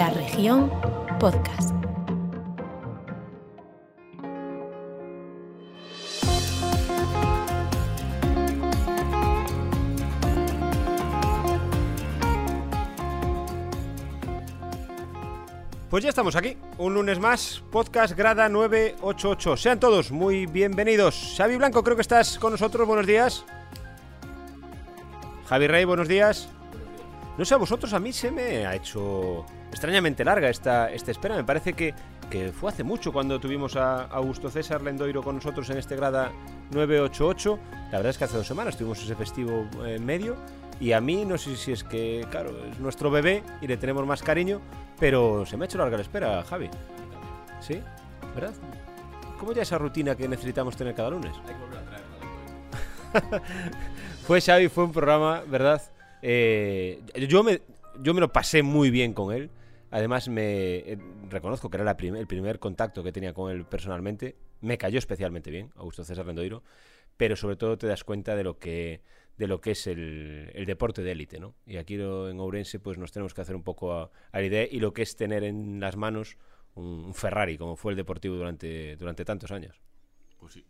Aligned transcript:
La 0.00 0.08
región 0.08 0.70
podcast. 1.18 1.74
Pues 15.90 16.02
ya 16.02 16.08
estamos 16.08 16.34
aquí, 16.34 16.56
un 16.78 16.94
lunes 16.94 17.18
más, 17.18 17.62
podcast 17.70 18.16
Grada 18.16 18.48
988. 18.48 19.58
Sean 19.58 19.78
todos 19.78 20.10
muy 20.10 20.46
bienvenidos. 20.46 21.34
Xavi 21.36 21.56
Blanco, 21.56 21.84
creo 21.84 21.96
que 21.96 22.00
estás 22.00 22.38
con 22.38 22.52
nosotros, 22.52 22.88
buenos 22.88 23.06
días. 23.06 23.44
Javi 25.46 25.66
Rey, 25.66 25.84
buenos 25.84 26.08
días. 26.08 26.48
No 27.36 27.44
sé, 27.44 27.52
a 27.52 27.58
vosotros, 27.58 27.92
a 27.92 28.00
mí 28.00 28.14
se 28.14 28.30
me 28.30 28.64
ha 28.64 28.74
hecho 28.74 29.44
extrañamente 29.70 30.24
larga 30.24 30.48
esta, 30.48 30.90
esta 30.90 31.10
espera. 31.10 31.36
Me 31.36 31.44
parece 31.44 31.72
que, 31.72 31.94
que 32.30 32.52
fue 32.52 32.70
hace 32.70 32.84
mucho 32.84 33.12
cuando 33.12 33.40
tuvimos 33.40 33.76
a 33.76 34.04
Augusto 34.04 34.50
César 34.50 34.82
Lendoiro 34.82 35.22
con 35.22 35.36
nosotros 35.36 35.70
en 35.70 35.78
este 35.78 35.96
Grada 35.96 36.32
988. 36.72 37.58
La 37.90 37.98
verdad 37.98 38.10
es 38.10 38.18
que 38.18 38.24
hace 38.24 38.36
dos 38.36 38.46
semanas 38.46 38.76
tuvimos 38.76 39.02
ese 39.02 39.14
festivo 39.14 39.68
eh, 39.84 39.96
en 39.96 40.04
medio. 40.04 40.36
Y 40.80 40.92
a 40.92 41.00
mí, 41.00 41.24
no 41.26 41.36
sé 41.36 41.56
si 41.56 41.72
es 41.72 41.84
que, 41.84 42.26
claro, 42.30 42.52
es 42.64 42.78
nuestro 42.78 43.10
bebé 43.10 43.42
y 43.60 43.66
le 43.66 43.76
tenemos 43.76 44.06
más 44.06 44.22
cariño, 44.22 44.62
pero 44.98 45.44
se 45.44 45.56
me 45.56 45.64
ha 45.64 45.66
hecho 45.66 45.76
larga 45.76 45.96
la 45.98 46.02
espera, 46.02 46.42
Javi. 46.42 46.70
¿Sí? 47.60 47.82
¿Verdad? 48.34 48.54
¿Cómo 49.38 49.52
ya 49.52 49.62
esa 49.62 49.76
rutina 49.76 50.14
que 50.14 50.26
necesitamos 50.26 50.76
tener 50.76 50.94
cada 50.94 51.10
lunes? 51.10 51.32
Hay 51.46 51.54
que 51.54 51.60
volver 51.60 51.78
a 51.78 51.84
traerla 51.84 53.42
Fue 54.26 54.40
Xavi, 54.40 54.68
fue 54.68 54.84
un 54.84 54.92
programa, 54.92 55.42
¿verdad? 55.46 55.82
Eh, 56.22 57.02
yo, 57.28 57.42
me, 57.42 57.60
yo 58.00 58.14
me 58.14 58.20
lo 58.20 58.32
pasé 58.32 58.62
muy 58.62 58.90
bien 58.90 59.12
con 59.12 59.34
él. 59.34 59.50
Además, 59.90 60.28
me 60.28 60.76
eh, 60.78 60.98
reconozco 61.28 61.70
que 61.70 61.76
era 61.76 61.84
la 61.84 61.96
prim- 61.96 62.16
el 62.16 62.26
primer 62.26 62.58
contacto 62.58 63.02
que 63.02 63.12
tenía 63.12 63.32
con 63.34 63.50
él 63.50 63.64
personalmente. 63.64 64.36
Me 64.60 64.78
cayó 64.78 64.98
especialmente 64.98 65.50
bien, 65.50 65.70
Augusto 65.76 66.04
César 66.04 66.26
Rendoiro. 66.26 66.62
Pero 67.16 67.36
sobre 67.36 67.56
todo 67.56 67.76
te 67.78 67.86
das 67.86 68.04
cuenta 68.04 68.34
de 68.36 68.44
lo 68.44 68.58
que, 68.58 69.02
de 69.36 69.46
lo 69.46 69.60
que 69.60 69.72
es 69.72 69.86
el, 69.86 70.52
deporte 70.66 71.02
de 71.02 71.12
élite, 71.12 71.38
¿no? 71.40 71.54
Y 71.66 71.76
aquí 71.76 71.94
en 71.94 72.40
Ourense 72.40 72.78
pues 72.80 72.98
nos 72.98 73.12
tenemos 73.12 73.34
que 73.34 73.42
hacer 73.42 73.56
un 73.56 73.62
poco 73.62 73.92
a, 73.94 74.10
a 74.32 74.38
la 74.40 74.44
idea 74.46 74.66
y 74.70 74.80
lo 74.80 74.92
que 74.94 75.02
es 75.02 75.16
tener 75.16 75.44
en 75.44 75.80
las 75.80 75.96
manos 75.96 76.38
un, 76.74 77.04
un 77.06 77.14
Ferrari, 77.14 77.58
como 77.58 77.76
fue 77.76 77.92
el 77.92 77.96
Deportivo 77.96 78.36
durante, 78.36 78.96
durante 78.96 79.24
tantos 79.24 79.50
años. 79.50 79.80
Pues 80.38 80.54
sí. 80.54 80.64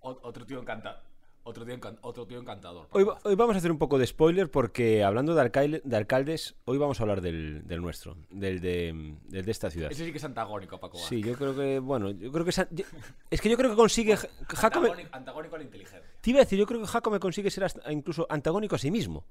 Otro 0.00 0.46
tío 0.46 0.60
encantador. 0.60 1.00
Otro 1.48 1.64
tío, 1.64 1.76
encan- 1.78 1.96
otro 2.00 2.26
tío 2.26 2.40
encantador. 2.40 2.88
Hoy, 2.90 3.04
va- 3.04 3.18
hoy 3.22 3.36
vamos 3.36 3.54
a 3.54 3.58
hacer 3.58 3.70
un 3.70 3.78
poco 3.78 3.98
de 3.98 4.06
spoiler 4.08 4.50
porque 4.50 5.04
hablando 5.04 5.32
de, 5.32 5.42
alcaide- 5.42 5.80
de 5.84 5.96
alcaldes, 5.96 6.56
hoy 6.64 6.76
vamos 6.76 6.98
a 6.98 7.04
hablar 7.04 7.20
del, 7.20 7.62
del 7.68 7.80
nuestro, 7.80 8.16
del 8.30 8.60
de, 8.60 9.14
del 9.28 9.44
de 9.44 9.50
esta 9.52 9.70
ciudad. 9.70 9.92
Ese 9.92 10.04
sí 10.04 10.10
que 10.10 10.18
es 10.18 10.24
antagónico, 10.24 10.80
Paco 10.80 10.98
Sí, 10.98 11.22
yo 11.22 11.34
creo 11.34 11.54
que, 11.54 11.78
bueno, 11.78 12.10
yo 12.10 12.32
creo 12.32 12.44
que... 12.44 12.50
yo- 12.72 12.84
es 13.30 13.40
que 13.40 13.48
yo 13.48 13.56
creo 13.56 13.70
que 13.70 13.76
consigue... 13.76 14.16
Jacome, 14.16 14.88
Antagónico, 14.88 15.08
antagónico 15.16 15.54
al 15.56 15.62
inteligente. 15.62 16.04
te 16.20 16.30
iba 16.30 16.40
a 16.40 16.42
decir, 16.42 16.58
yo 16.58 16.66
creo 16.66 16.80
que 16.80 16.86
Jacome 16.88 17.20
consigue 17.20 17.48
ser 17.52 17.62
hasta 17.62 17.92
incluso 17.92 18.26
antagónico 18.28 18.74
a 18.74 18.78
sí 18.78 18.90
mismo. 18.90 19.24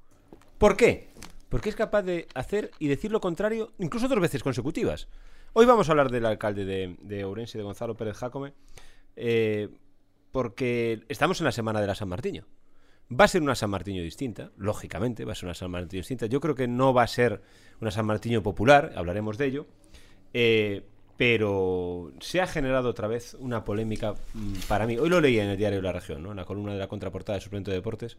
¿Por 0.57 0.77
qué? 0.77 1.09
Porque 1.49 1.67
es 1.67 1.75
capaz 1.75 2.03
de 2.03 2.29
hacer 2.33 2.71
y 2.79 2.87
decir 2.87 3.11
lo 3.11 3.19
contrario 3.19 3.73
incluso 3.77 4.07
dos 4.07 4.21
veces 4.21 4.41
consecutivas. 4.41 5.09
Hoy 5.51 5.65
vamos 5.65 5.89
a 5.89 5.91
hablar 5.91 6.09
del 6.09 6.25
alcalde 6.25 6.63
de, 6.63 6.95
de 7.01 7.25
Ourense, 7.25 7.57
de 7.57 7.63
Gonzalo 7.65 7.95
Pérez 7.95 8.15
Jacome, 8.15 8.53
eh, 9.15 9.69
porque 10.31 11.03
estamos 11.07 11.39
en 11.39 11.45
la 11.45 11.51
semana 11.51 11.81
de 11.81 11.87
la 11.87 11.95
San 11.95 12.09
Martiño. 12.09 12.45
Va 13.11 13.25
a 13.25 13.27
ser 13.27 13.41
una 13.41 13.55
San 13.55 13.69
Martiño 13.69 14.01
distinta, 14.01 14.51
lógicamente, 14.57 15.25
va 15.25 15.33
a 15.33 15.35
ser 15.35 15.45
una 15.45 15.53
San 15.53 15.69
Martiño 15.71 16.01
distinta. 16.01 16.25
Yo 16.25 16.41
creo 16.41 16.55
que 16.55 16.67
no 16.67 16.93
va 16.93 17.03
a 17.03 17.07
ser 17.07 17.41
una 17.79 17.91
San 17.91 18.05
Martiño 18.05 18.41
popular, 18.41 18.93
hablaremos 18.95 19.37
de 19.37 19.45
ello, 19.45 19.67
eh, 20.33 20.83
pero 21.17 22.11
se 22.19 22.41
ha 22.41 22.47
generado 22.47 22.89
otra 22.89 23.07
vez 23.07 23.35
una 23.39 23.63
polémica 23.63 24.15
mm, 24.33 24.53
para 24.67 24.87
mí. 24.87 24.97
Hoy 24.97 25.09
lo 25.09 25.21
leí 25.21 25.39
en 25.39 25.49
el 25.49 25.57
diario 25.57 25.81
La 25.81 25.91
Región, 25.91 26.23
¿no? 26.23 26.31
en 26.31 26.37
la 26.37 26.45
columna 26.45 26.73
de 26.73 26.79
la 26.79 26.87
contraportada 26.87 27.37
de 27.37 27.41
Suplemento 27.41 27.71
de 27.71 27.77
Deportes. 27.77 28.17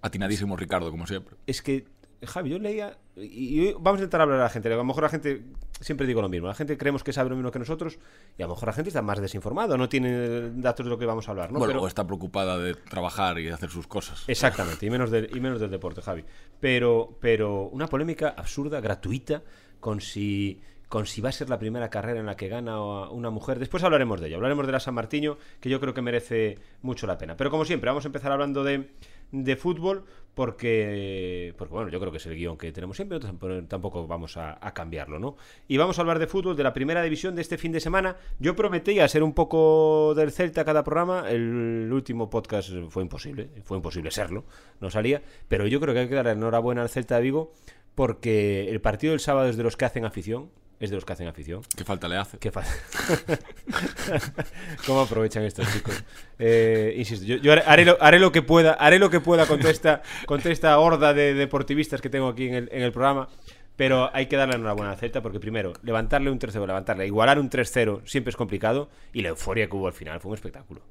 Atinadísimo 0.00 0.56
Ricardo, 0.56 0.90
como 0.90 1.06
siempre. 1.06 1.36
Es 1.46 1.62
que, 1.62 1.84
Javi, 2.26 2.50
yo 2.50 2.58
leía, 2.58 2.98
y, 3.16 3.72
vamos 3.72 4.00
a 4.00 4.04
intentar 4.04 4.20
hablar 4.20 4.40
a 4.40 4.44
la 4.44 4.48
gente. 4.48 4.72
A 4.72 4.76
lo 4.76 4.84
mejor 4.84 5.02
la 5.02 5.08
gente, 5.08 5.42
siempre 5.80 6.06
digo 6.06 6.22
lo 6.22 6.28
mismo, 6.28 6.46
la 6.46 6.54
gente 6.54 6.76
creemos 6.78 7.02
que 7.02 7.12
sabe 7.12 7.30
lo 7.30 7.36
mismo 7.36 7.50
que 7.50 7.58
nosotros, 7.58 7.98
y 8.38 8.42
a 8.42 8.46
lo 8.46 8.54
mejor 8.54 8.68
la 8.68 8.72
gente 8.72 8.88
está 8.90 9.02
más 9.02 9.20
desinformada, 9.20 9.76
no 9.76 9.88
tiene 9.88 10.50
datos 10.60 10.86
de 10.86 10.90
lo 10.90 10.98
que 10.98 11.06
vamos 11.06 11.28
a 11.28 11.32
hablar, 11.32 11.52
¿no? 11.52 11.58
bueno, 11.58 11.72
Pero- 11.72 11.82
o 11.84 11.88
está 11.88 12.06
preocupada 12.06 12.58
de 12.58 12.74
trabajar 12.74 13.38
y 13.38 13.44
de 13.44 13.52
hacer 13.52 13.70
sus 13.70 13.86
cosas. 13.86 14.24
Exactamente, 14.28 14.86
y 14.86 14.90
menos, 14.90 15.10
del, 15.10 15.34
y 15.36 15.40
menos 15.40 15.60
del 15.60 15.70
deporte, 15.70 16.02
Javi. 16.02 16.24
Pero, 16.60 17.16
pero 17.20 17.64
una 17.68 17.86
polémica 17.88 18.34
absurda, 18.36 18.80
gratuita, 18.80 19.42
con 19.80 20.00
si, 20.00 20.60
con 20.88 21.06
si 21.06 21.20
va 21.20 21.30
a 21.30 21.32
ser 21.32 21.50
la 21.50 21.58
primera 21.58 21.90
carrera 21.90 22.20
en 22.20 22.26
la 22.26 22.36
que 22.36 22.48
gana 22.48 22.80
una 23.10 23.30
mujer. 23.30 23.58
Después 23.58 23.82
hablaremos 23.82 24.20
de 24.20 24.28
ello, 24.28 24.36
hablaremos 24.36 24.66
de 24.66 24.72
la 24.72 24.78
San 24.80 24.94
Martiño, 24.94 25.38
que 25.60 25.68
yo 25.68 25.80
creo 25.80 25.92
que 25.92 26.02
merece 26.02 26.58
mucho 26.82 27.06
la 27.08 27.18
pena. 27.18 27.36
Pero 27.36 27.50
como 27.50 27.64
siempre, 27.64 27.90
vamos 27.90 28.04
a 28.04 28.08
empezar 28.08 28.30
hablando 28.30 28.62
de, 28.62 28.90
de 29.32 29.56
fútbol, 29.56 30.04
porque, 30.34 31.54
porque 31.58 31.74
bueno, 31.74 31.90
yo 31.90 32.00
creo 32.00 32.10
que 32.10 32.18
es 32.18 32.26
el 32.26 32.34
guion 32.36 32.56
que 32.56 32.72
tenemos 32.72 32.96
siempre, 32.96 33.18
tampoco- 33.20 34.06
vamos 34.06 34.36
a, 34.36 34.58
a 34.66 34.72
cambiarlo, 34.74 35.18
¿no? 35.18 35.36
Y 35.68 35.76
vamos 35.76 35.98
a 35.98 36.02
hablar 36.02 36.18
de 36.18 36.26
fútbol, 36.26 36.56
de 36.56 36.62
la 36.62 36.72
primera 36.72 37.02
división 37.02 37.34
de 37.34 37.42
este 37.42 37.58
fin 37.58 37.72
de 37.72 37.80
semana. 37.80 38.16
Yo 38.38 38.56
prometía 38.56 39.06
ser 39.08 39.22
un 39.22 39.34
poco 39.34 40.14
del 40.16 40.32
Celta 40.32 40.64
cada 40.64 40.84
programa, 40.84 41.30
el 41.30 41.90
último 41.92 42.30
podcast 42.30 42.70
fue 42.88 43.02
imposible, 43.02 43.50
fue 43.64 43.76
imposible 43.76 44.10
serlo, 44.10 44.44
no 44.80 44.90
salía, 44.90 45.22
pero 45.48 45.66
yo 45.66 45.80
creo 45.80 45.94
que 45.94 46.00
hay 46.00 46.08
que 46.08 46.14
darle 46.14 46.32
enhorabuena 46.32 46.82
al 46.82 46.88
Celta 46.88 47.16
de 47.16 47.22
Vigo, 47.22 47.52
porque 47.94 48.70
el 48.70 48.80
partido 48.80 49.10
del 49.12 49.20
sábado 49.20 49.48
es 49.48 49.56
de 49.56 49.62
los 49.62 49.76
que 49.76 49.84
hacen 49.84 50.04
afición, 50.06 50.50
es 50.82 50.90
de 50.90 50.96
los 50.96 51.04
que 51.04 51.12
hacen 51.12 51.28
afición. 51.28 51.62
¿Qué 51.76 51.84
falta 51.84 52.08
le 52.08 52.16
hace? 52.16 52.38
Qué. 52.38 52.50
¿Cómo 54.86 55.02
aprovechan 55.02 55.44
estos 55.44 55.72
chicos? 55.72 56.02
Eh, 56.40 56.94
insisto, 56.98 57.24
yo, 57.24 57.36
yo 57.36 57.52
haré, 57.52 57.62
haré 57.64 57.84
lo, 57.84 57.96
haré 58.00 58.18
lo 58.18 58.32
que 58.32 58.42
pueda, 58.42 58.72
haré 58.72 58.98
lo 58.98 59.08
que 59.08 59.20
pueda 59.20 59.46
contra 59.46 59.70
esta, 59.70 60.02
contra 60.26 60.50
esta 60.50 60.76
horda 60.80 61.14
de 61.14 61.34
deportivistas 61.34 62.00
que 62.00 62.10
tengo 62.10 62.26
aquí 62.26 62.48
en 62.48 62.54
el, 62.54 62.68
en 62.72 62.82
el 62.82 62.90
programa. 62.90 63.28
Pero 63.76 64.10
hay 64.12 64.26
que 64.26 64.36
darle 64.36 64.56
enhorabuena 64.56 64.90
al 64.90 64.98
Celta 64.98 65.22
porque 65.22 65.38
primero, 65.38 65.72
levantarle 65.84 66.32
un 66.32 66.40
3-0, 66.40 66.66
levantarle, 66.66 67.06
igualar 67.06 67.38
un 67.38 67.48
3-0 67.48 68.00
siempre 68.04 68.30
es 68.30 68.36
complicado 68.36 68.90
y 69.12 69.22
la 69.22 69.28
euforia 69.28 69.68
que 69.68 69.76
hubo 69.76 69.86
al 69.86 69.92
final 69.92 70.20
fue 70.20 70.30
un 70.30 70.34
espectáculo. 70.34 70.82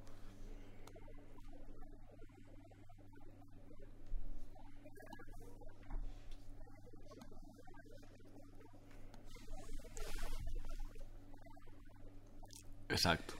Exacto. 12.91 13.33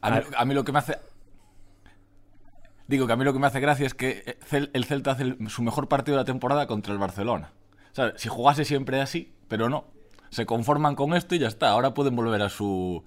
A 0.00 0.10
mí, 0.10 0.18
Ah. 0.32 0.36
a 0.38 0.44
mí 0.44 0.54
lo 0.54 0.64
que 0.64 0.72
me 0.72 0.78
hace. 0.78 0.98
Digo 2.86 3.06
que 3.06 3.12
a 3.14 3.16
mí 3.16 3.24
lo 3.24 3.32
que 3.32 3.38
me 3.38 3.46
hace 3.46 3.60
gracia 3.60 3.86
es 3.86 3.94
que 3.94 4.22
eh, 4.52 4.68
el 4.72 4.84
Celta 4.84 5.12
hace 5.12 5.22
el- 5.22 5.48
su 5.48 5.62
mejor 5.62 5.88
partido 5.88 6.16
de 6.16 6.22
la 6.22 6.26
temporada 6.26 6.66
contra 6.66 6.92
el 6.92 6.98
Barcelona. 6.98 7.52
O 7.92 7.94
sea, 7.94 8.12
si 8.16 8.28
jugase 8.28 8.64
siempre 8.64 9.00
así, 9.00 9.34
pero 9.48 9.68
no. 9.68 9.86
Se 10.30 10.44
conforman 10.46 10.94
con 10.96 11.14
esto 11.14 11.34
y 11.34 11.38
ya 11.38 11.48
está. 11.48 11.70
Ahora 11.70 11.94
pueden 11.94 12.14
volver 12.16 12.42
a 12.42 12.48
su 12.48 13.04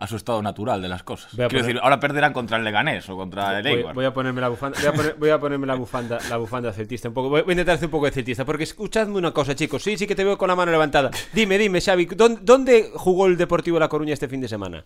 a 0.00 0.06
su 0.06 0.14
estado 0.16 0.40
natural 0.40 0.80
de 0.80 0.88
las 0.88 1.02
cosas. 1.02 1.30
Quiero 1.34 1.48
poner- 1.50 1.64
decir, 1.66 1.80
ahora 1.82 1.98
perderán 1.98 2.32
contra 2.32 2.56
el 2.56 2.62
Leganés 2.64 3.08
o 3.10 3.16
contra 3.16 3.58
el 3.58 3.66
Eibar. 3.66 3.94
voy 3.94 4.04
a 4.04 4.12
ponerme 4.12 4.40
la 4.40 4.48
bufanda, 4.48 4.78
voy 4.78 4.86
a, 4.88 4.92
poner- 4.92 5.16
voy 5.18 5.30
a 5.30 5.38
ponerme 5.40 5.66
la 5.66 5.74
bufanda, 5.74 6.18
la 6.30 6.36
bufanda 6.36 6.72
celtista 6.72 7.08
un 7.08 7.14
poco. 7.14 7.28
Voy, 7.30 7.42
voy 7.42 7.50
a 7.50 7.52
intentar 7.54 7.74
hacer 7.74 7.86
un 7.86 7.90
poco 7.90 8.06
de 8.06 8.12
celtista, 8.12 8.44
porque 8.44 8.62
escuchadme 8.64 9.18
una 9.18 9.32
cosa, 9.32 9.54
chicos. 9.56 9.82
Sí, 9.82 9.98
sí 9.98 10.06
que 10.06 10.14
te 10.14 10.22
veo 10.24 10.38
con 10.38 10.46
la 10.48 10.54
mano 10.56 10.70
levantada. 10.70 11.10
Dime, 11.32 11.58
dime, 11.58 11.80
Xavi, 11.80 12.06
¿dónde, 12.06 12.40
dónde 12.44 12.90
jugó 12.94 13.26
el 13.26 13.36
Deportivo 13.36 13.78
La 13.80 13.88
Coruña 13.88 14.14
este 14.14 14.28
fin 14.28 14.40
de 14.40 14.46
semana? 14.48 14.84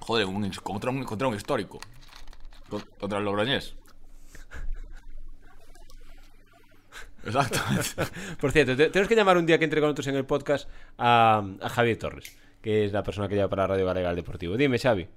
Joder, 0.00 0.26
un- 0.26 0.50
contra, 0.62 0.90
un, 0.90 1.04
contra 1.04 1.26
un 1.26 1.34
histórico. 1.34 1.80
Con- 2.68 2.84
Contra 3.00 3.18
el 3.18 3.24
Logroñés. 3.24 3.74
Exacto. 7.24 7.58
Por 8.40 8.52
cierto, 8.52 8.76
te- 8.76 8.90
tenemos 8.90 9.08
que 9.08 9.14
llamar 9.16 9.36
un 9.36 9.46
día 9.46 9.58
que 9.58 9.64
entre 9.64 9.80
con 9.80 9.88
nosotros 9.88 10.06
en 10.08 10.16
el 10.16 10.24
podcast 10.24 10.68
a, 10.98 11.42
a 11.60 11.68
Javier 11.68 11.98
Torres, 11.98 12.36
es 12.70 12.92
la 12.92 13.02
persona 13.02 13.28
que 13.28 13.34
lleva 13.34 13.48
para 13.48 13.66
Radio 13.66 13.86
Galega 13.86 14.10
el 14.10 14.16
Deportivo. 14.16 14.56
Dime, 14.56 14.78
Xavi. 14.78 15.08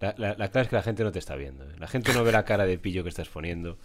La 0.00 0.48
clave 0.50 0.62
es 0.62 0.68
que 0.68 0.76
la 0.76 0.82
gente 0.82 1.02
no 1.02 1.10
te 1.12 1.18
está 1.18 1.34
viendo. 1.34 1.64
¿eh? 1.64 1.74
La 1.78 1.88
gente 1.88 2.12
no 2.12 2.22
ve 2.22 2.30
la 2.32 2.44
cara 2.44 2.66
de 2.66 2.78
pillo 2.78 3.02
que 3.02 3.08
estás 3.08 3.28
poniendo. 3.28 3.78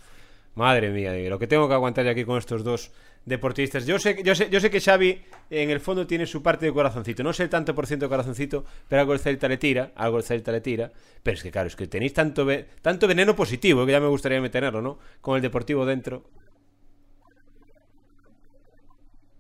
Madre 0.55 0.89
mía, 0.91 1.13
lo 1.29 1.39
que 1.39 1.47
tengo 1.47 1.67
que 1.67 1.73
aguantar 1.73 2.07
aquí 2.07 2.25
con 2.25 2.37
estos 2.37 2.63
dos 2.63 2.91
deportistas. 3.25 3.85
Yo 3.85 3.97
sé, 3.97 4.21
yo 4.23 4.35
sé, 4.35 4.49
yo 4.49 4.59
sé 4.59 4.69
que 4.69 4.79
Xavi 4.79 5.21
en 5.49 5.69
el 5.69 5.79
fondo 5.79 6.05
tiene 6.05 6.25
su 6.27 6.43
parte 6.43 6.65
de 6.67 6.73
corazoncito. 6.73 7.23
No 7.23 7.33
sé 7.33 7.43
el 7.43 7.49
tanto 7.49 7.73
por 7.73 7.87
ciento 7.87 8.05
de 8.05 8.09
corazoncito, 8.09 8.65
pero 8.87 9.01
algo 9.01 9.13
el 9.13 9.19
Celta 9.19 9.47
le 9.47 9.57
tira, 9.57 9.91
el 9.97 10.23
Celta 10.23 10.51
le 10.51 10.61
tira. 10.61 10.91
Pero 11.23 11.35
es 11.35 11.43
que 11.43 11.51
claro, 11.51 11.67
es 11.67 11.75
que 11.75 11.87
tenéis 11.87 12.13
tanto, 12.13 12.45
tanto 12.81 13.07
veneno 13.07 13.35
positivo 13.35 13.85
que 13.85 13.93
ya 13.93 13.99
me 13.99 14.07
gustaría 14.07 14.41
meterlo, 14.41 14.81
¿no? 14.81 14.99
Con 15.21 15.35
el 15.35 15.41
Deportivo 15.41 15.85
dentro. 15.85 16.23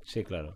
Sí, 0.03 0.23
claro. 0.23 0.55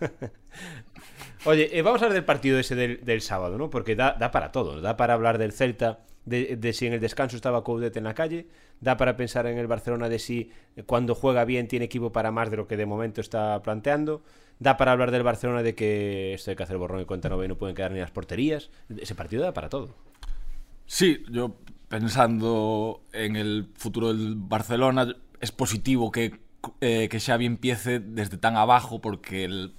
Oye, 1.44 1.76
eh, 1.76 1.82
vamos 1.82 2.00
a 2.02 2.04
hablar 2.04 2.14
del 2.14 2.24
partido 2.24 2.58
ese 2.58 2.74
del, 2.74 3.04
del 3.04 3.20
sábado, 3.20 3.58
¿no? 3.58 3.70
Porque 3.70 3.96
da, 3.96 4.16
da 4.18 4.30
para 4.30 4.52
todo. 4.52 4.80
Da 4.80 4.96
para 4.96 5.14
hablar 5.14 5.38
del 5.38 5.52
Celta, 5.52 6.00
de, 6.24 6.72
si 6.72 6.86
en 6.86 6.92
el 6.92 7.00
descanso 7.00 7.36
estaba 7.36 7.64
Coudet 7.64 7.96
en 7.96 8.04
la 8.04 8.14
calle. 8.14 8.46
Da 8.80 8.96
para 8.96 9.16
pensar 9.16 9.46
en 9.46 9.58
el 9.58 9.66
Barcelona 9.66 10.08
de 10.08 10.18
si 10.18 10.50
eh, 10.76 10.82
cuando 10.84 11.14
juega 11.14 11.44
bien 11.44 11.68
tiene 11.68 11.84
equipo 11.86 12.12
para 12.12 12.30
más 12.30 12.50
de 12.50 12.56
lo 12.56 12.66
que 12.66 12.76
de 12.76 12.86
momento 12.86 13.20
está 13.20 13.60
planteando. 13.62 14.22
Da 14.58 14.76
para 14.76 14.92
hablar 14.92 15.10
del 15.10 15.22
Barcelona 15.22 15.62
de 15.62 15.74
que 15.74 16.34
esto 16.34 16.50
hay 16.50 16.56
que 16.56 16.62
hacer 16.62 16.76
borrón 16.78 17.00
y 17.00 17.04
cuenta 17.04 17.28
nueva 17.28 17.44
y 17.44 17.48
no 17.48 17.56
pueden 17.56 17.74
quedar 17.74 17.92
ni 17.92 17.98
las 18.00 18.10
porterías. 18.10 18.70
Ese 18.98 19.14
partido 19.14 19.42
da 19.42 19.52
para 19.54 19.68
todo. 19.68 19.94
Sí, 20.86 21.22
yo 21.30 21.56
pensando 21.88 23.02
en 23.12 23.36
el 23.36 23.68
futuro 23.74 24.08
del 24.08 24.34
Barcelona, 24.36 25.14
es 25.40 25.52
positivo 25.52 26.10
que, 26.10 26.38
eh, 26.80 27.08
que 27.10 27.20
Xavi 27.20 27.46
empiece 27.46 28.00
desde 28.00 28.36
tan 28.36 28.56
abajo 28.56 29.00
porque 29.00 29.44
el- 29.44 29.74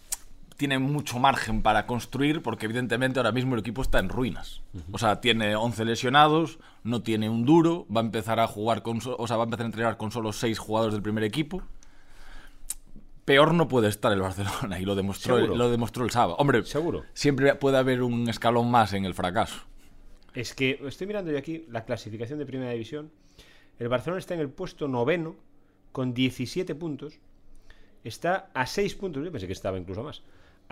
tiene 0.62 0.78
mucho 0.78 1.18
margen 1.18 1.64
para 1.64 1.88
construir 1.88 2.44
porque 2.44 2.66
evidentemente 2.66 3.18
ahora 3.18 3.32
mismo 3.32 3.56
el 3.56 3.62
equipo 3.62 3.82
está 3.82 3.98
en 3.98 4.10
ruinas. 4.10 4.62
O 4.92 5.00
sea, 5.00 5.20
tiene 5.20 5.56
11 5.56 5.86
lesionados, 5.86 6.60
no 6.84 7.02
tiene 7.02 7.32
un 7.32 7.48
duro, 7.48 7.88
va 7.90 8.02
a 8.02 8.04
empezar 8.04 8.40
a 8.40 8.46
jugar 8.46 8.84
con, 8.84 9.00
o 9.04 9.28
sea, 9.28 9.38
va 9.38 9.44
a 9.44 9.46
empezar 9.46 9.64
a 9.64 9.70
entrenar 9.70 9.98
con 9.98 10.12
solo 10.12 10.32
6 10.32 10.60
jugadores 10.60 10.94
del 10.94 11.02
primer 11.02 11.24
equipo. 11.24 11.64
Peor 13.26 13.56
no 13.56 13.68
puede 13.68 13.88
estar 13.88 14.12
el 14.14 14.22
Barcelona 14.22 14.80
y 14.80 14.86
lo 14.86 14.94
demostró, 14.94 15.38
Seguro. 15.38 15.56
lo 15.56 15.72
demostró 15.72 16.06
el 16.06 16.12
sábado. 16.12 16.36
Hombre, 16.38 16.64
Seguro. 16.64 17.06
siempre 17.16 17.56
puede 17.56 17.80
haber 17.80 18.04
un 18.04 18.30
escalón 18.30 18.70
más 18.70 18.94
en 18.94 19.06
el 19.06 19.16
fracaso. 19.16 19.62
Es 20.36 20.54
que 20.54 20.80
estoy 20.86 21.08
mirando 21.08 21.32
yo 21.32 21.40
aquí 21.40 21.66
la 21.72 21.86
clasificación 21.86 22.38
de 22.38 22.46
Primera 22.46 22.70
División. 22.70 23.10
El 23.80 23.88
Barcelona 23.90 24.20
está 24.20 24.36
en 24.36 24.42
el 24.42 24.50
puesto 24.50 24.88
noveno 24.88 25.38
con 25.92 26.14
17 26.14 26.76
puntos. 26.76 27.18
Está 28.04 28.52
a 28.54 28.68
6 28.68 28.94
puntos, 28.94 29.26
yo 29.26 29.32
pensé 29.32 29.48
que 29.48 29.54
estaba 29.54 29.80
incluso 29.80 30.04
más. 30.04 30.22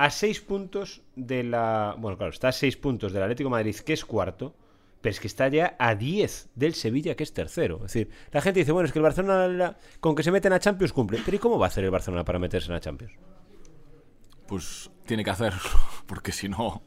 A 0.06 0.10
6 0.12 0.40
puntos 0.42 1.02
de 1.16 1.44
la... 1.44 1.96
Bueno, 1.98 2.18
claro, 2.18 2.32
está 2.32 2.48
a 2.50 2.52
6 2.54 2.78
puntos 2.78 3.12
del 3.12 3.24
Atlético 3.24 3.50
de 3.50 3.58
Madrid, 3.58 3.76
que 3.76 3.94
es 3.94 4.06
cuarto. 4.06 4.56
Pero 5.02 5.12
es 5.12 5.20
que 5.20 5.28
está 5.28 5.48
ya 5.50 5.76
a 5.80 5.96
10 5.96 6.50
del 6.56 6.74
Sevilla, 6.74 7.16
que 7.16 7.24
es 7.24 7.34
tercero. 7.34 7.78
Es 7.78 7.94
decir, 7.94 8.10
la 8.32 8.42
gente 8.42 8.60
dice, 8.62 8.72
bueno, 8.72 8.88
es 8.88 8.94
que 8.94 9.00
el 9.00 9.04
Barcelona 9.04 9.48
la- 9.48 9.78
con 10.00 10.16
que 10.16 10.24
se 10.24 10.32
meten 10.32 10.54
a 10.54 10.60
Champions 10.60 10.94
cumple. 10.94 11.20
Pero 11.24 11.36
¿y 11.36 11.40
cómo 11.40 11.60
va 11.60 11.66
a 11.66 11.70
hacer 11.70 11.84
el 11.84 11.92
Barcelona 11.92 12.24
para 12.24 12.40
meterse 12.40 12.68
en 12.68 12.74
la 12.76 12.80
Champions? 12.80 13.14
Pues 14.48 14.90
tiene 15.06 15.24
que 15.24 15.30
hacerlo, 15.32 15.60
porque 16.06 16.32
si 16.32 16.48
no... 16.50 16.82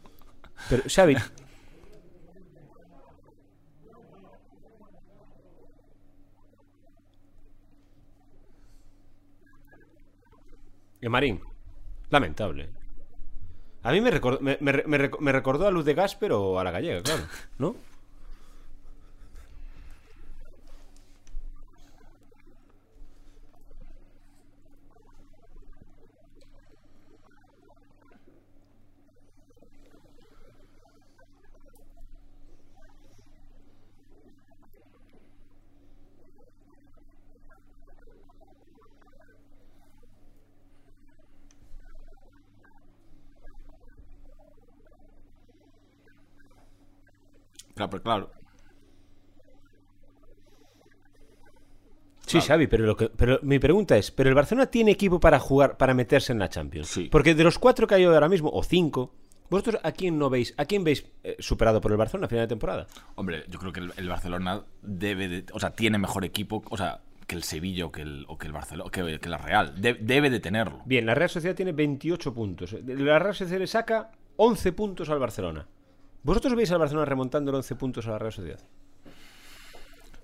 Pero, 0.70 0.82
Xavi... 0.88 1.16
El 11.00 11.10
Marín. 11.10 11.40
Lamentable. 12.10 12.70
A 13.84 13.90
mí 13.92 14.00
me, 14.00 14.10
recordó, 14.10 14.38
me, 14.40 14.56
me- 14.60 14.82
me 14.86 14.98
rec- 14.98 15.18
me 15.18 15.32
recordó 15.32 15.66
a 15.66 15.70
Luz 15.70 15.84
de 15.84 15.94
Gas, 15.94 16.14
pero 16.16 16.58
a 16.58 16.64
la 16.64 16.70
gallega, 16.70 17.02
claro. 17.02 17.22
¿No? 17.58 17.74
Pero 47.92 48.02
claro. 48.02 48.30
Sí, 52.26 52.40
Xavi, 52.40 52.66
pero, 52.66 52.86
lo 52.86 52.96
que, 52.96 53.08
pero 53.10 53.40
mi 53.42 53.58
pregunta 53.58 53.96
es, 53.96 54.10
¿pero 54.10 54.28
el 54.30 54.34
Barcelona 54.34 54.66
tiene 54.66 54.92
equipo 54.92 55.20
para 55.20 55.38
jugar, 55.38 55.76
para 55.76 55.92
meterse 55.92 56.32
en 56.32 56.38
la 56.38 56.48
Champions? 56.48 56.88
Sí. 56.88 57.08
Porque 57.10 57.34
de 57.34 57.44
los 57.44 57.58
cuatro 57.58 57.86
que 57.86 57.96
hay 57.96 58.04
ahora 58.04 58.28
mismo, 58.28 58.48
o 58.50 58.62
cinco, 58.62 59.12
¿vosotros 59.50 59.78
a 59.82 59.92
quién 59.92 60.18
no 60.18 60.30
veis, 60.30 60.54
a 60.56 60.64
quién 60.64 60.82
veis 60.84 61.04
eh, 61.24 61.36
superado 61.40 61.80
por 61.80 61.90
el 61.90 61.98
Barcelona 61.98 62.26
a 62.26 62.28
final 62.30 62.44
de 62.44 62.48
temporada? 62.48 62.86
Hombre, 63.16 63.44
yo 63.48 63.58
creo 63.58 63.72
que 63.72 63.80
el, 63.80 63.92
el 63.96 64.08
Barcelona 64.08 64.62
debe 64.80 65.28
de, 65.28 65.44
o 65.52 65.60
sea, 65.60 65.70
tiene 65.72 65.98
mejor 65.98 66.24
equipo, 66.24 66.62
o 66.70 66.76
sea, 66.76 67.02
que 67.26 67.34
el 67.34 67.42
Sevilla 67.42 67.86
o 67.86 67.92
que 67.92 68.02
el, 68.02 68.24
o 68.28 68.38
que 68.38 68.46
el 68.46 68.52
Barcelona, 68.52 68.90
que, 68.90 69.18
que 69.18 69.28
la 69.28 69.38
Real. 69.38 69.78
De- 69.80 69.94
debe 69.94 70.30
de 70.30 70.40
tenerlo. 70.40 70.80
Bien, 70.86 71.04
la 71.04 71.14
Real 71.14 71.28
Sociedad 71.28 71.56
tiene 71.56 71.72
28 71.72 72.32
puntos. 72.32 72.72
La 72.86 73.18
Real 73.18 73.34
Sociedad 73.34 73.60
le 73.60 73.66
saca 73.66 74.10
11 74.36 74.72
puntos 74.72 75.10
al 75.10 75.18
Barcelona. 75.18 75.66
¿Vosotros 76.22 76.54
veis 76.54 76.70
al 76.70 76.78
Barcelona 76.78 77.04
remontando 77.06 77.52
11 77.52 77.74
puntos 77.76 78.06
a 78.06 78.10
la 78.12 78.18
Real 78.18 78.32
Sociedad? 78.32 78.60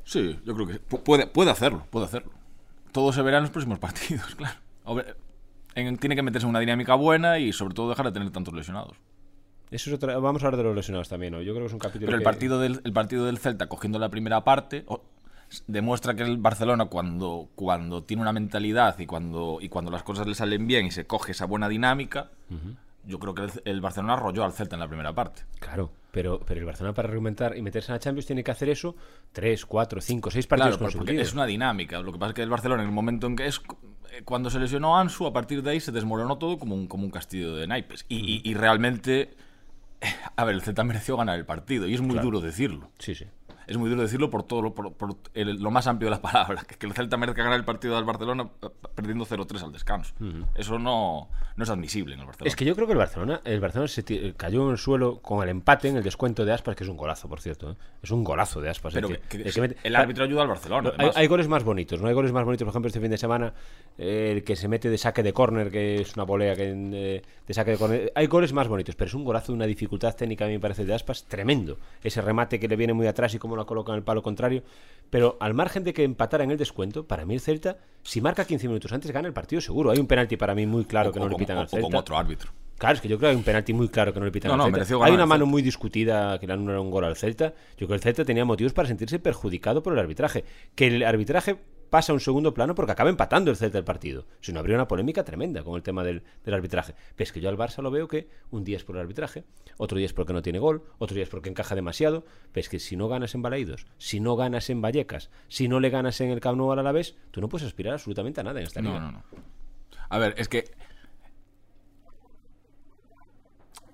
Sí, 0.05 0.39
yo 0.45 0.55
creo 0.55 0.67
que 0.67 0.81
pu- 0.81 1.03
puede, 1.03 1.27
puede 1.27 1.51
hacerlo, 1.51 1.87
puede 1.91 2.07
hacerlo. 2.07 2.31
Todo 2.93 3.13
se 3.13 3.21
verá 3.23 3.39
en 3.39 3.45
los 3.45 3.51
próximos 3.51 3.79
partidos, 3.81 4.35
claro. 4.37 4.59
En- 5.75 5.99
tiene 5.99 6.17
que 6.17 6.23
meterse 6.23 6.47
en 6.47 6.51
una 6.51 6.61
dinámica 6.61 6.95
buena 6.95 7.39
y 7.39 7.53
sobre 7.53 7.75
todo 7.75 7.91
dejar 7.91 8.07
de 8.07 8.13
tener 8.13 8.31
tantos 8.31 8.55
lesionados. 8.55 8.97
Eso 9.71 9.91
es 9.91 9.97
otra... 9.97 10.19
Vamos 10.19 10.43
a 10.43 10.47
hablar 10.47 10.57
de 10.57 10.65
los 10.65 10.75
lesionados 10.75 11.09
también, 11.11 11.35
¿no? 11.35 11.43
Yo 11.43 11.53
creo 11.53 11.65
que 11.65 11.67
es 11.67 11.73
un 11.75 11.79
capítulo 11.79 12.07
Pero 12.07 12.17
el 12.17 12.21
que- 12.23 12.25
partido 12.25 12.59
del, 12.59 12.81
el 12.85 12.93
partido 12.93 13.27
del 13.27 13.39
Celta 13.39 13.67
cogiendo 13.69 13.99
la 13.99 14.09
primera 14.09 14.43
parte 14.45 14.87
demuestra 15.67 16.15
que 16.15 16.23
el 16.23 16.39
Barcelona 16.39 16.87
cuando, 16.87 17.49
cuando 17.55 18.03
tiene 18.03 18.23
una 18.23 18.33
mentalidad 18.33 18.99
y 18.99 19.05
cuando, 19.07 19.59
y 19.61 19.69
cuando 19.69 19.91
las 19.91 20.03
cosas 20.03 20.27
le 20.27 20.35
salen 20.35 20.67
bien 20.67 20.87
y 20.87 20.91
se 20.91 21.07
coge 21.07 21.33
esa 21.33 21.45
buena 21.45 21.69
dinámica, 21.69 22.31
yo 23.09 23.19
creo 23.19 23.35
que 23.35 23.43
el, 23.43 23.51
el 23.65 23.81
Barcelona 23.81 24.13
arrolló 24.15 24.45
al 24.45 24.53
Celta 24.53 24.77
en 24.77 24.81
la 24.81 24.87
primera 24.89 25.13
parte. 25.15 25.43
Claro, 25.59 25.91
pero, 26.13 26.41
pero 26.47 26.61
el 26.61 26.67
Barcelona 26.67 26.95
para 26.95 27.09
argumentar 27.09 27.57
y 27.57 27.63
meterse 27.63 27.91
en 27.91 27.95
la 27.95 27.99
Champions 28.01 28.27
tiene 28.27 28.45
que 28.45 28.51
hacer 28.51 28.69
eso 28.69 28.95
3, 29.33 29.65
4, 29.67 30.01
5, 30.01 30.31
6 30.31 30.47
Claro, 30.47 30.59
partidos 30.61 30.79
porque 30.79 30.93
consecutivos. 30.99 31.27
es 31.29 31.35
una 31.35 31.47
dinámica. 31.47 32.01
Lo 32.01 32.13
que 32.13 32.19
pasa 32.19 32.29
es 32.31 32.35
que 32.35 32.43
el 32.43 32.51
Barcelona, 32.51 32.83
en 32.83 32.89
el 32.91 32.95
momento 32.95 33.27
en 33.27 33.35
que 33.37 33.47
es. 33.47 33.61
eh, 34.13 34.23
Cuando 34.25 34.51
se 34.51 34.59
lesionó 34.59 34.99
Ansu, 34.99 35.27
a 35.27 35.33
partir 35.33 35.63
de 35.63 35.71
ahí 35.71 35.81
se 35.81 35.91
desmoronó 35.93 36.39
todo 36.39 36.59
como 36.59 36.75
un, 36.75 36.87
como 36.87 37.05
un 37.05 37.11
castillo 37.11 37.57
de 37.57 37.67
naipes. 37.67 38.05
Y, 38.09 38.17
y- 38.17 38.43
y 38.51 38.55
realmente. 38.55 39.35
A 40.37 40.45
ver, 40.45 40.55
el 40.55 40.63
Celta 40.63 40.85
mereció 40.85 41.17
ganar 41.17 41.37
el 41.39 41.45
partido. 41.47 41.87
Y 41.89 41.95
es 41.95 42.01
muy 42.01 42.13
Claro. 42.13 42.27
duro 42.27 42.41
decirlo. 42.41 42.91
Sí, 42.99 43.15
sí. 43.17 43.25
Es 43.69 43.77
muy 43.77 43.89
duro 43.91 44.03
decirlo 44.03 44.31
por 44.31 44.43
todo 44.43 44.63
lo, 44.63 44.75
por, 44.75 44.93
por 44.95 45.15
el- 45.35 45.63
lo 45.63 45.71
más 45.71 45.87
amplio 45.87 46.07
de 46.07 46.11
las 46.13 46.21
palabras. 46.33 46.65
Que, 46.65 46.75
que 46.77 46.87
el 46.87 46.93
Celta 46.95 47.17
merezca 47.17 47.43
ganar 47.43 47.59
el 47.59 47.65
partido 47.65 47.95
del 47.97 48.05
Barcelona 48.05 48.49
eh, 48.63 48.67
perdiendo 48.95 49.25
0-3 49.27 49.63
al 49.63 49.73
descanso. 49.73 50.15
Eso 50.55 50.79
no, 50.79 51.29
no 51.57 51.65
es 51.65 51.71
admisible 51.71 52.15
en 52.15 52.21
el 52.21 52.27
Barcelona. 52.27 52.49
Es 52.49 52.57
que 52.57 52.65
yo 52.65 52.75
creo 52.75 52.87
que 52.87 52.93
el 52.95 52.99
Barcelona, 52.99 53.41
el 53.45 53.61
Barcelona 53.61 53.89
se 53.89 54.03
ti- 54.03 54.33
cayó 54.37 54.65
en 54.67 54.73
el 54.73 54.79
suelo 54.79 55.19
con 55.21 55.43
el 55.43 55.49
empate 55.51 55.89
en 55.89 55.97
el 55.99 56.03
descuento 56.03 56.45
de 56.45 56.53
Aspas, 56.53 56.75
que 56.77 56.85
es 56.85 56.91
un 56.91 56.97
golazo, 56.97 57.29
por 57.29 57.41
cierto. 57.41 57.71
¿eh? 57.73 57.77
Es 58.03 58.11
un 58.11 58.25
golazo 58.25 58.61
de 58.61 58.71
Aspas. 58.71 58.95
Pero 58.95 59.09
el 59.09 59.19
que- 59.19 59.21
que- 59.29 59.43
que 59.43 59.49
el 59.49 59.55
que 59.55 59.61
mete- 59.61 59.77
el 59.85 59.95
árbitro 59.97 60.25
ayuda 60.25 60.43
al 60.43 60.49
Barcelona. 60.49 60.93
Hay, 61.15 61.27
goles 61.27 61.47
más 61.49 61.63
bonitos, 61.63 62.01
¿no? 62.01 62.09
Hay 62.09 62.15
goles 62.15 62.33
más 62.33 62.45
bonitos, 62.45 62.65
por 62.65 62.73
ejemplo, 62.73 62.87
este 62.89 63.01
fin 63.01 63.11
de 63.11 63.19
semana, 63.19 63.53
eh, 63.99 64.33
el 64.37 64.45
que 64.45 64.57
se 64.57 64.67
mete 64.69 64.89
de 64.89 64.97
saque 64.99 65.23
de 65.23 65.33
córner, 65.33 65.71
que 65.71 66.01
es 66.01 66.15
una 66.17 66.25
volea 66.25 66.57
que, 66.57 66.71
eh, 66.75 67.23
de 67.47 67.55
saque 67.55 67.73
de 67.73 67.77
córner. 67.77 68.13
Hay 68.15 68.27
goles 68.29 68.53
más 68.53 68.67
bonitos, 68.69 68.95
pero 68.97 69.09
es 69.09 69.15
un 69.15 69.25
golazo 69.25 69.53
de 69.53 69.57
una 69.57 69.67
dificultad 69.67 70.15
técnica, 70.17 70.45
a 70.45 70.49
mí 70.49 70.55
me 70.55 70.61
parece, 70.61 70.85
de 70.87 70.95
Aspas, 70.95 71.25
tremendo. 71.25 71.79
Ese 72.03 72.23
remate 72.23 72.59
que 72.59 72.67
le 72.69 72.77
viene 72.77 72.95
muy 72.95 73.07
atrás 73.07 73.35
y 73.35 73.39
cómo 73.39 73.58
lo 73.59 73.67
coloca 73.67 73.93
en 73.93 73.99
el 73.99 74.05
palo 74.05 74.23
contrario. 74.23 74.63
Pero 75.11 75.37
al 75.41 75.55
margen 75.55 75.85
de 75.85 75.93
que 75.95 76.05
empatara 76.05 76.45
en 76.45 76.51
el 76.51 76.59
descuento, 76.59 77.07
para 77.07 77.25
mí 77.25 77.35
el 77.35 77.41
Celta, 77.41 77.79
si 78.03 78.21
marca 78.21 78.45
15 78.45 78.69
minutos 78.69 78.93
antes, 78.93 79.11
gana 79.11 79.27
el 79.29 79.35
partido 79.35 79.61
seguro. 79.61 79.91
Hay 79.91 79.99
un 79.99 80.07
penalti 80.07 80.37
para 80.37 80.55
mí 80.55 80.67
muy 80.67 80.85
claro 80.85 81.11
O- 81.11 81.13
que 81.13 81.21
no 81.21 81.29
le 81.29 81.37
pitan 81.37 81.57
o- 81.57 81.61
al 81.61 81.67
o 81.67 81.69
Celta. 81.71 81.99
otro 81.99 82.19
árbitro. 82.19 82.51
Claro, 82.77 82.95
es 82.95 83.01
que 83.01 83.09
yo 83.09 83.17
creo 83.19 83.29
que 83.29 83.31
hay 83.33 83.37
un 83.37 83.43
penalti 83.43 83.73
muy 83.73 83.89
claro 83.89 84.13
que 84.13 84.21
no 84.21 84.27
le 84.27 84.31
pitan 84.33 84.57
No, 84.57 84.65
al 84.65 84.73
Celta. 84.87 85.05
Hay 85.05 85.13
una 85.13 85.27
mano 85.27 85.47
muy 85.47 85.63
discutida 85.63 86.39
que 86.39 86.47
le 86.47 86.53
anulan 86.53 86.79
un 86.79 86.91
gol 86.91 87.05
al 87.05 87.17
Celta. 87.17 87.55
Yo 87.73 87.87
creo 87.87 87.89
que 87.89 87.95
el 87.95 88.01
Celta 88.03 88.25
tenía 88.25 88.45
motivos 88.45 88.73
para 88.73 88.87
sentirse 88.87 89.19
perjudicado 89.19 89.83
por 89.83 89.95
el 89.95 89.99
arbitraje. 89.99 90.45
Que 90.75 90.87
el 90.89 91.03
arbitraje 91.03 91.57
pasa 91.91 92.13
a 92.13 92.15
un 92.15 92.21
segundo 92.21 92.55
plano 92.55 92.75
porque 92.75 92.93
acaba 92.93 93.11
empatando 93.11 93.51
el 93.51 93.57
Celta 93.57 93.79
el 93.79 93.85
partido. 93.85 94.27
Si 94.41 94.53
no 94.53 94.61
habría 94.61 94.77
una 94.77 94.89
polémica 94.89 95.25
tremenda 95.25 95.63
con 95.63 95.77
el 95.77 95.83
tema 95.83 96.05
del, 96.05 96.23
del 96.45 96.55
arbitraje. 96.55 96.95
Pero 97.17 97.25
es 97.27 97.33
que 97.33 97.41
yo 97.41 97.49
al 97.49 97.57
Barça 97.57 97.83
lo 97.83 97.91
veo 97.91 98.09
que 98.09 98.29
un 98.51 98.65
día 98.65 98.77
es 98.77 98.85
por 98.85 98.97
el 98.97 99.03
arbitraje, 99.03 99.45
otro 99.77 99.99
día 99.99 100.07
es 100.07 100.13
porque 100.13 100.33
no 100.33 100.43
tiene 100.43 100.59
gol, 100.59 100.83
otro 100.99 101.15
día 101.15 101.25
es 101.25 101.29
porque 101.29 101.49
encaja 101.49 101.75
demasiado. 101.75 102.25
Pero 102.53 102.61
es 102.61 102.69
que 102.69 102.79
si 102.79 102.97
no 102.97 103.09
ganas 103.09 103.35
en 103.35 103.43
Balaídos, 103.43 103.87
si 103.99 104.21
no 104.21 104.37
ganas 104.37 104.71
en 104.71 104.83
Vallecas, 104.83 105.31
si 105.49 105.69
no 105.69 105.81
le 105.81 105.91
ganas 105.91 106.21
en 106.21 106.31
el 106.31 106.41
Camp 106.41 106.59
Nou 106.59 106.73
al 106.73 106.79
Alavés, 106.79 107.17
tú 107.31 107.41
no 107.41 107.49
puedes 107.49 107.67
aspirar 107.67 107.95
absolutamente 107.95 108.41
a 108.41 108.45
nada 108.45 108.61
en 108.61 108.67
esta 108.67 108.81
liga. 108.81 109.01
No, 109.01 109.13
no, 109.13 109.13
no. 109.13 109.25
A 110.09 110.19
ver, 110.19 110.35
es 110.39 110.49
que. 110.49 110.71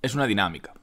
Es 0.03 0.15
una 0.15 0.27
dinámica. 0.27 0.75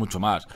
Mucho 0.00 0.18
más. 0.18 0.48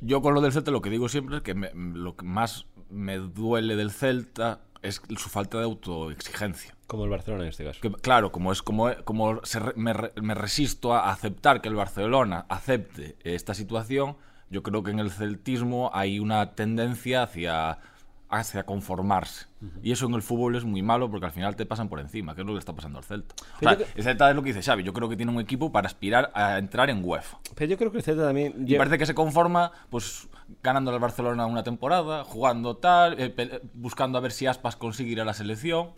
Yo 0.00 0.22
con 0.22 0.34
lo 0.34 0.40
del 0.40 0.52
Celta 0.52 0.70
lo 0.70 0.80
que 0.80 0.90
digo 0.90 1.08
siempre 1.08 1.36
es 1.38 1.42
que 1.42 1.54
me- 1.54 1.72
lo 1.74 2.16
que 2.16 2.24
más 2.24 2.66
me 2.88 3.18
duele 3.18 3.74
del 3.76 3.90
Celta 3.90 4.60
es 4.80 5.02
su 5.16 5.28
falta 5.28 5.58
de 5.58 5.64
autoexigencia. 5.64 6.76
Como 6.86 7.04
el 7.04 7.10
Barcelona 7.10 7.42
en 7.42 7.48
este 7.50 7.64
caso. 7.64 7.80
Que, 7.80 7.90
claro, 7.90 8.30
como 8.30 8.52
es 8.52 8.62
como, 8.62 8.90
como 9.04 9.44
se 9.44 9.60
me, 9.74 9.92
me 10.22 10.34
resisto 10.34 10.94
a 10.94 11.10
aceptar 11.10 11.60
que 11.60 11.68
el 11.68 11.74
Barcelona 11.74 12.46
acepte 12.48 13.16
esta 13.24 13.54
situación, 13.54 14.16
yo 14.50 14.62
creo 14.62 14.82
que 14.84 14.92
en 14.92 15.00
el 15.00 15.10
celtismo 15.10 15.90
hay 15.92 16.20
una 16.20 16.52
tendencia 16.54 17.24
hacia, 17.24 17.80
hacia 18.28 18.64
conformarse. 18.64 19.46
Y 19.82 19.92
eso 19.92 20.06
en 20.06 20.14
el 20.14 20.22
fútbol 20.22 20.54
es 20.56 20.64
muy 20.64 20.82
malo 20.82 21.10
porque 21.10 21.26
al 21.26 21.32
final 21.32 21.56
te 21.56 21.66
pasan 21.66 21.88
por 21.88 21.98
encima, 21.98 22.34
que 22.34 22.42
es 22.42 22.46
lo 22.46 22.52
que 22.52 22.58
está 22.58 22.74
pasando 22.74 22.98
al 22.98 23.04
Celta. 23.04 23.34
O 23.56 23.58
sea, 23.60 23.78
el 23.94 24.02
Celta 24.02 24.30
es 24.30 24.36
lo 24.36 24.42
que 24.42 24.52
dice 24.52 24.62
Xavi, 24.62 24.82
yo 24.82 24.92
creo 24.92 25.08
que 25.08 25.16
tiene 25.16 25.32
un 25.32 25.40
equipo 25.40 25.72
para 25.72 25.86
aspirar 25.86 26.30
a 26.34 26.58
entrar 26.58 26.90
en 26.90 27.02
UEFA. 27.04 27.38
Pero 27.54 27.70
yo 27.70 27.78
creo 27.78 27.90
que 27.90 27.98
el 27.98 28.02
Celta 28.02 28.24
también. 28.24 28.64
Y 28.66 28.76
parece 28.76 28.98
que 28.98 29.06
se 29.06 29.14
conforma, 29.14 29.72
pues, 29.90 30.28
ganando 30.62 30.90
al 30.90 30.98
Barcelona 31.00 31.46
una 31.46 31.62
temporada, 31.62 32.24
jugando 32.24 32.76
tal, 32.76 33.16
eh, 33.18 33.60
buscando 33.74 34.18
a 34.18 34.20
ver 34.20 34.32
si 34.32 34.46
Aspas 34.46 34.76
consigue 34.76 35.12
ir 35.12 35.20
a 35.20 35.24
la 35.24 35.34
selección. 35.34 35.90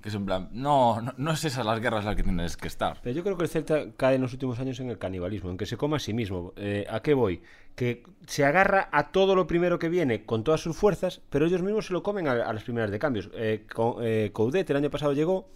Que 0.00 0.08
es 0.08 0.16
en 0.16 0.26
plan, 0.26 0.48
no, 0.50 1.00
no, 1.00 1.14
no 1.16 1.30
es 1.30 1.44
esas 1.44 1.64
las 1.64 1.78
guerras 1.78 2.04
las 2.04 2.16
que 2.16 2.24
tienes 2.24 2.56
que 2.56 2.66
estar. 2.66 2.98
Pero 3.04 3.14
yo 3.14 3.22
creo 3.22 3.36
que 3.36 3.44
el 3.44 3.48
Celta 3.48 3.84
cae 3.96 4.16
en 4.16 4.22
los 4.22 4.32
últimos 4.32 4.58
años 4.58 4.80
en 4.80 4.90
el 4.90 4.98
canibalismo, 4.98 5.48
en 5.50 5.56
que 5.56 5.64
se 5.64 5.76
coma 5.76 5.98
a 5.98 6.00
sí 6.00 6.12
mismo. 6.12 6.52
Eh, 6.56 6.84
¿A 6.90 6.98
qué 7.00 7.14
voy? 7.14 7.40
Que 7.74 8.04
se 8.26 8.44
agarra 8.44 8.88
a 8.92 9.10
todo 9.10 9.34
lo 9.34 9.46
primero 9.46 9.78
que 9.78 9.88
viene 9.88 10.24
con 10.24 10.44
todas 10.44 10.60
sus 10.60 10.76
fuerzas, 10.76 11.20
pero 11.30 11.46
ellos 11.46 11.62
mismos 11.62 11.86
se 11.86 11.92
lo 11.92 12.02
comen 12.02 12.28
a, 12.28 12.32
a 12.32 12.52
las 12.52 12.64
primeras 12.64 12.90
de 12.90 12.98
cambios. 12.98 13.30
Eh, 13.34 13.66
eh, 14.02 14.30
Coudet 14.32 14.68
el 14.70 14.76
año 14.76 14.90
pasado 14.90 15.12
llegó, 15.12 15.48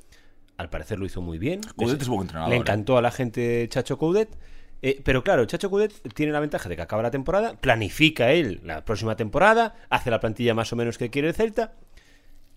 al 0.57 0.71
parecer 0.71 0.99
lo 0.99 1.07
hizo 1.07 1.21
muy 1.21 1.39
bien. 1.39 1.61
Coudet 1.77 2.01
es 2.01 2.09
buen 2.09 2.23
entrenador, 2.23 2.51
Le 2.51 2.57
eh. 2.57 2.61
encantó 2.61 2.97
a 2.97 3.03
la 3.03 3.11
gente 3.11 3.67
Chacho 3.69 3.99
Coudet. 3.99 4.31
Eh, 4.83 5.01
pero 5.03 5.25
claro, 5.25 5.45
Chacho 5.47 5.71
Coudet 5.71 5.93
tiene 6.13 6.33
la 6.33 6.41
ventaja 6.41 6.69
de 6.69 6.77
que 6.77 6.83
acaba 6.83 7.03
la 7.03 7.11
temporada, 7.11 7.57
planifica 7.57 8.33
él 8.33 8.61
la 8.63 8.85
próxima 8.85 9.17
temporada, 9.17 9.75
hace 9.89 10.11
la 10.11 10.21
plantilla 10.21 10.55
más 10.55 10.73
o 10.73 10.77
menos 10.77 10.99
que 10.99 11.11
quiere 11.11 11.29
el 11.29 11.35
Celta, 11.35 11.73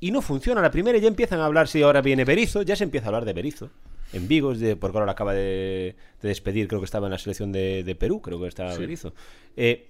y 0.02 0.12
no 0.12 0.22
funciona 0.22 0.62
la 0.62 0.70
primera 0.70 0.98
y 0.98 1.02
ya 1.02 1.08
empiezan 1.08 1.40
a 1.40 1.46
hablar 1.46 1.68
si 1.68 1.82
ahora 1.82 2.02
viene 2.02 2.26
Berizo, 2.26 2.62
ya 2.62 2.76
se 2.76 2.84
empieza 2.84 3.08
a 3.08 3.10
hablar 3.10 3.26
de 3.26 3.34
Berizo. 3.34 3.70
En 4.14 4.28
Vigo, 4.28 4.54
de, 4.56 4.76
porque 4.76 4.98
ahora 4.98 5.12
acaba 5.12 5.34
de, 5.34 5.96
de 6.22 6.28
despedir, 6.28 6.68
creo 6.68 6.82
que 6.82 6.86
estaba 6.86 7.08
en 7.08 7.12
la 7.12 7.18
selección 7.20 7.52
de, 7.52 7.84
de 7.84 7.96
Perú, 7.96 8.22
creo 8.22 8.40
que 8.40 8.48
estaba 8.48 8.76
Berizzo. 8.76 9.14
Eh, 9.56 9.90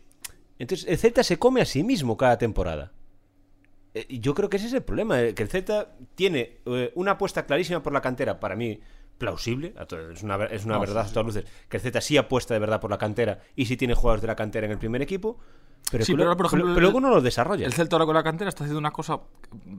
entonces, 0.58 0.88
el 0.90 0.98
Celta 0.98 1.24
se 1.24 1.38
come 1.38 1.62
a 1.62 1.66
sí 1.66 1.84
mismo 1.84 2.18
cada 2.18 2.38
temporada. 2.38 2.92
Eh, 3.94 4.20
yo 4.20 4.34
creo 4.36 4.50
que 4.50 4.58
ese 4.58 4.68
es 4.68 4.74
el 4.74 4.84
problema, 4.84 5.22
eh, 5.22 5.34
que 5.34 5.44
el 5.44 5.50
Celta 5.50 5.96
tiene 6.16 6.58
eh, 6.66 6.92
una 6.96 7.12
apuesta 7.12 7.46
clarísima 7.46 7.82
por 7.82 7.94
la 7.94 8.02
cantera, 8.02 8.40
para 8.40 8.56
mí 8.56 8.80
plausible, 9.20 9.76
es 10.14 10.24
una, 10.24 10.44
es 10.46 10.66
una 10.66 10.76
No, 10.76 10.80
verdad 10.80 11.04
sí, 11.06 11.12
a 11.12 11.14
todas 11.14 11.26
luces, 11.28 11.46
que 11.70 11.78
el 11.78 11.82
Celta 11.84 12.02
sí 12.02 12.18
apuesta 12.18 12.56
de 12.56 12.60
verdad 12.60 12.80
por 12.82 12.90
la 12.90 12.98
cantera 12.98 13.40
y 13.56 13.66
sí 13.68 13.78
tiene 13.78 13.94
jugadores 13.94 14.22
de 14.22 14.28
la 14.28 14.36
cantera 14.36 14.66
en 14.66 14.72
el 14.72 14.80
primer 14.80 15.02
equipo, 15.04 15.38
pero, 15.92 16.04
Sí, 16.04 16.12
que 16.14 16.16
pero 16.18 16.24
lo- 16.26 16.30
ahora, 16.32 16.38
por 16.38 16.46
ejemplo, 16.48 16.66
pero- 16.68 16.76
pero 16.76 16.86
luego 16.88 17.00
no 17.00 17.10
lo 17.14 17.22
desarrolla. 17.22 17.66
El 17.66 17.74
Celta 17.74 17.96
ahora 17.96 18.06
con 18.08 18.16
la 18.16 18.24
cantera 18.24 18.50
está 18.50 18.64
haciendo 18.64 18.80
una 18.80 18.92
cosa, 18.92 19.20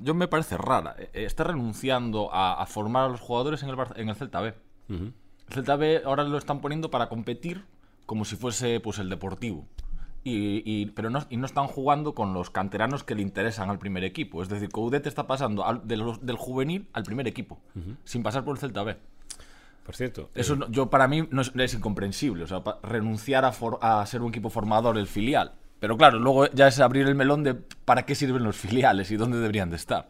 yo 0.02 0.14
me 0.14 0.28
parece 0.28 0.56
rara. 0.56 0.94
Eh, 0.98 1.24
Está 1.24 1.44
renunciando 1.44 2.32
a, 2.32 2.62
a 2.62 2.66
formar 2.66 3.04
a 3.04 3.08
los 3.08 3.20
jugadores 3.20 3.62
en 3.64 3.70
el, 3.70 3.76
en 3.96 4.08
el 4.08 4.14
Celta 4.14 4.40
B. 4.40 4.54
Ujú. 4.88 5.04
El 5.48 5.54
Celta 5.54 5.76
B 5.76 6.02
ahora 6.04 6.22
lo 6.24 6.38
están 6.38 6.60
poniendo 6.60 6.90
para 6.90 7.08
competir 7.08 7.64
como 8.06 8.24
si 8.24 8.36
fuese 8.36 8.80
pues 8.80 8.98
el 8.98 9.08
Deportivo. 9.08 9.66
Y, 10.22 10.62
y- 10.70 10.86
pero 10.86 11.08
no, 11.08 11.24
y 11.30 11.38
no 11.38 11.46
están 11.46 11.66
jugando 11.66 12.14
con 12.14 12.34
los 12.34 12.50
canteranos 12.50 13.04
que 13.04 13.14
le 13.14 13.22
interesan 13.22 13.70
al 13.70 13.78
primer 13.78 14.04
equipo. 14.04 14.42
Es 14.42 14.48
decir, 14.50 14.68
Coudet 14.68 15.06
está 15.06 15.26
pasando 15.26 15.64
al- 15.64 15.86
de 15.86 15.96
los- 15.96 16.20
del 16.26 16.36
juvenil 16.36 16.88
al 16.92 17.04
primer 17.04 17.26
equipo, 17.26 17.58
sin 18.04 18.22
pasar 18.22 18.44
por 18.44 18.54
el 18.56 18.60
Celta 18.60 18.82
B. 18.82 18.96
Por 19.84 19.96
cierto, 19.96 20.30
Eso 20.34 20.56
no- 20.56 20.70
yo 20.70 20.88
para 20.90 21.08
mí 21.08 21.26
no 21.30 21.42
es, 21.42 21.52
es 21.56 21.74
incomprensible. 21.74 22.44
O 22.44 22.46
sea, 22.46 22.62
renunciar 22.82 23.44
a, 23.44 23.52
for- 23.52 23.78
a 23.82 24.04
ser 24.06 24.22
un 24.22 24.28
equipo 24.28 24.50
formador 24.50 24.98
el 24.98 25.06
filial. 25.06 25.52
Pero 25.80 25.96
claro, 25.96 26.18
luego 26.18 26.46
ya 26.50 26.68
es 26.68 26.78
abrir 26.78 27.06
el 27.08 27.14
melón 27.14 27.42
de 27.42 27.54
para 27.54 28.04
qué 28.04 28.14
sirven 28.14 28.44
los 28.44 28.56
filiales 28.56 29.10
y 29.10 29.16
dónde 29.16 29.38
deberían 29.38 29.70
de 29.70 29.76
estar. 29.76 30.08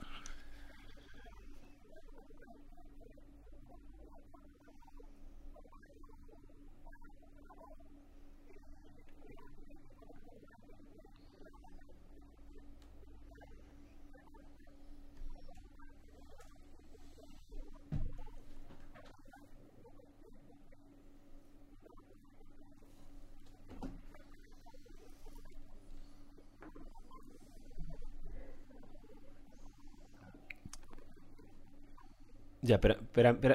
Ya, 32.71 32.77
pero, 32.83 32.95
pero, 33.15 33.29
pero, 33.43 33.55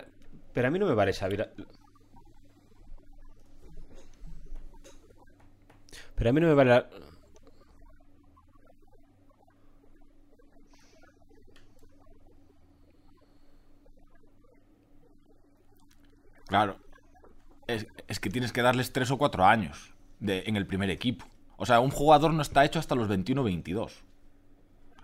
pero 0.53 0.67
a 0.67 0.71
mí 0.71 0.77
no 0.79 0.87
me 0.89 0.95
Xavi. 1.19 1.37
la- 1.37 1.49
Pero 6.15 6.29
a 6.29 6.33
mí 6.33 6.39
no 6.41 6.47
me 6.47 6.53
vale 6.53 6.69
la- 6.71 6.89
Claro. 16.47 16.77
Es, 17.67 17.87
es 18.07 18.19
que 18.19 18.29
tienes 18.29 18.51
que 18.53 18.61
darles 18.61 18.93
tres 18.93 19.11
o 19.11 19.17
cuatro 19.17 19.45
años 19.45 19.93
de, 20.19 20.43
en 20.47 20.55
el 20.57 20.67
primer 20.67 20.89
equipo. 20.89 21.25
O 21.57 21.65
sea, 21.65 21.79
un 21.79 21.91
jugador 21.91 22.33
no 22.33 22.41
está 22.41 22.65
hecho 22.65 22.79
hasta 22.79 22.95
los 22.95 23.07
21 23.07 23.41
o 23.41 23.45
22. 23.45 24.03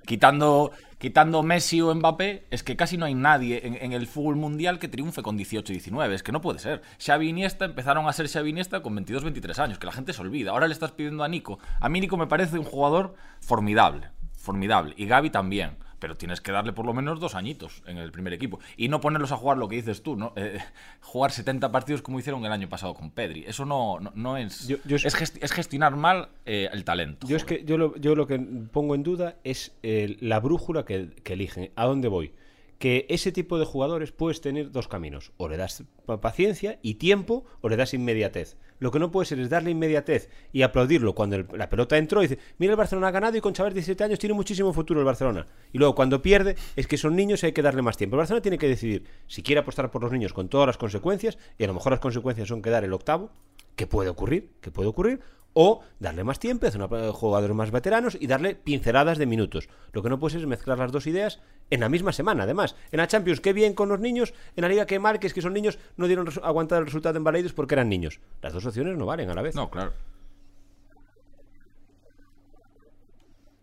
Quitando, 0.05 0.71
quitando 0.97 1.43
Messi 1.43 1.81
o 1.81 1.93
Mbappé, 1.93 2.45
es 2.49 2.63
que 2.63 2.75
casi 2.75 2.97
no 2.97 3.05
hay 3.05 3.13
nadie 3.13 3.61
en, 3.63 3.93
el 3.93 4.07
fútbol 4.07 4.35
mundial 4.35 4.79
que 4.79 4.87
triunfe 4.87 5.21
con 5.21 5.37
18 5.37 5.71
19. 5.71 6.15
Es 6.15 6.23
que 6.23 6.31
no 6.31 6.41
puede 6.41 6.59
ser. 6.59 6.81
Xavi 6.99 7.27
y 7.27 7.29
Iniesta 7.29 7.65
empezaron 7.65 8.07
a 8.07 8.13
ser 8.13 8.27
Xavi 8.27 8.49
y 8.49 8.51
Iniesta 8.51 8.81
con 8.81 8.95
22 8.95 9.23
23 9.23 9.59
años, 9.59 9.79
que 9.79 9.85
la 9.85 9.93
gente 9.93 10.13
se 10.13 10.21
olvida. 10.21 10.51
Ahora 10.51 10.67
le 10.67 10.73
estás 10.73 10.91
pidiendo 10.91 11.23
a 11.23 11.27
Nico. 11.27 11.59
A 11.79 11.89
mí 11.89 12.01
Nico 12.01 12.17
me 12.17 12.27
parece 12.27 12.57
un 12.57 12.65
jugador 12.65 13.15
formidable. 13.39 14.09
Formidable. 14.37 14.93
Y 14.97 15.05
Gaby 15.05 15.29
también. 15.29 15.77
Pero 16.01 16.17
tienes 16.17 16.41
que 16.41 16.51
darle 16.51 16.73
por 16.73 16.85
lo 16.85 16.93
menos 16.93 17.19
dos 17.19 17.35
añitos 17.35 17.83
en 17.85 17.97
el 17.99 18.11
primer 18.11 18.33
equipo. 18.33 18.59
Y 18.75 18.89
no 18.89 18.99
ponerlos 18.99 19.31
a 19.31 19.37
jugar 19.37 19.57
lo 19.57 19.69
que 19.69 19.75
dices 19.77 20.01
tú, 20.01 20.15
¿no? 20.17 20.33
Eh, 20.35 20.57
jugar 20.99 21.31
70 21.31 21.71
partidos 21.71 22.01
como 22.01 22.19
hicieron 22.19 22.43
el 22.43 22.51
año 22.51 22.67
pasado 22.67 22.95
con 22.95 23.11
Pedri. 23.11 23.45
Eso 23.45 23.65
no, 23.65 23.99
no, 23.99 24.11
no 24.15 24.35
es. 24.35 24.67
Yo- 24.67 24.77
yo- 24.83 24.95
es, 24.97 25.15
gesti- 25.15 25.37
es 25.41 25.51
gestionar 25.51 25.95
mal 25.95 26.29
eh, 26.47 26.67
el 26.73 26.83
talento. 26.83 27.27
Yo 27.27 27.37
es 27.37 27.45
que 27.45 27.63
yo 27.63 27.77
lo, 27.77 27.95
yo 27.97 28.15
lo 28.15 28.25
que 28.25 28.39
pongo 28.39 28.95
en 28.95 29.03
duda 29.03 29.35
es 29.43 29.73
eh, 29.83 30.17
la 30.19 30.39
brújula 30.39 30.83
que, 30.85 31.11
que 31.23 31.33
eligen. 31.33 31.71
¿A 31.75 31.85
dónde 31.85 32.07
voy? 32.07 32.33
Que 32.81 33.05
ese 33.09 33.31
tipo 33.31 33.59
de 33.59 33.65
jugadores 33.65 34.11
puedes 34.11 34.41
tener 34.41 34.71
dos 34.71 34.87
caminos. 34.87 35.33
O 35.37 35.47
le 35.47 35.55
das 35.55 35.83
pa- 36.07 36.19
paciencia 36.19 36.79
y 36.81 36.95
tiempo, 36.95 37.45
o 37.61 37.69
le 37.69 37.77
das 37.77 37.93
inmediatez. 37.93 38.57
Lo 38.79 38.89
que 38.89 38.97
no 38.97 39.11
puede 39.11 39.27
ser 39.27 39.39
es 39.39 39.51
darle 39.51 39.69
inmediatez 39.69 40.29
y 40.51 40.63
aplaudirlo 40.63 41.13
cuando 41.13 41.37
la 41.55 41.69
pelota 41.69 41.99
entró 41.99 42.23
y 42.23 42.27
dice, 42.27 42.41
mira 42.57 42.71
el 42.73 42.77
Barcelona 42.77 43.09
ha 43.09 43.11
ganado 43.11 43.37
y 43.37 43.41
con 43.41 43.53
de 43.53 43.63
17 43.69 44.03
años 44.03 44.17
tiene 44.17 44.33
muchísimo 44.33 44.73
futuro 44.73 44.99
el 44.99 45.05
Barcelona. 45.05 45.45
Y 45.71 45.77
luego 45.77 45.93
cuando 45.93 46.23
pierde 46.23 46.55
es 46.75 46.87
que 46.87 46.97
son 46.97 47.15
niños 47.15 47.43
y 47.43 47.45
hay 47.45 47.51
que 47.51 47.61
darle 47.61 47.83
más 47.83 47.97
tiempo. 47.97 48.15
El 48.15 48.21
Barcelona 48.21 48.41
tiene 48.41 48.57
que 48.57 48.67
decidir 48.67 49.03
si 49.27 49.43
quiere 49.43 49.59
apostar 49.61 49.91
por 49.91 50.01
los 50.01 50.11
niños 50.11 50.33
con 50.33 50.49
todas 50.49 50.65
las 50.65 50.79
consecuencias, 50.79 51.37
y 51.59 51.63
a 51.63 51.67
lo 51.67 51.75
mejor 51.75 51.91
las 51.91 51.99
consecuencias 52.01 52.47
son 52.47 52.63
quedar 52.63 52.83
el 52.83 52.93
octavo, 52.93 53.29
que 53.75 53.85
puede 53.85 54.09
ocurrir, 54.09 54.49
que 54.59 54.71
puede 54.71 54.89
ocurrir, 54.89 55.19
o 55.53 55.81
darle 55.99 56.23
más 56.23 56.39
tiempo, 56.39 56.65
hacer 56.65 56.81
una- 56.81 57.11
jugadores 57.11 57.55
más 57.55 57.69
veteranos 57.69 58.17
y 58.19 58.25
darle 58.25 58.55
pinceladas 58.55 59.19
de 59.19 59.27
minutos. 59.27 59.69
Lo 59.93 60.01
que 60.01 60.09
no 60.09 60.17
puedes 60.19 60.37
es 60.41 60.47
mezclar 60.47 60.79
las 60.79 60.91
dos 60.91 61.05
ideas 61.05 61.39
en 61.71 61.79
la 61.79 61.89
misma 61.89 62.11
semana, 62.11 62.43
además. 62.43 62.75
En 62.91 62.97
la 62.97 63.07
Champions, 63.07 63.41
qué 63.41 63.53
bien 63.53 63.73
con 63.73 63.89
los 63.89 63.99
niños, 63.99 64.33
en 64.55 64.61
la 64.61 64.67
Liga 64.69 64.85
que 64.85 64.99
marques 64.99 65.33
que 65.33 65.41
son 65.41 65.53
niños, 65.53 65.79
no 65.97 66.05
dieron 66.05 66.29
aguantar 66.43 66.79
el 66.79 66.85
resultado 66.85 67.17
en 67.17 67.23
Baleidos 67.23 67.53
porque 67.53 67.73
eran 67.73 67.89
niños. 67.89 68.19
Las 68.41 68.53
dos 68.53 68.65
opciones 68.65 68.95
no 68.97 69.05
valen 69.07 69.29
a 69.29 69.33
la 69.33 69.41
vez. 69.41 69.55
No, 69.55 69.69
claro. 69.71 69.93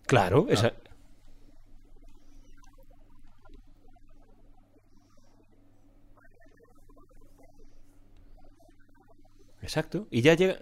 Claro, 0.06 0.46
esa... 0.48 0.72
Exacto. 9.62 10.06
Y 10.10 10.22
ya 10.22 10.34
llega... 10.34 10.56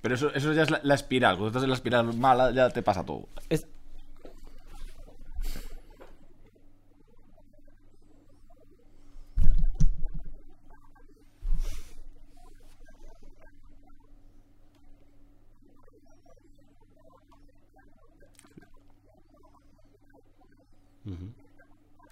Pero 0.00 0.14
eso, 0.14 0.32
eso 0.32 0.52
ya 0.52 0.62
es 0.62 0.70
la, 0.70 0.80
la 0.84 0.94
espiral. 0.94 1.34
Cuando 1.34 1.48
estás 1.48 1.64
en 1.64 1.70
la 1.70 1.74
espiral 1.74 2.16
mala, 2.16 2.52
ya 2.52 2.70
te 2.70 2.82
pasa 2.82 3.04
todo. 3.04 3.28
es- 3.48 3.66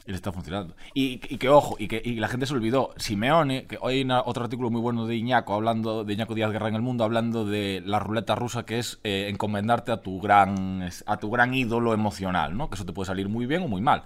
Y 0.07 0.11
le 0.13 0.17
está 0.17 0.31
funcionando. 0.33 0.77
Y, 0.95 1.15
y 1.29 1.39
que, 1.39 1.49
ojo, 1.49 1.75
y 1.79 1.89
que 1.89 2.01
y 2.05 2.15
la 2.17 2.29
gente 2.29 2.47
se 2.47 2.55
olvidó. 2.55 2.95
Simeone, 2.97 3.67
que 3.67 3.77
hoy 3.81 3.95
hay 3.95 4.03
una- 4.03 4.23
otro 4.23 4.45
artículo 4.45 4.71
muy 4.71 4.81
bueno 4.81 5.07
de 5.07 5.17
Iñaco, 5.17 5.53
hablando 5.55 6.05
de 6.05 6.13
Iñaco 6.13 6.35
Díaz 6.35 6.53
Guerra 6.53 6.69
en 6.69 6.77
el 6.77 6.83
Mundo, 6.83 7.03
hablando 7.03 7.45
de 7.45 7.83
la 7.85 7.99
ruleta 7.99 8.35
rusa, 8.37 8.65
que 8.65 8.79
es 8.79 9.01
eh, 9.03 9.27
encomendarte 9.31 9.91
a 9.91 10.03
tu, 10.03 10.21
gran, 10.21 10.89
a 11.07 11.17
tu 11.17 11.31
gran 11.31 11.55
ídolo 11.55 11.93
emocional, 11.93 12.57
¿no? 12.57 12.69
Que 12.71 12.77
eso 12.77 12.87
te 12.87 12.93
puede 12.93 13.07
salir 13.07 13.29
muy 13.29 13.47
bien 13.47 13.63
o 13.63 13.69
muy 13.69 13.81
mal. 13.81 14.05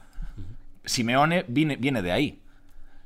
Simeone 0.84 1.44
viene, 1.48 1.76
viene 1.76 2.00
de 2.02 2.12
ahí. 2.12 2.40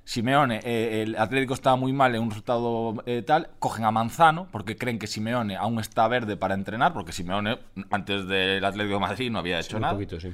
Simeone, 0.07 0.61
eh, 0.65 1.03
el 1.03 1.17
Atlético 1.17 1.55
estaba 1.55 1.77
muy 1.77 1.93
mal 1.93 2.15
en 2.15 2.23
un 2.23 2.29
resultado 2.29 3.03
eh, 3.07 3.23
tal, 3.23 3.49
cogen 3.59 3.87
a 3.87 3.91
Manzano 3.91 4.49
porque 4.53 4.77
creen 4.77 4.99
que 4.99 5.07
Simeone 5.07 5.57
aún 5.57 5.81
está 5.81 6.07
verde 6.09 6.37
para 6.37 6.55
entrenar, 6.55 6.93
porque 6.93 7.13
Simeone 7.13 7.59
antes 7.91 8.27
del 8.29 8.63
Atlético 8.65 8.95
de 8.97 9.01
Madrid 9.01 9.31
no 9.31 9.39
había 9.39 9.59
hecho 9.59 9.77
Un 9.79 9.83
nada 9.83 9.95
poquito, 9.95 10.21
sí. 10.21 10.33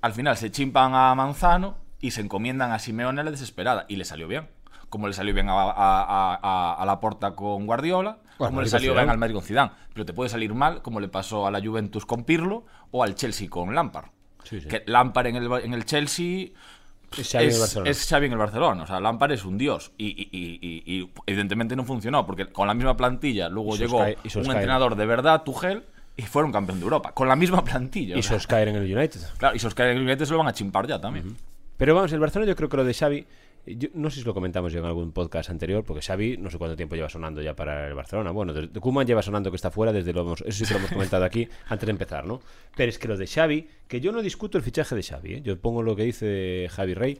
Al 0.00 0.12
final 0.12 0.36
se 0.36 0.50
chimpan 0.50 0.94
a 0.94 1.14
Manzano 1.14 1.76
y 2.00 2.10
se 2.12 2.20
encomiendan 2.20 2.72
a 2.72 2.78
Simeone 2.78 3.20
a 3.20 3.24
la 3.24 3.30
desesperada. 3.30 3.84
Y 3.88 3.96
le 3.96 4.04
salió 4.04 4.28
bien. 4.28 4.48
Como 4.88 5.06
le 5.08 5.14
salió 5.14 5.32
bien 5.32 5.48
a, 5.48 5.52
a, 5.54 5.72
a, 5.72 6.38
a- 6.42 6.74
a 6.74 6.86
la 6.86 7.00
Porta 7.00 7.34
con 7.34 7.66
Guardiola, 7.66 8.18
como 8.36 8.60
le 8.60 8.68
salió 8.68 8.92
bien 8.94 9.08
al 9.08 9.18
Madrid 9.18 9.34
con 9.34 9.42
Zidane. 9.44 9.70
Pero 9.94 10.04
te 10.04 10.12
puede 10.12 10.28
salir 10.28 10.52
mal, 10.54 10.82
como 10.82 11.00
le 11.00 11.08
pasó 11.08 11.46
a 11.46 11.50
la 11.50 11.60
Juventus 11.62 12.04
con 12.04 12.24
Pirlo 12.24 12.64
o 12.90 13.02
al 13.02 13.14
Chelsea 13.14 13.48
con 13.48 13.74
Lampard. 13.74 14.06
Sí, 14.44 14.60
sí. 14.60 14.68
Que 14.68 14.82
Lampard 14.86 15.28
en 15.28 15.36
el, 15.36 15.50
en 15.64 15.72
el 15.72 15.84
Chelsea 15.86 16.48
Es 17.16 17.30
Xavi 17.30 17.44
en 17.46 17.52
el 17.52 17.58
Barcelona. 17.60 17.90
es 17.90 18.06
Xavi 18.08 18.26
en 18.26 18.32
el 18.32 18.38
Barcelona. 18.38 18.82
O 18.82 18.86
sea, 18.86 19.00
Lampard 19.00 19.32
es 19.32 19.44
un 19.46 19.56
dios. 19.56 19.92
Y, 19.96 20.06
y- 20.08 20.28
y- 20.32 20.58
y- 20.60 21.00
y 21.00 21.10
evidentemente 21.26 21.74
no 21.76 21.84
funcionó, 21.84 22.26
porque 22.26 22.46
con 22.52 22.66
la 22.66 22.74
misma 22.74 22.96
plantilla 22.96 23.48
luego 23.48 23.76
llegó 23.76 23.98
un 24.40 24.46
entrenador 24.56 24.96
de 24.96 25.06
verdad, 25.06 25.42
Tuchel, 25.42 25.84
y 26.16 26.22
fueron 26.22 26.52
campeón 26.52 26.78
de 26.78 26.84
Europa. 26.84 27.12
Con 27.12 27.28
la 27.28 27.36
misma 27.36 27.64
plantilla. 27.64 28.16
Y. 28.16 28.22
Solskjaer 28.22 28.68
en 28.68 28.76
el 28.76 28.96
United. 28.96 29.20
Claro, 29.38 29.56
y 29.56 29.58
Solskjaer 29.58 29.94
y 29.94 29.98
el 29.98 30.02
United 30.06 30.24
se 30.26 30.32
lo 30.32 30.38
van 30.38 30.48
a 30.48 30.52
chimpar 30.52 30.86
ya 30.86 31.00
también. 31.00 31.36
Pero 31.76 31.94
vamos, 31.94 32.12
el 32.12 32.20
Barcelona 32.20 32.50
yo 32.50 32.56
creo 32.56 32.68
que 32.68 32.76
lo 32.76 32.84
de 32.84 32.94
Xavi, 32.94 33.26
yo 33.66 33.88
no 33.94 34.10
sé 34.10 34.20
si 34.20 34.26
lo 34.26 34.34
comentamos 34.34 34.72
ya 34.72 34.78
en 34.80 34.84
algún 34.84 35.10
podcast 35.12 35.50
anterior, 35.50 35.84
porque 35.84 36.02
Xavi 36.02 36.36
no 36.36 36.50
sé 36.50 36.58
cuánto 36.58 36.76
tiempo 36.76 36.94
lleva 36.96 37.08
sonando 37.08 37.40
ya 37.42 37.54
para 37.56 37.88
el 37.88 37.94
Barcelona. 37.94 38.30
Bueno, 38.30 38.52
de, 38.52 38.68
de 38.68 38.80
Koeman 38.80 39.06
lleva 39.06 39.22
sonando 39.22 39.50
que 39.50 39.56
está 39.56 39.70
fuera 39.70 39.92
desde 39.92 40.12
lo 40.12 40.20
hemos- 40.20 40.42
eso 40.42 40.52
sí 40.58 40.64
que 40.66 40.74
lo 40.74 40.78
hemos 40.80 40.90
comentado 40.92 41.24
aquí 41.24 41.48
antes 41.68 41.86
de 41.86 41.90
empezar, 41.90 42.24
¿no? 42.26 42.40
Pero 42.76 42.90
es 42.90 42.98
que 42.98 43.08
lo 43.08 43.16
de 43.16 43.26
Xavi, 43.26 43.66
que 43.88 44.00
yo 44.00 44.12
no 44.12 44.20
discuto 44.22 44.58
el 44.58 44.64
fichaje 44.64 44.94
de 44.94 45.02
Xavi, 45.02 45.34
¿eh? 45.34 45.40
yo 45.42 45.58
pongo 45.58 45.82
lo 45.82 45.96
que 45.96 46.04
dice 46.04 46.68
Javi 46.70 46.94
Rey, 46.94 47.18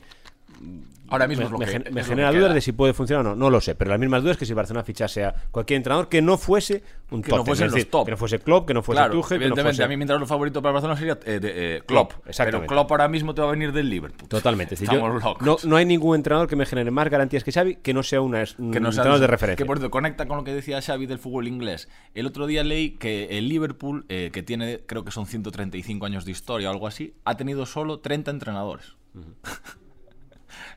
Ahora 1.09 1.27
mismo 1.27 1.41
me, 1.41 1.45
es 1.45 1.51
lo 1.51 1.59
me 1.59 1.65
que, 1.83 1.91
me 1.91 2.01
es 2.01 2.07
lo 2.07 2.11
genera 2.15 2.31
que 2.31 2.37
dudas 2.37 2.47
queda. 2.49 2.53
de 2.55 2.61
si 2.61 2.71
puede 2.71 2.93
funcionar 2.93 3.23
o 3.25 3.29
no, 3.29 3.35
no 3.35 3.49
lo 3.51 3.61
sé, 3.61 3.75
pero 3.75 3.91
las 3.91 3.99
mismas 3.99 4.23
dudas 4.23 4.35
que 4.37 4.45
si 4.45 4.53
el 4.53 4.55
Barcelona 4.55 4.83
fichase 4.83 5.25
a 5.25 5.35
cualquier 5.51 5.77
entrenador 5.77 6.07
que 6.09 6.21
no 6.23 6.37
fuese 6.39 6.81
un 7.11 7.21
Que 7.21 7.29
no 7.29 7.37
Tottenham, 7.37 7.45
fuesen 7.45 7.67
es 7.67 7.73
decir, 7.73 7.91
top. 7.91 8.05
que 8.05 8.11
no 8.11 8.17
fuese 8.17 8.39
Klopp, 8.39 8.67
que 8.67 8.73
no 8.73 8.81
fuese 8.81 8.97
Claro, 8.97 9.13
Tuchel, 9.13 9.27
que 9.27 9.33
no 9.33 9.35
evidentemente, 9.35 9.61
fuese... 9.61 9.75
fuese... 9.75 9.83
a 9.83 9.87
mí 9.89 9.97
mi 9.97 10.03
entrenador 10.03 10.27
favorito 10.27 10.61
para 10.61 10.71
el 10.71 10.73
Barcelona 10.73 10.97
sería 10.99 11.19
eh, 11.25 11.39
de, 11.39 11.75
eh, 11.77 11.81
Klopp. 11.85 12.13
Pero 12.35 12.65
Klopp 12.65 12.89
ahora 12.91 13.07
mismo 13.09 13.35
te 13.35 13.41
va 13.41 13.49
a 13.49 13.51
venir 13.51 13.71
del 13.73 13.89
Liverpool. 13.91 14.27
Totalmente. 14.27 14.71
decir, 14.75 14.89
yo- 14.89 15.35
no, 15.41 15.57
no 15.63 15.75
hay 15.75 15.85
ningún 15.85 16.15
entrenador 16.15 16.47
que 16.47 16.55
me 16.55 16.65
genere 16.65 16.89
más 16.89 17.07
garantías 17.09 17.43
que 17.43 17.51
Xavi 17.51 17.75
que 17.75 17.93
no 17.93 18.01
sea 18.01 18.21
una, 18.21 18.43
un 18.57 18.71
que 18.71 18.79
no 18.79 18.89
entrenador 18.89 19.19
de 19.19 19.27
referencia. 19.27 19.57
Que 19.63 19.67
por 19.67 19.77
cierto, 19.77 19.91
conecta 19.91 20.25
con 20.25 20.37
lo 20.37 20.43
que 20.43 20.53
decía 20.55 20.81
Xavi 20.81 21.05
del 21.05 21.19
fútbol 21.19 21.47
inglés. 21.47 21.89
El 22.15 22.25
otro 22.25 22.47
día 22.47 22.63
leí 22.63 22.91
que 22.91 23.37
el 23.37 23.49
Liverpool, 23.49 24.05
eh, 24.09 24.31
que 24.33 24.41
tiene, 24.41 24.79
creo 24.87 25.03
que 25.03 25.11
son 25.11 25.27
135 25.27 26.05
años 26.07 26.25
de 26.25 26.31
historia 26.31 26.69
o 26.69 26.71
algo 26.71 26.87
así, 26.87 27.13
ha 27.25 27.35
tenido 27.37 27.67
solo 27.67 27.99
30 27.99 28.31
entrenadores. 28.31 28.95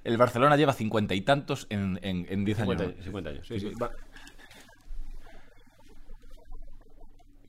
el 0.06 0.16
Barcelona 0.16 0.56
lleva 0.56 0.72
50 0.72 1.14
y 1.14 1.20
tantos 1.22 1.66
en, 1.70 1.98
en, 2.02 2.26
en 2.28 2.44
10 2.44 2.60
años. 2.60 2.76
50, 2.78 3.02
50 3.04 3.30
años. 3.30 3.46
sí, 3.48 3.60
sí. 3.60 3.72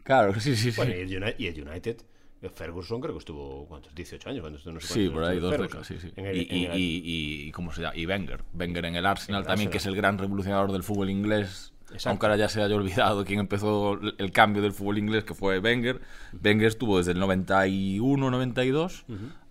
Claro, 0.04 0.40
sí, 0.40 0.56
sí, 0.56 0.72
sí. 0.72 0.78
Bueno, 0.78 0.94
y 0.96 1.00
el 1.02 1.18
United, 1.24 1.36
y 1.38 1.48
el 1.48 1.68
United, 1.68 1.98
eh, 2.42 2.50
Ferguson 2.50 3.02
creo 3.02 3.14
que 3.14 3.20
estuvo, 3.20 3.66
¿cuántos? 3.68 3.94
18 3.94 4.30
años. 4.30 4.42
cuando 4.42 4.58
estuvo- 4.58 4.74
no 4.74 4.80
sé 4.80 4.94
Sí, 4.94 5.10
por 5.10 5.24
ahí, 5.26 5.40
dos 5.40 5.52
Ferguson. 5.52 5.82
décadas, 5.82 5.88
sí, 5.88 5.98
sí. 6.00 6.14
El- 6.16 6.38
y, 6.38 6.66
el- 6.66 6.78
y- 6.80 7.02
y- 7.48 7.52
¿cómo 7.52 7.74
se 7.74 7.82
llama? 7.82 7.96
Y 7.96 8.06
Wenger. 8.06 8.44
Wenger 8.54 8.86
en 8.86 8.96
el 8.96 9.06
Arsenal 9.06 9.42
el 9.42 9.48
también, 9.48 9.68
Arsenal. 9.68 9.72
que 9.72 9.78
es 9.80 9.86
el 9.86 9.96
gran 9.96 10.18
revolucionador 10.18 10.72
del 10.72 10.84
fútbol 10.84 11.10
inglés. 11.10 11.74
Exacto. 11.90 12.10
Aunque 12.10 12.26
ahora 12.26 12.38
ya 12.38 12.50
se 12.50 12.62
haya 12.62 12.76
olvidado 12.76 13.24
quién 13.26 13.40
empezó 13.40 14.00
el 14.18 14.32
cambio 14.32 14.62
del 14.62 14.72
fútbol 14.74 14.98
inglés, 14.98 15.24
que 15.26 15.34
fue 15.34 15.60
Wenger. 15.60 16.00
Wenger 16.44 16.68
estuvo 16.68 16.98
desde 16.98 17.12
el 17.14 17.20
91-92 17.20 19.06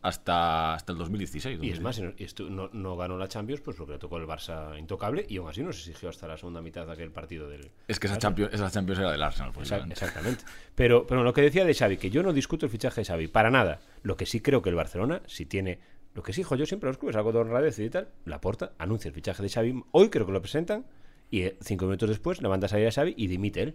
hasta, 0.07 0.75
hasta 0.75 0.93
el 0.93 0.99
2016. 0.99 1.59
Y 1.63 1.71
es 1.71 1.81
más, 1.81 2.01
no, 2.01 2.71
no, 2.73 2.97
ganó 2.97 3.19
la 3.19 3.29
Champions, 3.29 3.61
pues 3.61 3.77
porque 3.77 3.95
le 3.95 3.99
tocó 3.99 4.17
el 4.19 4.27
Barça 4.27 4.79
intocable 4.79 5.27
y 5.29 5.37
aún 5.39 5.49
así 5.49 5.63
no 5.63 5.73
se 5.73 5.81
exigió 5.91 6.09
hasta 6.09 6.27
la 6.27 6.37
segunda 6.37 6.61
mitad 6.63 6.87
de 6.87 6.93
aquel 6.93 7.11
partido 7.11 7.49
del. 7.49 7.71
Es 7.89 7.99
que 8.01 8.07
esa 8.07 8.19
Champions, 8.19 8.53
esa 8.55 8.71
Champions 8.71 9.01
era 9.01 9.13
del 9.13 9.23
Arsenal. 9.23 9.51
Exa- 9.51 9.55
posiblemente. 9.55 9.93
Exactamente. 9.95 10.45
Pero, 10.75 11.07
pero 11.07 11.23
lo 11.23 11.33
que 11.33 11.43
decía 11.43 11.65
de 11.65 11.75
Xavi, 11.75 11.97
que 11.97 12.11
yo 12.11 12.23
no 12.23 12.33
discuto 12.33 12.67
el 12.67 12.71
fichaje 12.73 13.01
de 13.01 13.05
Xavi, 13.07 13.29
para 13.29 13.51
nada. 13.51 13.81
Lo 14.03 14.17
que 14.17 14.27
sí 14.27 14.41
creo 14.41 14.63
que 14.63 14.71
el 14.71 14.77
Barcelona, 14.77 15.23
si 15.27 15.47
tiene. 15.47 15.79
Lo 16.15 16.23
que 16.23 16.31
exijo 16.33 16.57
yo 16.57 16.65
siempre 16.65 16.89
a 16.89 16.91
los 16.93 16.99
clubes, 16.99 17.15
algo 17.17 17.31
de 17.33 17.39
honradez 17.41 17.79
y 17.79 17.91
tal, 17.91 18.09
la 18.25 18.41
porta, 18.41 18.73
anuncia 18.79 19.09
el 19.09 19.15
fichaje 19.15 19.43
de 19.43 19.49
Xavi. 19.51 19.83
Hoy 19.93 20.09
creo 20.09 20.25
que 20.25 20.33
lo 20.33 20.41
presentan 20.41 20.87
y 21.31 21.43
eh, 21.43 21.59
cinco 21.61 21.85
minutos 21.85 22.09
después 22.09 22.41
le 22.41 22.49
manda 22.49 22.67
a 22.67 22.69
salir 22.69 22.87
a 22.87 22.91
Xavi 22.93 23.15
y 23.19 23.27
dimite 23.27 23.61
él. 23.63 23.75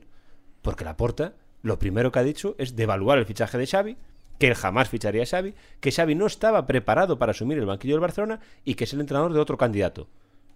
Porque 0.64 0.84
la 0.84 0.98
porta, 0.98 1.36
lo 1.62 1.78
primero 1.78 2.12
que 2.12 2.18
ha 2.20 2.24
dicho 2.24 2.56
es 2.58 2.76
devaluar 2.76 3.20
el 3.20 3.26
fichaje 3.28 3.58
de 3.60 3.68
Xavi, 3.68 3.98
que 4.42 4.48
él 4.48 4.56
jamás 4.56 4.90
ficharía 4.90 5.22
a 5.22 5.26
Xavi, 5.28 5.54
que 5.80 5.92
Xavi 5.92 6.16
no 6.16 6.26
estaba 6.26 6.66
preparado 6.66 7.20
para 7.20 7.30
asumir 7.30 7.60
el 7.60 7.68
banquillo 7.68 7.94
del 7.94 8.02
Barcelona 8.02 8.40
y 8.66 8.74
que 8.74 8.86
es 8.86 8.94
el 8.94 9.00
entrenador 9.00 9.34
de 9.34 9.40
otro 9.40 9.56
candidato. 9.56 10.08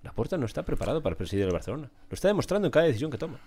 La 0.01 0.11
porta 0.11 0.39
no 0.39 0.47
está 0.47 0.63
preparado 0.63 1.03
para 1.03 1.15
presidir 1.15 1.45
el 1.45 1.53
Barcelona. 1.53 1.91
Lo 2.09 2.15
está 2.15 2.27
demostrando 2.27 2.67
en 2.67 2.71
cada 2.71 2.87
decisión 2.87 3.11
que 3.11 3.19
toma. 3.19 3.37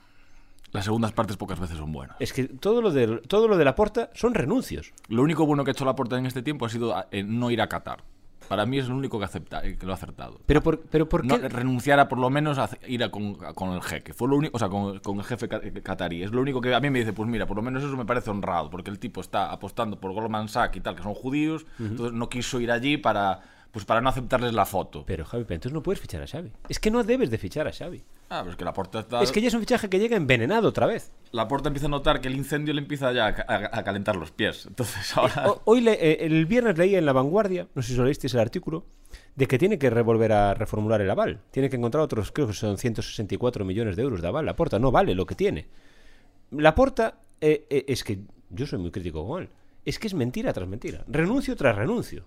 Las 0.70 0.84
segundas 0.84 1.10
partes 1.10 1.36
pocas 1.36 1.58
veces 1.58 1.76
son 1.76 1.90
buenas. 1.90 2.16
Es 2.20 2.32
que 2.32 2.44
todo 2.44 2.80
lo 2.80 2.92
de, 2.92 3.18
todo 3.26 3.48
lo 3.48 3.56
de 3.56 3.64
la 3.64 3.74
porta 3.74 4.10
son 4.14 4.32
renuncios. 4.32 4.92
Lo 5.08 5.22
único 5.22 5.44
bueno 5.44 5.64
que 5.64 5.70
ha 5.70 5.72
hecho 5.72 5.84
la 5.84 5.96
Porta 5.96 6.16
en 6.16 6.26
este 6.26 6.42
tiempo 6.42 6.66
ha 6.66 6.68
sido 6.68 6.94
eh, 7.10 7.24
no 7.24 7.50
ir 7.50 7.60
a 7.60 7.68
Qatar. 7.68 8.04
Para 8.48 8.64
mí 8.66 8.78
es 8.78 8.88
lo 8.88 8.96
único 8.96 9.18
que, 9.18 9.24
acepta, 9.26 9.62
eh, 9.64 9.76
que 9.78 9.84
lo 9.86 9.92
ha 9.92 9.96
acertado. 9.96 10.40
Pero 10.46 10.62
por, 10.62 10.80
pero 10.80 11.08
por 11.08 11.24
No, 11.24 11.38
qué. 11.40 11.48
renunciar 11.48 12.00
a 12.00 12.08
por 12.08 12.18
lo 12.18 12.30
menos 12.30 12.58
a 12.58 12.68
ir 12.86 13.04
a 13.04 13.10
con, 13.10 13.36
a- 13.46 13.52
con 13.52 13.70
el 13.74 13.82
jeque. 13.82 14.14
Fue 14.14 14.26
lo 14.28 14.36
único, 14.36 14.56
o 14.56 14.58
sea, 14.58 14.68
con, 14.68 14.98
con 15.00 15.18
el 15.18 15.24
jefe 15.24 15.48
ca- 15.48 15.60
catarí. 15.82 16.22
Es 16.22 16.32
lo 16.32 16.40
único 16.40 16.60
que 16.60 16.74
a 16.74 16.80
mí 16.80 16.88
me 16.90 17.00
dice, 17.00 17.12
pues 17.12 17.28
mira, 17.28 17.46
por 17.46 17.56
lo 17.56 17.62
menos 17.62 17.82
eso 17.82 17.96
me 17.96 18.04
parece 18.06 18.30
honrado, 18.30 18.70
porque 18.70 18.90
el 18.90 18.98
tipo 18.98 19.20
está 19.20 19.52
apostando 19.52 20.00
por 20.00 20.12
Goldman 20.12 20.48
Sachs 20.48 20.76
y 20.76 20.80
tal, 20.80 20.96
que 20.96 21.02
son 21.02 21.14
judíos, 21.14 21.66
entonces 21.78 22.12
no 22.14 22.28
quiso 22.28 22.58
ir 22.60 22.70
allí 22.70 22.96
para, 22.96 23.40
pues 23.70 23.84
para 23.84 24.00
no 24.00 24.08
aceptarles 24.08 24.52
la 24.54 24.64
foto. 24.64 25.04
Pero 25.06 25.24
Javi, 25.24 25.44
pero 25.44 25.54
entonces 25.56 25.74
no 25.74 25.82
puedes 25.82 26.00
fichar 26.00 26.22
a 26.22 26.26
Xavi. 26.26 26.50
Es 26.68 26.78
que 26.80 26.90
no 26.90 27.04
debes 27.04 27.30
de 27.30 27.38
fichar 27.38 27.68
a 27.68 27.72
Xavi. 27.72 28.02
Ah, 28.30 28.40
pero 28.40 28.50
es 28.50 28.56
que 28.56 28.64
la 28.64 28.74
Porta 28.74 29.00
está... 29.00 29.22
Es 29.22 29.32
que 29.32 29.40
ya 29.40 29.48
es 29.48 29.54
un 29.54 29.60
fichaje 29.60 29.88
que 29.88 29.98
llega 29.98 30.16
envenenado 30.16 30.68
otra 30.68 30.86
vez. 30.86 31.12
La 31.32 31.48
Porta 31.48 31.68
empieza 31.68 31.86
a 31.86 31.90
notar 31.90 32.20
que 32.20 32.28
el 32.28 32.36
incendio 32.36 32.74
le 32.74 32.80
empieza 32.82 33.10
ya 33.12 33.26
a, 33.28 33.34
ca- 33.34 33.46
a- 33.48 33.78
a 33.78 33.84
calentar 33.84 34.16
los 34.16 34.30
pies. 34.32 34.66
Entonces 34.66 35.16
ahora... 35.16 35.48
O- 35.50 35.62
hoy 35.64 35.80
le- 35.80 35.92
eh, 35.94 36.26
el 36.26 36.44
viernes 36.44 36.76
leía 36.76 36.98
en 36.98 37.06
La 37.06 37.12
Vanguardia, 37.14 37.68
no 37.74 37.80
sé 37.80 37.92
si 37.92 37.96
lo 37.98 38.04
leísteis 38.04 38.34
el 38.34 38.40
artículo, 38.40 38.84
de 39.34 39.46
que 39.46 39.58
tiene 39.58 39.78
que 39.78 39.88
revolver 39.88 40.32
a 40.32 40.52
reformular 40.52 41.00
el 41.00 41.10
aval. 41.10 41.40
Tiene 41.50 41.70
que 41.70 41.76
encontrar 41.76 42.02
otros, 42.04 42.30
creo 42.32 42.46
que 42.48 42.52
son 42.52 42.76
164 42.76 43.64
millones 43.64 43.96
de 43.96 44.02
euros 44.02 44.20
de 44.20 44.28
aval. 44.28 44.44
La 44.44 44.56
porta 44.56 44.78
no 44.78 44.90
vale 44.90 45.14
lo 45.14 45.24
que 45.24 45.34
tiene. 45.34 45.68
La 46.50 46.74
porta 46.74 47.20
es 47.40 48.04
que 48.04 48.20
yo 48.50 48.66
soy 48.66 48.78
muy 48.78 48.90
crítico 48.90 49.26
con 49.26 49.42
él. 49.44 49.48
Es 49.86 49.98
que 49.98 50.06
es 50.06 50.12
mentira 50.14 50.52
tras 50.52 50.68
mentira. 50.68 51.02
Renuncio 51.08 51.56
tras 51.56 51.76
renuncio. 51.76 52.24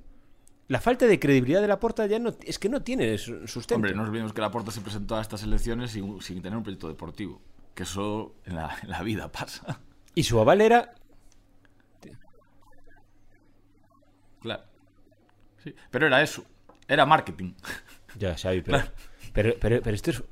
La 0.67 0.79
falta 0.79 1.05
de 1.05 1.19
credibilidad 1.19 1.61
de 1.61 1.67
la 1.67 1.79
porta 1.79 2.05
ya 2.05 2.17
no 2.19 2.33
es 2.43 2.57
que 2.57 2.69
no 2.69 2.81
tiene 2.81 3.17
su- 3.17 3.45
sustento. 3.47 3.75
Hombre, 3.75 3.93
no 3.93 4.03
olvidemos 4.03 4.31
que 4.33 4.39
la 4.41 4.49
Porta 4.51 4.71
se 4.71 4.79
presentó 4.81 5.17
a 5.17 5.21
estas 5.21 5.43
elecciones 5.43 5.91
sin, 5.91 6.21
sin 6.21 6.41
tener 6.41 6.55
un 6.57 6.63
proyecto 6.63 6.87
deportivo. 6.87 7.41
Que 7.75 7.83
eso 7.83 8.35
en 8.45 8.55
la, 8.55 8.77
en 8.81 8.89
la 8.89 9.01
vida 9.03 9.31
pasa. 9.31 9.81
Y 10.15 10.23
su 10.23 10.39
aval 10.39 10.61
era 10.61 10.93
Claro. 14.41 14.63
Sí, 15.63 15.73
pero 15.91 16.07
era 16.07 16.21
eso. 16.21 16.43
Era 16.87 17.05
marketing. 17.05 17.53
Ya, 18.17 18.35
Xavi, 18.35 18.61
pero, 18.61 18.79
pero, 19.33 19.53
pero, 19.59 19.81
pero 19.81 19.95
esto 19.95 20.11
es. 20.11 20.23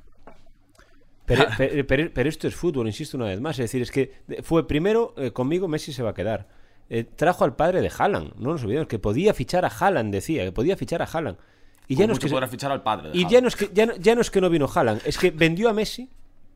Pero, 1.26 1.46
pero- 1.58 1.86
pero- 1.86 2.10
pero 2.12 2.28
esto 2.28 2.48
es 2.48 2.54
fútbol, 2.54 2.86
insisto 2.86 3.16
una 3.16 3.26
vez 3.26 3.40
más. 3.40 3.58
Es 3.58 3.64
decir, 3.70 3.82
es 3.82 3.90
que 3.90 4.22
fue 4.42 4.66
primero 4.66 5.14
eh, 5.16 5.32
conmigo 5.32 5.68
Messi 5.68 5.92
se 5.92 6.02
va 6.02 6.10
a 6.10 6.14
quedar. 6.14 6.48
Eh, 6.92 7.04
trajo 7.04 7.44
al 7.44 7.54
padre 7.54 7.80
de 7.80 7.90
Haaland, 7.96 8.34
no 8.36 8.50
nos 8.52 8.64
olvidemos, 8.64 8.88
que 8.88 8.98
podía 8.98 9.32
fichar 9.32 9.64
a 9.64 9.68
Haaland, 9.68 10.12
decía, 10.12 10.44
que 10.44 10.50
podía 10.52 10.76
fichar 10.76 11.00
a 11.02 11.04
Haaland. 11.04 11.38
Y 11.86 11.94
ya 11.94 12.06
no, 12.06 12.12
es 12.14 12.18
que, 12.18 12.28
podrá 12.28 12.48
fichar 12.48 12.70
al 12.72 12.82
padre. 12.82 13.10
de 13.10 13.16
y 13.18 13.28
ya 13.28 13.40
no 13.40 13.48
es 13.48 13.54
que 13.56 13.70
ya 13.72 13.86
no, 13.86 13.94
ya 13.96 14.14
no 14.16 14.20
es 14.20 14.30
que 14.30 14.40
no 14.40 14.50
vino 14.50 14.68
Haaland, 14.72 15.00
es 15.04 15.16
que 15.16 15.30
vendió 15.30 15.68
a 15.68 15.72
Messi, 15.72 16.08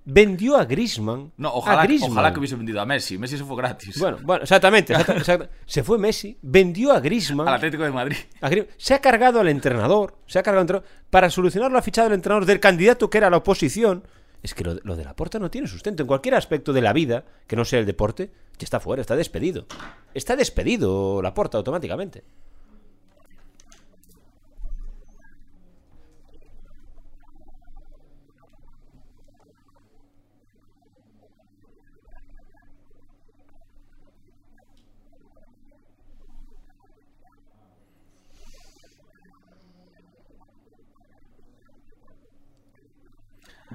vendió 0.05 0.57
a 0.57 0.64
Griezmann. 0.64 1.33
No, 1.37 1.49
a 1.49 1.55
ojalá, 1.55 1.83
Griezmann. 1.85 2.11
ojalá 2.12 2.33
que 2.33 2.38
hubiese 2.40 2.57
vendido 2.57 2.81
a 2.81 2.85
Messi. 2.87 3.16
Messi 3.16 3.38
se 3.38 3.44
fue 3.44 3.57
gratis. 3.57 3.99
Bueno, 3.99 4.18
bueno, 4.23 4.42
exactamente, 4.42 4.92
exacta- 4.92 5.16
exacta- 5.16 5.49
Se 5.66 5.83
fue 5.83 5.99
Messi, 5.99 6.37
vendió 6.42 6.92
a 6.92 7.01
Griezmann. 7.01 7.47
Al 7.49 7.55
Atlético 7.55 7.85
de 7.85 7.90
Madrid. 7.92 8.16
A 8.40 8.51
Se 8.77 8.94
ha 8.94 9.01
cargado 9.01 9.40
al 9.40 9.49
entrenador, 9.49 10.16
se 10.27 10.38
ha 10.38 10.42
cargado 10.42 10.61
al 10.61 10.64
entrenador. 10.64 10.88
Para 11.11 11.31
solucionarlo 11.31 11.79
ha 11.79 11.83
fichado 11.83 12.09
el 12.09 12.14
entrenador 12.14 12.44
del 12.44 12.61
candidato 12.61 13.09
que 13.09 13.18
era 13.18 13.31
la 13.31 13.37
oposición. 13.38 14.03
Es 14.42 14.53
que 14.53 14.62
lo, 14.62 14.75
lo 14.83 14.94
de 14.97 15.05
la 15.05 15.16
porta 15.16 15.38
no 15.38 15.51
tiene 15.51 15.66
sustento. 15.68 16.03
En 16.03 16.07
cualquier 16.07 16.35
aspecto 16.35 16.73
de 16.73 16.83
la 16.83 16.92
vida, 16.92 17.25
que 17.47 17.57
no 17.57 17.64
sea 17.64 17.79
el 17.79 17.87
deporte, 17.87 18.31
ya 18.59 18.64
está 18.64 18.81
fuera, 18.81 19.01
está 19.01 19.17
despedido. 19.17 19.67
Está 20.14 20.37
despedido 20.37 21.23
la 21.23 21.35
porta 21.35 21.59
automáticamente. 21.59 22.25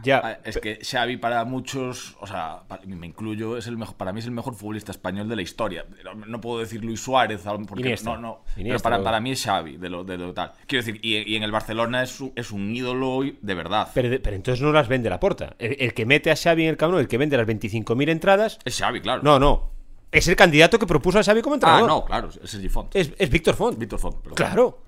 Ya, 0.04 0.22
Ah, 0.24 0.38
Es 0.44 0.58
que 0.58 0.80
Xavi 0.84 1.18
para 1.18 1.44
muchos, 1.46 2.16
o 2.20 2.28
sea, 2.28 2.62
para- 2.68 2.84
me 2.86 3.08
incluyo, 3.08 3.58
es 3.58 3.68
el 3.68 3.78
mejor, 3.78 3.96
para 3.96 4.12
mí 4.14 4.20
es 4.20 4.26
el 4.26 4.32
mejor 4.32 4.56
futbolista 4.56 4.92
español 4.92 5.28
de 5.30 5.36
la 5.36 5.42
historia. 5.42 5.86
No, 6.04 6.14
no 6.26 6.42
puedo 6.42 6.60
decir 6.60 6.84
Luis 6.84 7.02
Suárez, 7.02 7.42
porque 7.68 7.82
Iniesta. 7.84 8.12
no, 8.12 8.18
no. 8.18 8.44
Iniesta, 8.58 8.84
pero 8.90 8.96
para, 8.98 9.04
para 9.04 9.20
mí 9.20 9.32
es 9.32 9.44
Xavi, 9.44 9.78
de 9.78 9.90
lo, 9.90 10.04
de 10.04 10.18
lo 10.18 10.34
tal. 10.34 10.52
Quiero 10.68 10.86
decir, 10.86 11.00
y, 11.04 11.18
y 11.32 11.36
en 11.36 11.44
el 11.44 11.52
Barcelona 11.52 12.04
es 12.04 12.20
un, 12.20 12.32
es 12.36 12.52
un 12.52 12.76
ídolo 12.76 13.22
de 13.42 13.54
verdad. 13.54 13.90
Pero, 13.94 14.14
entonces 14.36 14.62
no 14.62 14.72
las 14.72 14.88
vende 14.88 15.10
la 15.10 15.20
porta. 15.20 15.56
El, 15.60 15.76
el 15.80 15.94
que 15.94 16.06
mete 16.06 16.32
a 16.32 16.36
Xavi 16.36 16.64
en 16.64 16.70
el 16.70 16.78
Camp 16.78 16.92
Nou, 16.92 17.00
el 17.00 17.08
que 17.08 17.18
vende 17.18 17.38
las 17.38 17.48
25.000 17.48 18.10
entradas. 18.10 18.60
es 18.66 18.78
Xavi, 18.78 19.02
claro. 19.02 19.22
No, 19.24 19.40
no. 19.40 19.70
Es 20.12 20.28
el 20.28 20.36
candidato 20.36 20.80
que 20.80 20.88
propuso 20.88 21.20
a 21.20 21.24
Xavi 21.24 21.42
como 21.42 21.54
ah, 21.54 21.58
entrenador. 21.58 21.88
no, 21.88 22.04
claro, 22.06 22.30
es 22.30 22.50
Sergi 22.50 22.68
Font. 22.70 22.96
Es, 22.96 23.12
es 23.18 23.30
Víctor 23.30 23.54
Font. 23.56 23.78
Víctor 23.78 24.00
Font, 24.00 24.16
perdón. 24.18 24.36
Claro. 24.36 24.80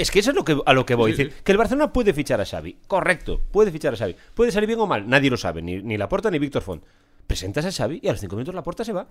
Es 0.00 0.10
que 0.10 0.18
eso 0.20 0.30
es 0.30 0.36
lo 0.36 0.44
que, 0.44 0.58
a 0.64 0.72
lo 0.72 0.86
que 0.86 0.94
voy. 0.94 1.12
Sí, 1.14 1.22
Es 1.22 1.28
decir, 1.28 1.42
que 1.44 1.52
el 1.52 1.58
Barcelona 1.58 1.92
puede 1.92 2.12
fichar 2.14 2.40
a 2.40 2.44
Xavi. 2.46 2.78
Correcto, 2.86 3.40
puede 3.52 3.70
fichar 3.70 3.94
a 3.94 3.96
Xavi. 3.96 4.16
Puede 4.34 4.50
salir 4.52 4.66
bien 4.66 4.80
o 4.80 4.86
mal, 4.86 5.08
nadie 5.08 5.28
lo 5.30 5.36
sabe, 5.36 5.60
ni, 5.62 5.82
ni 5.82 5.96
Laporta 5.98 6.30
ni 6.30 6.38
Víctor 6.38 6.62
Font. 6.62 6.82
Presentas 7.26 7.64
a 7.66 7.70
Xavi 7.72 8.00
y 8.02 8.08
a 8.08 8.12
los 8.12 8.20
5 8.20 8.34
minutos 8.36 8.54
Laporta 8.54 8.84
se 8.84 8.92
va. 8.92 9.06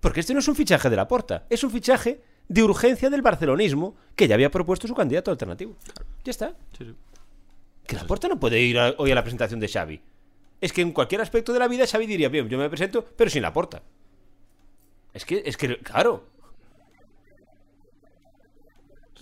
Porque 0.00 0.20
este 0.20 0.32
no 0.34 0.40
es 0.40 0.48
un 0.48 0.56
fichaje 0.56 0.88
de 0.90 0.96
Laporta, 0.96 1.46
es 1.50 1.62
un 1.62 1.70
fichaje 1.70 2.22
de 2.48 2.62
urgencia 2.62 3.08
del 3.10 3.22
barcelonismo 3.22 3.94
que 4.16 4.26
ya 4.26 4.34
había 4.34 4.50
propuesto 4.50 4.88
su 4.88 4.94
candidato 4.94 5.30
alternativo. 5.30 5.76
Ya 6.24 6.30
está. 6.30 6.54
Sí, 6.76 6.84
sí. 6.84 6.94
Que 7.86 7.96
Laporta 7.96 8.28
no 8.28 8.40
puede 8.40 8.60
ir 8.60 8.78
a- 8.78 8.94
hoy 8.98 9.10
a 9.12 9.14
la 9.14 9.22
presentación 9.22 9.60
de 9.60 9.68
Xavi. 9.68 10.00
Es 10.60 10.72
que 10.72 10.80
en 10.82 10.92
cualquier 10.92 11.20
aspecto 11.20 11.52
de 11.52 11.58
la 11.58 11.68
vida 11.68 11.86
Xavi 11.86 12.06
diría, 12.06 12.28
bien, 12.28 12.48
yo 12.48 12.56
me 12.58 12.68
presento, 12.70 13.04
pero 13.16 13.30
sin 13.30 13.42
Laporta. 13.42 13.82
Es 15.12 15.24
que, 15.24 15.42
es 15.44 15.56
que, 15.56 15.76
claro. 15.78 16.24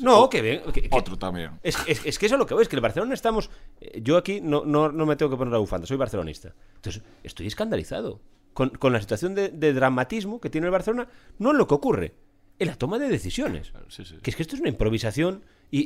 No, 0.01 0.29
que 0.31 0.43
bien. 0.43 0.63
que- 0.73 0.83
que- 0.83 0.89
Otro 0.93 1.19
también. 1.19 1.53
es, 1.63 1.77
es- 1.87 2.05
es 2.07 2.19
que 2.19 2.27
eso 2.27 2.35
es 2.35 2.39
lo 2.39 2.47
que 2.47 2.55
voy, 2.55 2.63
es 2.63 2.69
que 2.69 2.77
el 2.77 2.83
Barcelona 2.83 3.15
estamos. 3.15 3.51
eh, 3.81 4.01
Yo 4.03 4.17
aquí 4.17 4.41
no, 4.41 4.65
no, 4.65 4.91
no 4.91 5.07
me 5.07 5.17
tengo 5.17 5.31
que 5.31 5.37
poner 5.37 5.53
la 5.53 5.59
bufanda, 5.59 5.87
soy 5.87 5.97
barcelonista. 5.97 6.55
Entonces, 6.77 7.03
estoy 7.23 7.47
escandalizado 7.47 8.21
con, 8.53 8.71
con 8.71 8.93
la 8.93 9.01
situación 9.01 9.35
de, 9.35 9.49
de 9.51 9.73
dramatismo 9.73 10.41
que 10.41 10.51
tiene 10.51 10.67
el 10.67 10.71
Barcelona, 10.73 11.09
no 11.39 11.51
en 11.53 11.59
lo 11.59 11.67
que 11.67 11.75
ocurre, 11.75 12.15
en 12.59 12.67
la 12.69 12.75
toma 12.77 12.99
de 12.99 13.09
decisiones. 13.09 13.73
Sí, 13.89 14.05
sí. 14.05 14.17
Que 14.23 14.31
es 14.31 14.37
que 14.37 14.43
esto 14.43 14.55
es 14.57 14.61
una 14.61 14.71
improvisación 14.71 15.45
y, 15.71 15.81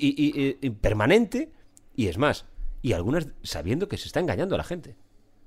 y- 0.64 0.70
permanente, 0.70 1.52
y 1.94 2.06
es 2.08 2.16
más, 2.18 2.46
y 2.82 2.92
algunas 2.92 3.28
sabiendo 3.42 3.88
que 3.88 3.96
se 3.98 4.06
está 4.06 4.20
engañando 4.20 4.54
a 4.54 4.58
la 4.58 4.64
gente. 4.64 4.96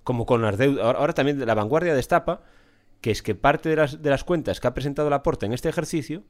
Como 0.04 0.26
con 0.26 0.42
las 0.42 0.58
deudas. 0.58 0.86
Ahora, 0.86 1.00
ahora 1.00 1.14
también 1.14 1.46
la 1.46 1.54
vanguardia 1.54 1.94
destapa 1.94 2.42
que 3.02 3.12
es 3.12 3.22
que 3.22 3.36
parte 3.36 3.68
de 3.70 3.76
las, 3.76 4.02
de 4.02 4.10
las 4.10 4.24
cuentas 4.24 4.60
que 4.60 4.68
ha 4.68 4.74
presentado 4.74 5.10
la 5.10 5.22
Porta 5.22 5.46
en 5.46 5.54
este 5.54 5.70
ejercicio, 5.70 6.24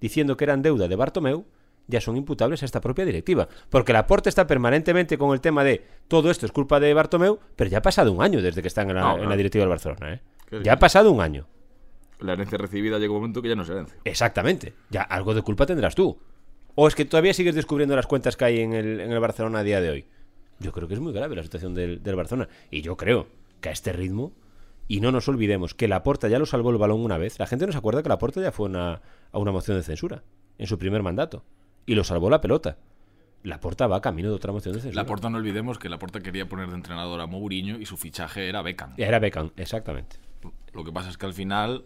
diciendo 0.00 0.36
que 0.36 0.44
eran 0.44 0.62
deuda 0.62 0.86
de 0.86 0.96
Bartomeu, 0.96 1.46
ya 1.88 2.00
son 2.00 2.16
imputables 2.16 2.62
a 2.62 2.64
esta 2.66 2.80
propia 2.80 3.04
directiva. 3.04 3.48
Porque 3.70 3.92
la 3.92 4.06
Porta 4.06 4.28
está 4.28 4.46
permanentemente 4.46 5.18
con 5.18 5.32
el 5.34 5.40
tema 5.40 5.64
de 5.64 5.84
todo 6.08 6.30
esto 6.30 6.46
es 6.46 6.52
culpa 6.52 6.80
de 6.80 6.94
Bartomeu, 6.94 7.38
pero 7.56 7.68
ya 7.70 7.78
ha 7.78 7.82
pasado 7.82 8.12
un 8.12 8.22
año 8.22 8.40
desde 8.42 8.62
que 8.62 8.68
están 8.68 8.88
en 8.90 8.96
la, 8.96 9.02
No, 9.02 9.08
en 9.10 9.14
la 9.14 9.20
claro. 9.26 9.36
directiva 9.36 9.62
del 9.62 9.68
Barcelona. 9.70 10.14
¿eh? 10.14 10.20
¿Qué 10.48 10.62
Ya 10.62 10.74
ha 10.74 10.78
pasado 10.78 11.10
un 11.10 11.20
año. 11.20 11.46
La 12.20 12.34
herencia 12.34 12.56
recibida 12.56 12.98
llega 12.98 13.12
un 13.12 13.18
momento 13.18 13.42
que 13.42 13.48
ya 13.48 13.56
no 13.56 13.62
es 13.62 13.68
herencia. 13.70 13.96
Exactamente. 14.04 14.74
Ya 14.90 15.02
algo 15.02 15.34
de 15.34 15.42
culpa 15.42 15.66
tendrás 15.66 15.94
tú. 15.94 16.18
O 16.74 16.88
es 16.88 16.94
que 16.94 17.04
todavía 17.04 17.34
sigues 17.34 17.54
descubriendo 17.54 17.96
las 17.96 18.06
cuentas 18.06 18.36
que 18.36 18.44
hay 18.44 18.60
en 18.60 18.72
el, 18.72 19.00
en 19.00 19.10
el 19.12 19.18
Barcelona 19.20 19.58
a 19.58 19.62
día 19.64 19.80
de 19.80 19.90
hoy. 19.90 20.06
Yo 20.60 20.72
creo 20.72 20.86
que 20.88 20.94
es 20.94 21.00
muy 21.00 21.12
grave 21.12 21.34
la 21.34 21.42
situación 21.42 21.74
del, 21.74 22.02
del 22.02 22.14
Barcelona. 22.14 22.48
Y 22.70 22.80
yo 22.82 22.96
creo 22.96 23.26
que 23.60 23.68
a 23.68 23.72
este 23.72 23.92
ritmo, 23.92 24.32
y 24.88 25.00
no 25.00 25.10
nos 25.10 25.26
olvidemos 25.28 25.74
que 25.74 25.88
Laporta 25.88 26.28
ya 26.28 26.38
lo 26.38 26.46
salvó 26.46 26.70
el 26.70 26.76
balón 26.78 27.00
una 27.04 27.18
vez. 27.18 27.38
La 27.40 27.46
gente 27.46 27.66
no 27.66 27.72
se 27.72 27.78
acuerda 27.78 28.02
que 28.02 28.08
Laporta 28.08 28.40
ya 28.40 28.52
fue 28.52 28.66
una- 28.68 29.00
a 29.32 29.38
una 29.38 29.50
moción 29.52 29.76
de 29.76 29.82
censura 29.82 30.22
en 30.58 30.66
su 30.66 30.78
primer 30.78 31.02
mandato. 31.02 31.42
Y 31.86 31.94
lo 31.94 32.04
salvó 32.04 32.30
la 32.30 32.40
pelota. 32.40 32.76
Laporta 33.42 33.88
va 33.88 34.00
camino 34.00 34.28
de 34.28 34.36
otra 34.36 34.52
moción 34.52 34.74
de 34.74 34.80
censura. 34.80 35.02
La 35.02 35.06
Porta 35.06 35.28
no 35.28 35.38
olvidemos 35.38 35.78
que 35.78 35.88
la 35.88 35.98
Porta 35.98 36.20
quería 36.20 36.48
poner 36.48 36.68
de 36.68 36.76
entrenador 36.76 37.20
a 37.20 37.26
Mourinho 37.26 37.78
y 37.78 37.86
su 37.86 37.96
fichaje 37.96 38.48
era 38.48 38.62
Beckham. 38.62 38.94
Era 38.96 39.18
Beckham, 39.18 39.50
exactamente. 39.56 40.16
Lo 40.72 40.84
que 40.84 40.92
pasa 40.92 41.10
es 41.10 41.18
que 41.18 41.26
al 41.26 41.34
final 41.34 41.84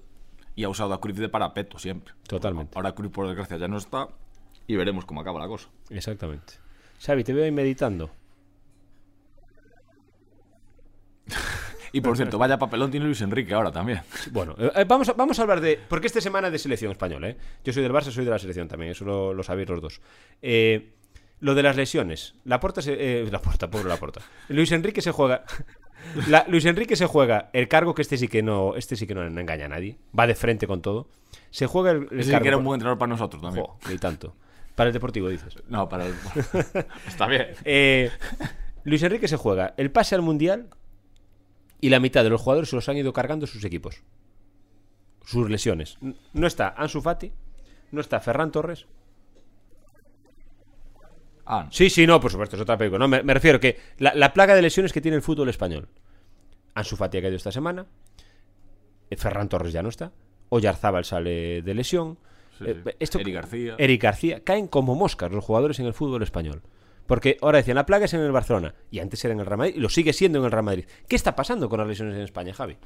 y 0.55 0.65
ha 0.65 0.69
usado 0.69 0.93
a 0.95 1.01
Cruyff 1.01 1.19
de 1.19 1.29
parapeto 1.29 1.79
siempre. 1.79 2.15
Totalmente. 2.27 2.73
Ahora 2.77 2.95
Cruyff 2.95 3.13
por 3.13 3.27
desgracia 3.27 3.57
ya 3.57 3.69
no 3.69 3.77
está 3.79 4.09
y 4.67 4.77
veremos 4.77 5.05
cómo 5.05 5.21
acaba 5.21 5.41
la 5.41 5.49
cosa. 5.49 5.69
Exactamente. 5.91 6.55
Xavi, 7.01 7.25
te 7.25 7.33
veo 7.33 7.45
ahí 7.45 7.53
meditando. 7.53 8.11
Y 11.97 12.01
por 12.03 12.17
cierto, 12.17 12.37
vaya 12.37 12.59
papelón 12.59 12.91
tiene 12.91 13.07
Luis 13.07 13.21
Enrique 13.23 13.55
ahora 13.55 13.73
también. 13.73 14.01
Bueno, 14.33 14.55
eh, 14.59 14.71
eh, 14.75 14.85
vamos, 14.87 15.09
a, 15.09 15.15
vamos 15.15 15.39
a 15.39 15.43
hablar 15.43 15.61
de. 15.61 15.79
Porque 15.89 16.07
esta 16.09 16.21
semana 16.21 16.49
es 16.49 16.53
de 16.53 16.59
selección 16.59 16.91
española, 16.93 17.31
¿eh? 17.31 17.37
Yo 17.65 17.73
soy 17.73 17.83
del 17.83 17.93
Barça, 17.93 18.11
soy 18.11 18.25
de 18.25 18.31
la 18.31 18.39
selección 18.39 18.69
también, 18.69 18.93
eso 18.93 19.05
lo, 19.05 19.33
lo 19.33 19.43
sabéis 19.43 19.69
los 19.69 19.81
dos. 19.81 20.01
Eh, 20.43 20.93
lo 21.41 21.55
de 21.55 21.63
las 21.63 21.77
lesiones. 21.77 22.35
La 22.45 22.61
porta 22.61 22.83
se. 22.83 22.95
eh, 22.99 23.29
la 23.31 23.41
porta, 23.41 23.69
pobre 23.71 23.89
la 23.89 23.97
porta. 23.97 24.21
Luis 24.49 24.71
Enrique 24.73 25.01
se 25.01 25.11
juega. 25.11 25.45
La- 26.29 26.45
Luis 26.49 26.65
Enrique 26.67 26.95
se 26.97 27.07
juega 27.07 27.49
el 27.53 27.67
cargo 27.69 27.95
que 27.95 28.03
este 28.03 28.17
sí 28.19 28.29
que 28.29 28.43
no. 28.43 28.75
Este 28.77 28.95
sí 28.97 29.07
que 29.07 29.15
no 29.15 29.25
engaña 29.27 29.65
a 29.65 29.69
nadie. 29.69 29.97
Va 30.19 30.27
de 30.27 30.35
frente 30.35 30.67
con 30.67 30.83
todo. 30.83 31.09
Se 31.51 31.67
juega 31.67 31.91
el, 31.93 32.09
el 32.11 32.21
Ese 32.21 32.25
sí 32.25 32.31
cargo. 32.33 32.43
que 32.43 32.49
era 32.49 32.57
un 32.59 32.65
buen 32.65 32.75
entrenador 32.77 32.99
para 32.99 33.09
nosotros 33.11 33.41
también. 33.43 33.65
Jo, 33.65 33.79
ni 33.89 33.97
tanto. 33.99 34.35
Para 34.75 34.89
el 34.89 34.93
deportivo, 34.93 35.29
dices. 35.31 35.57
No, 35.69 35.89
para 35.89 36.07
el... 36.07 36.15
Está 37.09 37.27
bien. 37.27 37.47
Eh, 37.65 38.11
Luis 38.85 39.03
Enrique 39.03 39.27
se 39.29 39.37
juega 39.39 39.73
el 39.79 39.91
pase 39.91 40.15
al 40.15 40.23
mundial 40.23 40.69
y 41.81 41.89
la 41.91 42.01
mitad 42.01 42.25
de 42.25 42.31
los 42.31 42.41
jugadores 42.41 42.71
se 42.71 42.77
los 42.77 42.89
han 42.89 42.97
ido 42.97 43.13
cargando 43.13 43.47
sus 43.47 43.65
equipos. 43.65 44.03
Sus 45.25 45.51
lesiones. 45.51 45.99
No 46.33 46.47
está 46.47 46.69
Ansu 46.77 47.01
Fati, 47.03 47.33
no 47.93 48.01
está 48.01 48.21
Ferran 48.21 48.53
Torres. 48.53 48.87
Ah, 51.45 51.65
no. 51.67 51.73
Sí, 51.73 51.91
sí, 51.91 52.07
no, 52.07 52.21
por 52.21 52.31
supuesto, 52.31 52.57
es 52.57 52.63
otra 52.63 52.77
película. 52.77 52.99
No, 52.99 53.09
me, 53.09 53.23
me 53.23 53.35
refiero 53.35 53.61
que 53.61 53.79
la, 53.99 54.15
la 54.15 54.33
plaga 54.33 54.55
de 54.55 54.63
lesiones 54.63 54.93
que 54.93 55.01
tiene 55.01 55.17
el 55.17 55.23
fútbol 55.23 55.49
español. 55.49 55.89
Ansu 56.75 56.97
Fati 56.97 57.19
ha 57.19 57.23
caído 57.23 57.37
esta 57.37 57.53
semana. 57.53 57.87
eh, 59.11 59.17
Ferran 59.17 59.49
Torres 59.49 59.73
ya 59.73 59.83
no 59.83 59.89
está. 59.89 60.13
Oyarzábal 60.49 61.05
sale 61.05 61.63
de 61.63 61.75
lesión. 61.75 62.19
Sí, 62.59 62.65
Eh, 62.67 62.81
sí. 62.85 62.91
esto- 62.99 63.19
Eric 63.21 63.35
García. 63.35 63.75
Eric 63.79 64.03
García. 64.03 64.41
Caen 64.45 64.67
como 64.67 64.95
moscas 64.95 65.31
los 65.31 65.45
jugadores 65.45 65.79
en 65.79 65.87
el 65.87 65.95
fútbol 65.95 66.23
español. 66.23 66.63
Porque 67.07 67.37
ahora 67.43 67.59
decían, 67.59 67.77
la 67.77 67.87
plaga 67.87 68.05
es 68.07 68.15
en 68.15 68.21
el 68.21 68.33
Barcelona. 68.33 68.75
Y 68.91 68.99
antes 69.01 69.25
era 69.25 69.35
en 69.35 69.41
el 69.41 69.47
Real 69.47 69.59
Madrid. 69.59 69.75
Y 69.77 69.81
lo 69.81 69.89
sigue 69.89 70.13
siendo 70.13 70.39
en 70.39 70.45
el 70.45 70.51
Real 70.51 70.65
Madrid. 70.65 70.85
¿Qué 71.09 71.17
está 71.17 71.37
pasando 71.37 71.69
con 71.69 71.79
las 71.79 71.89
lesiones 71.89 72.17
en 72.17 72.23
España, 72.23 72.53
Javi? 72.53 72.77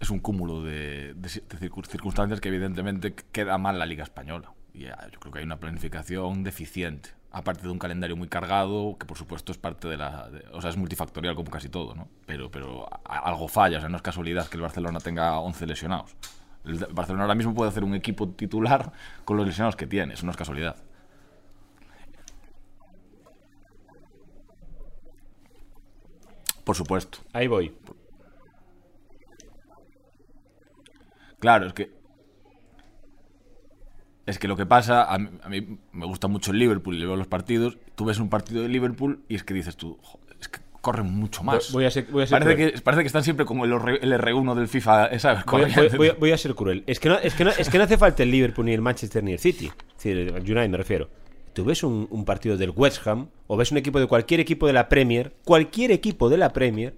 Es 0.00 0.10
un 0.10 0.18
cúmulo 0.20 0.62
de, 0.62 1.14
de 1.14 1.28
ci- 1.28 1.42
de 1.46 1.58
circun- 1.70 1.86
circunstancias 1.86 2.40
que 2.40 2.48
evidentemente 2.48 3.14
queda 3.32 3.56
mal 3.58 3.78
la 3.78 3.86
Liga 3.86 4.04
Española. 4.04 4.52
Y 4.74 4.86
ah, 4.86 5.06
yo 5.12 5.20
creo 5.20 5.32
que 5.32 5.38
hay 5.38 5.44
una 5.44 5.58
planificación 5.58 6.42
deficiente. 6.44 7.10
Aparte 7.30 7.62
de 7.62 7.68
un 7.68 7.78
calendario 7.78 8.16
muy 8.16 8.28
cargado, 8.28 8.96
que 8.98 9.06
por 9.06 9.16
supuesto 9.16 9.50
es 9.52 9.58
parte 9.58 9.88
de 9.88 9.96
la... 9.96 10.30
o 10.52 10.60
sea, 10.60 10.70
es 10.70 10.76
multifactorial 10.76 11.34
como 11.34 11.50
casi 11.50 11.68
todo, 11.68 11.94
¿no? 11.94 12.08
Pero, 12.26 12.50
pero 12.50 12.88
algo 13.04 13.48
falla, 13.48 13.78
o 13.78 13.80
sea, 13.80 13.88
no 13.88 13.96
es 13.96 14.02
casualidad 14.02 14.46
que 14.48 14.56
el 14.56 14.62
Barcelona 14.62 15.00
tenga 15.00 15.38
11 15.40 15.66
lesionados. 15.66 16.14
El 16.64 16.78
Barcelona 16.92 17.24
ahora 17.24 17.34
mismo 17.34 17.52
puede 17.54 17.70
hacer 17.70 17.82
un 17.84 17.94
equipo 17.94 18.28
titular 18.28 18.92
con 19.24 19.36
los 19.36 19.46
lesionados 19.46 19.74
que 19.76 19.86
tiene, 19.86 20.14
eso 20.14 20.24
no 20.26 20.30
es 20.30 20.36
casualidad. 20.36 20.76
Por 26.64 26.74
supuesto. 26.76 27.18
Ahí 27.32 27.46
voy. 27.46 27.74
Claro, 31.38 31.66
es 31.66 31.72
que. 31.72 31.90
Es 34.26 34.38
que 34.38 34.48
lo 34.48 34.56
que 34.56 34.64
pasa, 34.64 35.04
a 35.04 35.18
mí, 35.18 35.28
a 35.42 35.48
mí 35.50 35.78
me 35.92 36.06
gusta 36.06 36.28
mucho 36.28 36.50
el 36.52 36.58
Liverpool 36.58 36.94
y 36.94 36.98
le 37.00 37.06
veo 37.06 37.16
los 37.16 37.26
partidos. 37.26 37.76
Tú 37.94 38.06
ves 38.06 38.18
un 38.18 38.30
partido 38.30 38.62
de 38.62 38.68
Liverpool 38.70 39.22
y 39.28 39.34
es 39.34 39.44
que 39.44 39.52
dices 39.52 39.76
tú, 39.76 39.98
"Jo, 40.02 40.18
es 40.40 40.48
que 40.48 40.60
corren 40.80 41.04
mucho 41.12 41.42
más. 41.42 41.70
Voy 41.72 41.84
a 41.84 41.90
ser- 41.90 42.06
voy 42.10 42.22
a 42.22 42.26
ser 42.26 42.38
parece, 42.38 42.56
cruel. 42.56 42.72
que, 42.72 42.80
parece 42.80 43.02
que 43.02 43.06
están 43.08 43.22
siempre 43.24 43.44
como 43.44 43.66
el, 43.66 43.72
R- 43.72 43.98
el 44.00 44.12
R1 44.14 44.54
del 44.54 44.68
FIFA, 44.68 45.18
¿sabes? 45.18 45.44
Voy, 45.44 45.70
voy- 45.98 46.10
voy 46.18 46.32
a- 46.32 46.38
ser 46.38 46.54
cruel. 46.54 46.84
Es 46.86 46.98
que, 47.00 47.10
no, 47.10 47.18
es, 47.18 47.34
que 47.34 47.44
no, 47.44 47.50
es 47.50 47.68
que 47.68 47.76
no 47.76 47.84
hace 47.84 47.98
falta 47.98 48.22
el 48.22 48.30
Liverpool 48.30 48.64
ni 48.64 48.72
el 48.72 48.80
Manchester 48.80 49.22
ni 49.22 49.32
el 49.32 49.38
City. 49.38 49.70
Decir, 49.94 50.16
el 50.18 50.30
United 50.34 50.68
me 50.70 50.76
refiero. 50.78 51.10
Tú 51.54 51.64
ves 51.64 51.84
un, 51.84 52.24
partido 52.24 52.56
del 52.56 52.70
West 52.70 53.06
Ham 53.06 53.28
o 53.46 53.56
ves 53.56 53.70
un 53.70 53.78
equipo 53.78 54.00
de 54.00 54.08
cualquier 54.08 54.40
equipo 54.40 54.66
de 54.66 54.72
la 54.72 54.88
Premier, 54.88 55.32
cualquier 55.44 55.92
equipo 55.92 56.28
de 56.28 56.36
la 56.36 56.52
Premier, 56.52 56.94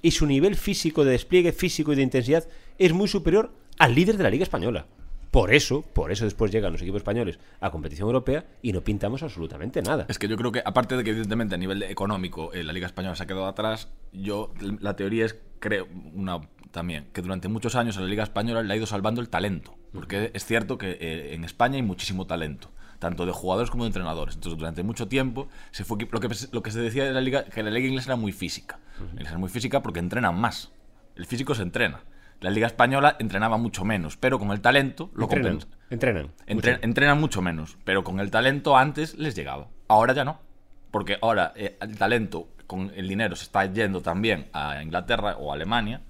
y 0.00 0.12
su 0.12 0.26
nivel 0.26 0.56
físico, 0.56 1.04
de 1.04 1.12
despliegue 1.12 1.52
físico 1.52 1.92
y 1.92 1.96
de 1.96 2.02
intensidad 2.02 2.48
es 2.78 2.92
muy 2.92 3.08
superior 3.08 3.52
al 3.78 3.94
líder 3.94 4.16
de 4.16 4.22
la 4.22 4.30
Liga 4.30 4.44
Española. 4.44 4.86
Por 5.30 5.52
eso, 5.52 5.82
por 5.82 6.10
eso 6.10 6.24
después 6.24 6.50
llegan 6.50 6.72
los 6.72 6.80
equipos 6.80 7.00
españoles 7.00 7.38
a 7.60 7.70
competición 7.70 8.06
europea 8.06 8.46
y 8.62 8.72
no 8.72 8.82
pintamos 8.82 9.22
absolutamente 9.22 9.82
nada. 9.82 10.06
Es 10.08 10.18
que 10.18 10.26
yo 10.26 10.38
creo 10.38 10.52
que, 10.52 10.62
aparte 10.64 10.96
de 10.96 11.04
que 11.04 11.10
evidentemente 11.10 11.54
a 11.54 11.58
nivel 11.58 11.82
económico 11.82 12.52
eh, 12.54 12.64
la 12.64 12.72
Liga 12.72 12.86
Española 12.86 13.14
se 13.14 13.24
ha 13.24 13.26
quedado 13.26 13.46
atrás, 13.46 13.90
yo 14.12 14.54
la 14.80 14.96
teoría 14.96 15.26
es, 15.26 15.36
creo, 15.58 15.86
una 16.14 16.40
también, 16.70 17.08
que 17.12 17.20
durante 17.20 17.48
muchos 17.48 17.74
años 17.74 17.98
a 17.98 18.00
la 18.00 18.06
Liga 18.06 18.22
Española 18.22 18.62
le 18.62 18.72
ha 18.72 18.76
ido 18.76 18.86
salvando 18.86 19.20
el 19.20 19.28
talento. 19.28 19.74
Porque 19.92 20.30
es 20.32 20.44
cierto 20.46 20.78
que 20.78 20.92
eh, 20.92 21.34
en 21.34 21.44
España 21.44 21.76
hay 21.76 21.82
muchísimo 21.82 22.26
talento, 22.26 22.70
tanto 22.98 23.26
de 23.26 23.32
jugadores 23.32 23.70
como 23.70 23.84
de 23.84 23.88
entrenadores. 23.88 24.34
Entonces, 24.34 24.58
durante 24.58 24.82
mucho 24.82 25.08
tiempo 25.08 25.48
se 25.70 25.84
fue 25.84 25.98
lo 26.10 26.20
que, 26.20 26.28
lo 26.52 26.62
que 26.62 26.70
se 26.70 26.80
decía 26.80 27.04
de 27.04 27.12
la 27.12 27.20
Liga, 27.20 27.44
que 27.44 27.62
la 27.62 27.70
Liga 27.70 27.86
inglesa 27.88 28.10
era 28.10 28.16
muy 28.16 28.32
física. 28.32 28.78
La 28.98 29.04
inglesa 29.12 29.30
era 29.30 29.38
muy 29.38 29.48
física 29.48 29.82
porque 29.82 30.00
entrenan 30.00 30.38
más. 30.38 30.72
El 31.16 31.26
físico 31.26 31.54
se 31.54 31.62
entrena. 31.62 32.00
La 32.40 32.50
Liga 32.50 32.66
Española 32.68 33.16
entrenaba 33.18 33.56
mucho 33.56 33.84
menos, 33.84 34.16
pero 34.16 34.38
con 34.38 34.50
el 34.52 34.60
talento 34.60 35.10
lo 35.14 35.24
entrenan, 35.24 35.58
compensa. 35.58 35.76
entrenan. 35.90 36.30
Entre- 36.46 36.72
mucho. 36.74 36.84
entrenan 36.84 37.20
mucho 37.20 37.42
menos, 37.42 37.76
pero 37.84 38.04
con 38.04 38.20
el 38.20 38.30
talento 38.30 38.76
antes 38.76 39.16
les 39.18 39.34
llegaba. 39.34 39.66
Ahora 39.88 40.12
ya 40.12 40.24
no. 40.24 40.38
Porque 40.92 41.18
ahora 41.20 41.52
eh, 41.56 41.76
el 41.80 41.98
talento 41.98 42.48
con 42.68 42.92
el 42.94 43.08
dinero 43.08 43.34
se 43.34 43.44
está 43.44 43.64
yendo 43.66 44.00
también 44.02 44.48
a 44.52 44.82
Inglaterra 44.82 45.36
o 45.38 45.50
a 45.50 45.54
Alemania 45.54 46.02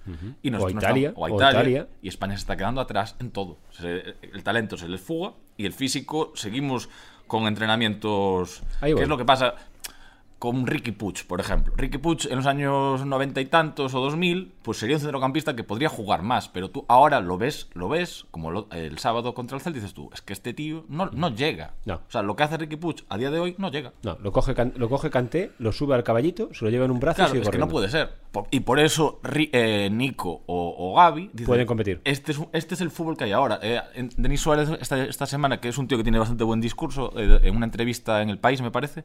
y 0.42 0.50
O 0.50 0.56
a 0.56 0.58
nosotros 0.58 0.74
no 0.74 0.80
Italia, 0.80 1.12
o 1.14 1.24
a 1.26 1.30
o 1.30 1.32
a 1.32 1.36
Italia, 1.36 1.60
Italia. 1.60 1.88
y 2.02 2.08
España 2.08 2.34
se 2.34 2.40
está 2.40 2.56
quedando 2.56 2.80
atrás 2.80 3.16
en 3.20 3.30
todo. 3.30 3.58
Se- 3.70 4.16
el 4.20 4.42
talento 4.42 4.76
se 4.76 4.88
les 4.88 5.00
fuga 5.00 5.32
y 5.58 5.66
el 5.66 5.74
físico 5.74 6.32
seguimos 6.34 6.88
con 7.26 7.46
entrenamientos. 7.46 8.62
Ahí 8.80 8.90
¿Qué 8.90 8.94
voy. 8.94 9.02
es 9.02 9.08
lo 9.08 9.18
que 9.18 9.26
pasa? 9.26 9.54
Con 10.38 10.68
Ricky 10.68 10.92
Puig, 10.92 11.26
por 11.26 11.40
ejemplo. 11.40 11.72
Ricky 11.76 11.98
Puig 11.98 12.28
en 12.30 12.36
los 12.36 12.46
años 12.46 13.04
90 13.04 13.40
y 13.40 13.46
tantos 13.46 13.92
o 13.94 14.00
2000, 14.00 14.52
pues 14.62 14.78
sería 14.78 14.94
un 14.94 15.00
centrocampista 15.00 15.56
que 15.56 15.64
podría 15.64 15.88
jugar 15.88 16.22
más, 16.22 16.48
pero 16.48 16.70
tú 16.70 16.84
ahora 16.86 17.20
lo 17.20 17.38
ves, 17.38 17.68
lo 17.74 17.88
ves, 17.88 18.24
como 18.30 18.52
lo- 18.52 18.68
el 18.70 18.98
sábado 18.98 19.34
contra 19.34 19.56
el 19.56 19.62
Celta, 19.62 19.78
dices 19.80 19.94
tú, 19.94 20.10
es 20.14 20.22
que 20.22 20.32
este 20.32 20.54
tío 20.54 20.84
no, 20.88 21.06
no 21.06 21.30
llega. 21.34 21.74
No. 21.86 21.94
O 21.94 22.00
sea, 22.10 22.22
lo 22.22 22.36
que 22.36 22.44
hace 22.44 22.56
Ricky 22.56 22.76
Puig 22.76 23.04
a 23.08 23.18
día 23.18 23.32
de 23.32 23.40
hoy 23.40 23.56
no 23.58 23.68
llega. 23.72 23.92
No, 24.04 24.16
lo 24.22 24.30
coge, 24.30 24.54
lo 24.76 24.88
coge 24.88 25.10
Kanté, 25.10 25.50
lo 25.58 25.72
sube 25.72 25.96
al 25.96 26.04
caballito, 26.04 26.50
se 26.54 26.64
lo 26.64 26.70
lleva 26.70 26.84
en 26.84 26.92
un 26.92 27.00
brazo 27.00 27.16
Claro, 27.16 27.30
y 27.30 27.32
sigue 27.38 27.42
es 27.42 27.50
que 27.50 27.58
no 27.58 27.68
puede 27.68 27.88
ser. 27.88 28.08
Por- 28.30 28.46
y 28.52 28.60
por 28.60 28.78
eso 28.78 29.20
eh, 29.34 29.88
Nico 29.90 30.42
o, 30.46 30.74
o 30.78 30.94
Gaby 30.94 31.30
dicen, 31.32 31.46
Pueden 31.46 31.66
competir. 31.66 32.00
Este 32.04 32.30
es, 32.30 32.40
este 32.52 32.74
es 32.74 32.80
el 32.80 32.90
fútbol 32.92 33.16
que 33.16 33.24
hay 33.24 33.32
ahora. 33.32 33.58
Eh, 33.60 33.80
en- 33.94 34.10
Denis 34.16 34.40
Suárez 34.40 34.68
esta, 34.80 35.02
esta 35.02 35.26
semana, 35.26 35.58
que 35.60 35.68
es 35.68 35.78
un 35.78 35.88
tío 35.88 35.96
que 35.98 36.04
tiene 36.04 36.20
bastante 36.20 36.44
buen 36.44 36.60
discurso, 36.60 37.12
eh, 37.16 37.40
en 37.42 37.56
una 37.56 37.66
entrevista 37.66 38.22
en 38.22 38.28
El 38.30 38.38
País, 38.38 38.62
me 38.62 38.70
parece, 38.70 39.02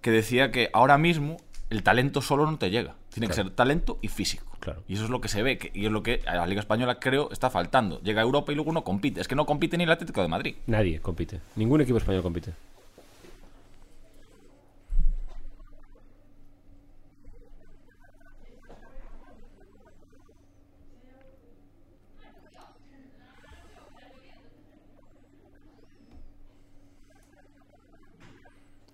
que 0.00 0.10
decía 0.10 0.50
que 0.50 0.70
ahora 0.72 0.98
mismo 0.98 1.36
el 1.70 1.82
talento 1.82 2.20
solo 2.20 2.50
no 2.50 2.58
te 2.58 2.70
llega. 2.70 2.94
Tiene 3.12 3.28
que 3.28 3.34
ser 3.34 3.50
talento 3.50 3.98
y 4.02 4.08
físico. 4.08 4.44
Claro. 4.60 4.82
Y 4.88 4.94
eso 4.94 5.04
es 5.04 5.10
lo 5.10 5.20
que 5.20 5.28
se 5.28 5.42
ve, 5.42 5.58
que, 5.58 5.70
y 5.74 5.86
es 5.86 5.92
lo 5.92 6.02
que 6.02 6.22
a 6.26 6.34
la 6.36 6.46
Liga 6.46 6.60
Española 6.60 7.00
creo 7.00 7.30
está 7.32 7.48
faltando. 7.50 8.00
Llega 8.02 8.20
a 8.20 8.24
Europa 8.24 8.52
y 8.52 8.54
luego 8.54 8.72
no 8.72 8.84
compite. 8.84 9.20
Es 9.20 9.28
que 9.28 9.34
no 9.34 9.46
compite 9.46 9.76
ni 9.78 9.84
el 9.84 9.90
Atlético 9.90 10.20
de 10.22 10.28
Madrid. 10.28 10.56
Nadie 10.66 11.00
compite. 11.00 11.40
Ningún 11.56 11.80
equipo 11.80 11.98
español 11.98 12.22
compite. 12.22 12.52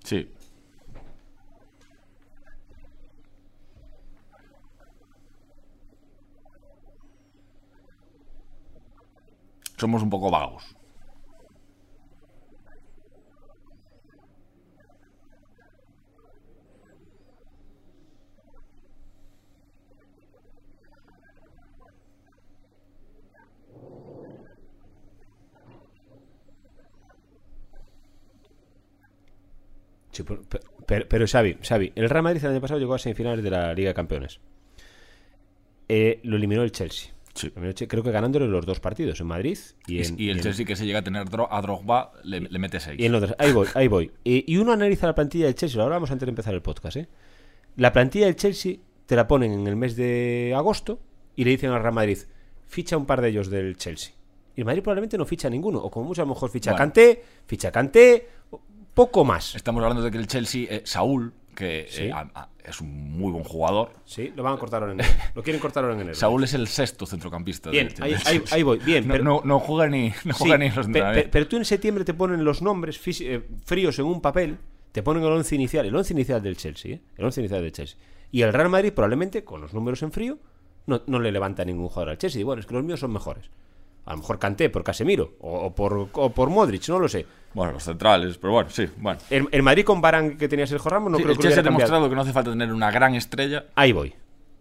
Sí. 0.04 0.28
Somos 9.76 10.02
un 10.02 10.10
poco 10.10 10.30
vagos. 10.30 10.76
Sí, 30.16 30.22
pero, 30.22 30.40
pero, 30.86 31.06
pero 31.08 31.26
Xavi, 31.26 31.58
Xavi, 31.62 31.92
el 31.94 32.08
Real 32.08 32.22
Madrid 32.22 32.42
el 32.42 32.52
año 32.52 32.60
pasado 32.62 32.80
llegó 32.80 32.94
a 32.94 32.98
semifinales 32.98 33.44
de 33.44 33.50
la 33.50 33.74
Liga 33.74 33.90
de 33.90 33.94
Campeones. 33.94 34.40
Eh, 35.88 36.20
lo 36.24 36.36
eliminó 36.36 36.62
el 36.62 36.72
Chelsea. 36.72 37.15
Sí. 37.36 37.52
Creo 37.86 38.02
que 38.02 38.10
ganándole 38.10 38.48
los 38.48 38.66
dos 38.66 38.80
partidos, 38.80 39.20
en 39.20 39.26
Madrid 39.28 39.58
y 39.86 39.98
en, 40.02 40.18
y 40.18 40.30
el 40.30 40.36
y 40.36 40.38
en- 40.38 40.40
Chelsea 40.40 40.66
que 40.66 40.74
se 40.76 40.84
llega 40.86 40.98
a 41.00 41.02
tener 41.02 41.22
a 41.50 41.60
Drogba 41.62 42.12
le, 42.24 42.40
le 42.40 42.58
mete 42.58 42.80
6. 42.80 42.98
y 42.98 43.04
en 43.06 43.12
Londres. 43.12 43.34
Ahí 43.38 43.52
voy, 43.52 43.68
ahí 43.74 43.88
voy. 43.88 44.10
Eh, 44.24 44.44
y 44.46 44.56
uno 44.56 44.72
analiza 44.72 45.06
la 45.06 45.14
plantilla 45.14 45.44
del 45.46 45.54
Chelsea, 45.54 45.76
lo 45.76 45.84
hablábamos 45.84 46.10
antes 46.10 46.26
de 46.26 46.30
empezar 46.30 46.54
el 46.54 46.62
podcast, 46.62 46.96
¿eh? 46.96 47.08
La 47.76 47.92
plantilla 47.92 48.26
del 48.26 48.36
Chelsea 48.36 48.76
te 49.06 49.14
la 49.16 49.28
ponen 49.28 49.52
en 49.52 49.66
el 49.66 49.76
mes 49.76 49.94
de 49.96 50.52
agosto 50.56 50.98
y 51.36 51.44
le 51.44 51.50
dicen 51.50 51.70
al 51.70 51.82
Real 51.82 51.94
Madrid, 51.94 52.18
ficha 52.66 52.96
un 52.96 53.06
par 53.06 53.20
de 53.20 53.28
ellos 53.28 53.50
del 53.50 53.76
Chelsea. 53.76 54.12
Y 54.56 54.60
el 54.62 54.64
Madrid 54.64 54.82
probablemente 54.82 55.18
no 55.18 55.26
ficha 55.26 55.50
ninguno, 55.50 55.78
o 55.80 55.90
como 55.90 56.06
mucho 56.06 56.22
a 56.22 56.24
lo 56.24 56.30
mejor 56.30 56.48
ficha 56.50 56.70
Bueno. 56.70 56.84
Kanté, 56.84 57.22
ficha 57.46 57.70
Kanté, 57.70 58.26
o- 58.50 58.60
poco 58.94 59.22
más. 59.24 59.54
Estamos 59.54 59.82
hablando 59.82 60.02
de 60.02 60.10
que 60.10 60.16
el 60.16 60.26
Chelsea, 60.26 60.64
eh, 60.70 60.80
Saúl, 60.84 61.34
que 61.56 61.86
Sí. 61.90 62.04
eh, 62.04 62.12
a- 62.12 62.30
a- 62.34 62.48
es 62.64 62.80
un 62.80 63.10
muy 63.18 63.32
buen 63.32 63.42
jugador. 63.42 63.90
Sí, 64.04 64.32
lo 64.36 64.44
van 64.44 64.54
a 64.54 64.58
cortar 64.58 64.82
ahora 64.82 64.92
en 64.92 65.00
enero. 65.00 65.14
Lo 65.34 65.42
quieren 65.42 65.60
cortar 65.60 65.82
ahora 65.82 65.96
en 65.96 66.02
enero. 66.02 66.14
Saúl 66.14 66.44
es 66.44 66.54
el 66.54 66.68
sexto 66.68 67.04
centrocampista. 67.06 67.70
Bien, 67.70 67.88
del- 67.88 68.02
ahí, 68.04 68.12
del 68.12 68.42
ahí- 68.52 68.62
voy, 68.62 68.78
bien. 68.78 69.08
No, 69.08 69.14
pero- 69.14 69.24
no, 69.24 69.40
no 69.44 69.58
juega 69.58 69.88
ni, 69.88 70.10
no 70.24 70.32
Sí, 70.34 70.38
juega 70.38 70.58
ni 70.58 70.66
en 70.66 70.74
los 70.76 70.86
pe- 70.86 70.92
pe- 70.92 70.98
entrenamientos. 70.98 71.30
pero 71.32 71.48
tú 71.48 71.56
en 71.56 71.64
septiembre 71.64 72.04
te 72.04 72.14
ponen 72.14 72.44
los 72.44 72.62
nombres 72.62 73.00
eh, 73.22 73.42
fríos 73.64 73.98
en 73.98 74.04
un 74.04 74.20
papel, 74.20 74.58
te 74.92 75.02
ponen 75.02 75.24
el 75.24 75.30
once 75.32 75.54
inicial, 75.56 75.84
el 75.86 75.96
once 75.96 76.12
inicial 76.14 76.40
del 76.40 76.56
Chelsea, 76.56 76.94
¿eh? 76.94 77.00
el 77.16 77.24
once 77.24 77.40
inicial 77.40 77.62
del 77.62 77.72
Chelsea. 77.72 77.98
Y 78.30 78.42
el 78.42 78.52
Real 78.52 78.68
Madrid 78.68 78.92
probablemente 78.92 79.42
con 79.44 79.60
los 79.60 79.72
números 79.74 80.02
en 80.02 80.12
frío 80.12 80.38
no, 80.86 81.02
no 81.06 81.18
le 81.18 81.32
levanta 81.32 81.64
ningún 81.64 81.88
jugador 81.88 82.10
al 82.10 82.18
Chelsea. 82.18 82.40
Y 82.40 82.44
bueno, 82.44 82.60
es 82.60 82.66
que 82.66 82.74
los 82.74 82.84
míos 82.84 83.00
son 83.00 83.12
mejores. 83.12 83.50
A 84.06 84.12
lo 84.12 84.18
mejor 84.18 84.38
Kanté 84.38 84.70
por 84.70 84.82
Casemiro 84.82 85.34
o, 85.40 85.66
o 85.66 85.74
por, 85.74 86.08
o 86.12 86.30
por 86.30 86.48
Modric, 86.48 86.88
no 86.88 86.98
lo 86.98 87.08
sé. 87.08 87.26
Bueno, 87.54 87.72
los 87.72 87.82
centrales, 87.82 88.38
pero 88.38 88.52
bueno, 88.52 88.70
sí, 88.70 88.88
bueno. 88.96 89.18
El, 89.30 89.48
el 89.50 89.62
Madrid 89.62 89.84
con 89.84 90.00
Barán 90.00 90.36
que 90.36 90.48
tenía 90.48 90.66
Sergio 90.66 90.90
Ramos 90.90 91.10
no 91.10 91.18
Sí, 91.18 91.24
creo 91.24 91.32
el 91.32 91.38
que 91.38 91.46
hubiera 91.46 91.60
ha 91.60 91.64
demostrado 91.64 92.08
que 92.08 92.14
no 92.14 92.20
hace 92.20 92.32
falta 92.32 92.50
tener 92.50 92.72
una 92.72 92.90
gran 92.90 93.14
estrella. 93.14 93.66
Ahí 93.74 93.92
voy. 93.92 94.14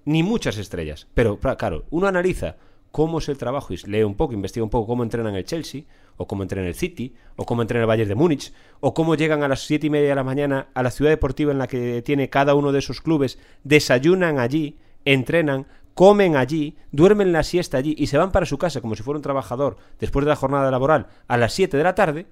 Ni 0.05 0.23
muchas 0.23 0.57
estrellas. 0.57 1.07
Pero, 1.13 1.39
claro, 1.39 1.85
uno 1.89 2.07
analiza 2.07 2.57
cómo 2.91 3.17
es 3.17 3.27
el 3.27 3.37
trabajo 3.37 3.73
y 3.73 3.77
lee 3.87 4.03
un 4.03 4.15
poco, 4.15 4.33
investiga 4.33 4.63
un 4.63 4.69
poco 4.69 4.87
cómo 4.87 5.03
entrenan 5.03 5.35
el 5.35 5.43
Chelsea, 5.43 5.83
o 6.15 6.27
cómo 6.27 6.43
entrena 6.43 6.67
el 6.67 6.75
City, 6.75 7.13
o 7.35 7.45
cómo 7.45 7.61
entrena 7.61 7.81
el 7.81 7.87
Bayern 7.87 8.07
de 8.07 8.15
Múnich, 8.15 8.53
o 8.79 8.93
cómo 8.93 9.15
llegan 9.15 9.43
a 9.43 9.49
las 9.49 9.65
siete 9.65 9.87
y 9.87 9.89
media 9.89 10.09
de 10.09 10.15
la 10.15 10.23
mañana 10.23 10.69
a 10.73 10.81
la 10.81 10.91
ciudad 10.91 11.11
deportiva 11.11 11.51
en 11.51 11.57
la 11.57 11.67
que 11.67 12.01
tiene 12.01 12.29
cada 12.29 12.55
uno 12.55 12.71
de 12.71 12.79
esos 12.79 13.01
clubes, 13.01 13.37
desayunan 13.63 14.39
allí, 14.39 14.77
entrenan, 15.03 15.67
comen 15.95 16.35
allí, 16.35 16.77
duermen 16.91 17.31
la 17.31 17.41
siesta 17.41 17.77
allí 17.77 17.95
y 17.97 18.07
se 18.07 18.17
van 18.19 18.31
para 18.31 18.45
su 18.45 18.59
casa 18.59 18.81
como 18.81 18.95
si 18.95 19.01
fuera 19.01 19.17
un 19.17 19.23
trabajador 19.23 19.77
después 19.99 20.23
de 20.25 20.29
la 20.29 20.35
jornada 20.35 20.69
laboral 20.69 21.07
a 21.27 21.37
las 21.37 21.53
7 21.53 21.75
de 21.75 21.83
la 21.83 21.95
tarde. 21.95 22.27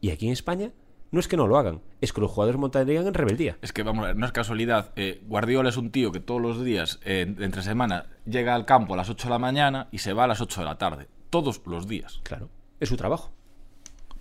Y 0.00 0.10
aquí 0.10 0.26
en 0.26 0.32
España 0.32 0.72
no 1.10 1.20
es 1.20 1.28
que 1.28 1.36
no 1.36 1.46
lo 1.46 1.56
hagan, 1.56 1.80
es 2.00 2.12
que 2.12 2.20
los 2.20 2.30
jugadores 2.30 2.60
montarían 2.60 3.06
en 3.06 3.14
rebeldía. 3.14 3.56
Es 3.62 3.72
que, 3.72 3.82
vamos 3.82 4.04
a 4.04 4.08
ver, 4.08 4.16
no 4.16 4.26
es 4.26 4.32
casualidad. 4.32 4.92
eh, 4.96 5.22
Guardiola 5.26 5.70
es 5.70 5.76
un 5.76 5.90
tío 5.90 6.12
que 6.12 6.20
todos 6.20 6.42
los 6.42 6.62
días, 6.62 7.00
eh, 7.04 7.34
entre 7.38 7.62
semana, 7.62 8.06
llega 8.26 8.54
al 8.54 8.66
campo 8.66 8.94
a 8.94 8.96
las 8.98 9.08
8 9.08 9.28
de 9.28 9.30
la 9.30 9.38
mañana 9.38 9.88
y 9.90 9.98
se 9.98 10.12
va 10.12 10.24
a 10.24 10.26
las 10.26 10.40
8 10.40 10.60
de 10.60 10.66
la 10.66 10.76
tarde. 10.76 11.08
Todos 11.30 11.62
los 11.66 11.88
días. 11.88 12.20
Claro, 12.24 12.50
es 12.78 12.88
su 12.88 12.96
trabajo. 12.96 13.32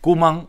Kuman 0.01 0.47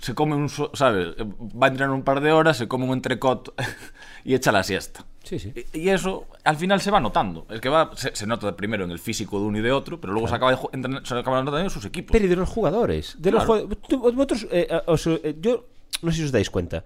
se 0.00 0.14
come 0.14 0.34
un, 0.34 0.48
¿sabes? 0.48 1.08
Va 1.18 1.66
a 1.66 1.70
entrenar 1.70 1.94
un 1.94 2.02
par 2.02 2.20
de 2.20 2.32
horas, 2.32 2.56
se 2.56 2.68
come 2.68 2.86
un 2.86 2.92
entrecot 2.92 3.54
y 4.24 4.34
echa 4.34 4.50
la 4.50 4.62
siesta. 4.62 5.04
Sí, 5.22 5.38
sí. 5.38 5.52
Y- 5.74 5.88
eso 5.90 6.26
al 6.44 6.56
final 6.56 6.80
se 6.80 6.90
va 6.90 6.98
notando. 7.00 7.46
El 7.50 7.60
que 7.60 7.68
va 7.68 7.90
se, 7.94 8.14
se 8.16 8.26
nota 8.26 8.56
primero 8.56 8.84
en 8.84 8.90
el 8.90 8.98
físico 8.98 9.38
de 9.38 9.46
uno 9.46 9.58
y 9.58 9.60
de 9.62 9.70
otro, 9.72 10.00
pero 10.00 10.12
luego 10.12 10.28
se 10.28 10.34
acaba 10.34 10.52
de 10.52 10.58
se 11.04 11.14
acaba 11.14 11.38
notando 11.42 11.58
en 11.60 11.70
sus 11.70 11.84
equipos. 11.84 12.12
Pero 12.12 12.24
y 12.24 12.28
de 12.28 12.36
los 12.36 12.48
jugadores. 12.48 13.16
De 13.18 13.30
los 13.30 13.44
jugadores. 13.44 13.78
vosotros, 14.14 14.46
eh, 14.50 14.66
eh, 14.70 14.80
os, 14.86 15.06
eh, 15.06 15.36
yo 15.40 15.66
no 16.02 16.10
sé 16.10 16.18
si 16.18 16.24
os 16.24 16.32
dais 16.32 16.48
cuenta. 16.50 16.84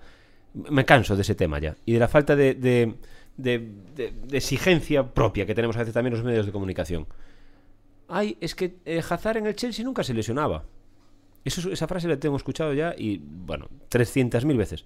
Me 0.55 0.85
canso 0.85 1.17
de 1.17 1.23
ese 1.23 1.35
tema 1.35 1.59
ya. 1.59 1.77
Y 1.87 1.93
de 1.93 1.99
la 1.99 2.09
falta 2.09 2.35
de, 2.37 2.55
de- 2.55 2.95
exigencia 4.33 5.03
propia 5.05 5.47
que 5.47 5.55
tenemos 5.55 5.77
a 5.77 5.81
veces 5.81 5.95
también 5.95 6.15
los 6.15 6.25
medios 6.25 6.47
de 6.47 6.53
comunicación. 6.53 7.07
Ay, 8.09 8.37
es 8.41 8.55
que 8.55 8.77
eh, 8.85 9.03
Hazard 9.09 9.39
en 9.39 9.47
el 9.47 9.57
Chelsea 9.57 9.85
nunca 9.85 10.05
se 10.05 10.13
lesionaba. 10.15 10.65
Eso, 11.45 11.71
esa 11.71 11.87
frase 11.89 12.09
la 12.09 12.17
tengo 12.19 12.37
escuchado 12.37 12.73
ya 12.73 12.95
y, 12.97 13.19
bueno, 13.19 13.69
300.000 13.91 14.57
veces. 14.57 14.85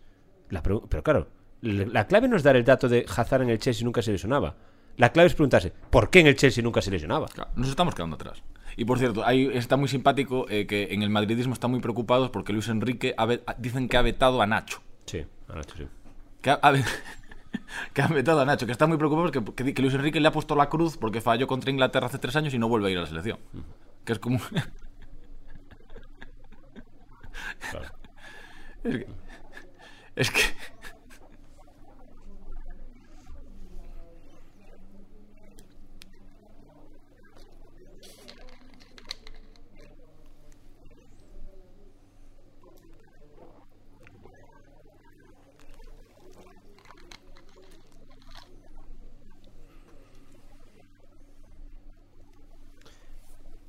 La 0.50 0.62
pero 0.62 1.02
claro, 1.02 1.28
la 1.62 2.06
clave 2.06 2.28
no 2.28 2.36
es 2.36 2.42
dar 2.42 2.56
el 2.56 2.64
dato 2.64 2.88
de 2.88 3.04
Hazard 3.08 3.42
en 3.42 3.50
el 3.50 3.58
Chelsea 3.58 3.84
nunca 3.84 4.02
se 4.02 4.12
lesionaba. 4.12 4.54
La 4.96 5.10
clave 5.12 5.28
es 5.28 5.34
preguntarse, 5.34 5.72
¿por 5.90 6.10
qué 6.10 6.20
en 6.20 6.26
el 6.26 6.34
Chelsea 6.36 6.62
nunca 6.62 6.82
se 6.82 6.90
lesionaba? 6.90 7.26
Claro, 7.28 7.50
Nos 7.56 7.68
estamos 7.68 7.94
quedando 7.94 8.16
atrás. 8.16 8.42
Y 8.76 8.84
por 8.84 8.98
cierto, 8.98 9.24
ahí 9.24 9.48
está 9.52 9.76
muy 9.76 9.88
simpático 9.88 10.46
eh, 10.48 10.66
que 10.66 10.88
en 10.92 11.02
el 11.02 11.10
madridismo 11.10 11.52
están 11.52 11.70
muy 11.70 11.80
preocupados 11.80 12.30
porque 12.30 12.52
Luis 12.52 12.68
Enrique 12.68 13.14
ha 13.16 13.26
dicen 13.58 13.88
que 13.88 13.96
ha 13.96 14.02
vetado 14.02 14.40
a 14.42 14.46
Nacho. 14.46 14.82
Sí, 15.06 15.24
ahora 15.48 15.62
sí. 15.76 15.86
Que 16.40 16.50
ha, 16.50 16.54
ha 16.54 16.70
ve- 16.72 16.84
que 17.94 18.02
ha 18.02 18.06
vetado 18.08 18.40
a 18.40 18.44
Nacho, 18.44 18.66
que 18.66 18.72
está 18.72 18.86
muy 18.86 18.96
preocupado 18.98 19.30
porque 19.32 19.64
que, 19.64 19.74
que 19.74 19.82
Luis 19.82 19.94
Enrique 19.94 20.20
le 20.20 20.28
ha 20.28 20.32
puesto 20.32 20.54
la 20.56 20.68
cruz 20.68 20.96
porque 20.96 21.20
falló 21.20 21.46
contra 21.46 21.70
Inglaterra 21.70 22.06
hace 22.06 22.18
tres 22.18 22.34
años 22.36 22.52
y 22.54 22.58
no 22.58 22.68
vuelve 22.68 22.88
a 22.88 22.90
ir 22.90 22.98
a 22.98 23.02
la 23.02 23.06
selección. 23.08 23.38
Que 24.04 24.12
es 24.12 24.18
como... 24.18 24.38
es 28.84 28.98
que... 28.98 29.06
Es 30.16 30.30
que... 30.30 30.40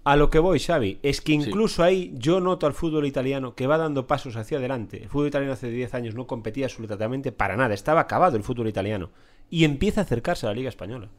A 0.10 0.16
lo 0.16 0.32
que 0.32 0.40
voy, 0.40 0.58
Xavi, 0.58 0.98
es 1.04 1.22
que 1.22 1.34
incluso 1.34 1.84
ahí 1.84 2.12
yo 2.18 2.40
noto 2.40 2.66
al 2.66 2.74
fútbol 2.74 3.06
italiano 3.06 3.54
que 3.54 3.68
va 3.68 3.78
dando 3.78 4.08
pasos 4.08 4.38
hacia 4.38 4.58
adelante. 4.58 5.04
El 5.04 5.08
fútbol 5.08 5.28
italiano 5.28 5.54
hace 5.54 5.70
10 5.70 5.94
años 5.94 6.16
no 6.16 6.26
competía 6.26 6.66
absolutamente 6.66 7.32
para 7.32 7.56
nada, 7.56 7.76
estaba 7.76 8.02
acabado 8.02 8.36
el 8.36 8.42
fútbol 8.42 8.68
italiano. 8.68 9.12
Y 9.52 9.66
empieza 9.66 10.02
a 10.02 10.06
acercarse 10.06 10.48
a 10.48 10.50
la 10.50 10.56
Liga 10.56 10.70
Española. 10.70 11.10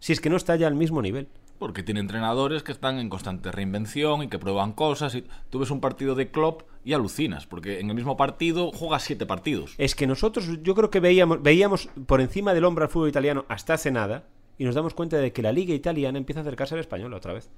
Si 0.00 0.12
es 0.12 0.20
que 0.20 0.30
no 0.30 0.36
está 0.36 0.56
ya 0.56 0.66
al 0.66 0.74
mismo 0.74 1.00
nivel. 1.00 1.28
Porque 1.60 1.84
tiene 1.84 2.00
entrenadores 2.00 2.64
que 2.64 2.72
están 2.72 2.98
en 2.98 3.08
constante 3.08 3.52
reinvención 3.52 4.24
y 4.24 4.28
que 4.28 4.40
prueban 4.40 4.72
cosas. 4.72 5.14
Y 5.14 5.24
tú 5.48 5.60
ves 5.60 5.70
un 5.70 5.80
partido 5.80 6.16
de 6.16 6.32
Klopp 6.32 6.62
y 6.84 6.94
alucinas, 6.94 7.46
porque 7.46 7.78
en 7.78 7.88
el 7.88 7.94
mismo 7.94 8.16
partido 8.16 8.72
juega 8.72 8.98
siete 8.98 9.26
partidos. 9.26 9.76
Es 9.78 9.94
que 9.94 10.08
nosotros, 10.08 10.48
yo 10.64 10.74
creo 10.74 10.90
que 10.90 10.98
veíamos, 10.98 11.40
veíamos 11.40 11.88
por 12.04 12.20
encima 12.20 12.52
del 12.52 12.64
hombro 12.64 12.82
al 12.82 12.90
fútbol 12.90 13.10
italiano 13.10 13.44
hasta 13.46 13.74
hace 13.74 13.92
nada 13.92 14.24
y 14.58 14.64
nos 14.64 14.74
damos 14.74 14.94
cuenta 14.94 15.18
de 15.18 15.32
que 15.32 15.40
la 15.40 15.52
liga 15.52 15.72
italiana 15.72 16.18
empieza 16.18 16.40
a 16.40 16.42
acercarse 16.42 16.74
al 16.74 16.80
español 16.80 17.14
otra 17.14 17.32
vez. 17.32 17.48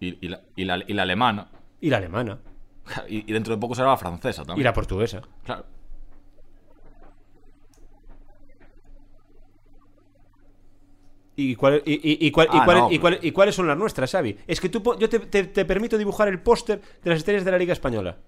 Y, 0.00 0.26
y 0.26 0.28
la, 0.28 0.40
y, 0.56 0.64
la, 0.64 0.78
y 0.86 0.92
la 0.94 1.02
alemana. 1.02 1.48
Y 1.80 1.90
la 1.90 1.98
alemana. 1.98 2.38
Y, 3.08 3.30
dentro 3.32 3.54
de 3.54 3.60
poco 3.60 3.74
será 3.74 3.88
la 3.88 3.96
francesa 3.96 4.42
también. 4.44 4.60
Y 4.62 4.64
la 4.64 4.72
portuguesa. 4.72 5.22
Claro. 5.44 5.64
¿Y, 11.36 11.54
cuál- 11.54 11.82
y- 11.86 11.92
y- 11.94 12.26
y 12.26 12.30
cuál- 12.30 12.48
y 12.52 12.56
Ah, 12.58 12.62
cuál- 12.64 12.78
no, 12.78 12.92
y 12.92 12.98
cuál- 12.98 13.14
pero- 13.16 13.26
y 13.26 13.32
cuáles 13.32 13.54
son 13.54 13.66
las 13.66 13.76
nuestras, 13.78 14.10
Xavi? 14.10 14.36
Es 14.46 14.60
que 14.60 14.68
tú, 14.68 14.82
yo 14.98 15.08
te, 15.08 15.20
te- 15.20 15.44
te 15.44 15.64
permito 15.64 15.96
dibujar 15.96 16.28
el 16.28 16.40
póster 16.40 16.80
de 17.02 17.10
las 17.10 17.18
estrellas 17.18 17.44
de 17.44 17.50
la 17.50 17.58
Liga 17.58 17.72
Española. 17.72 18.18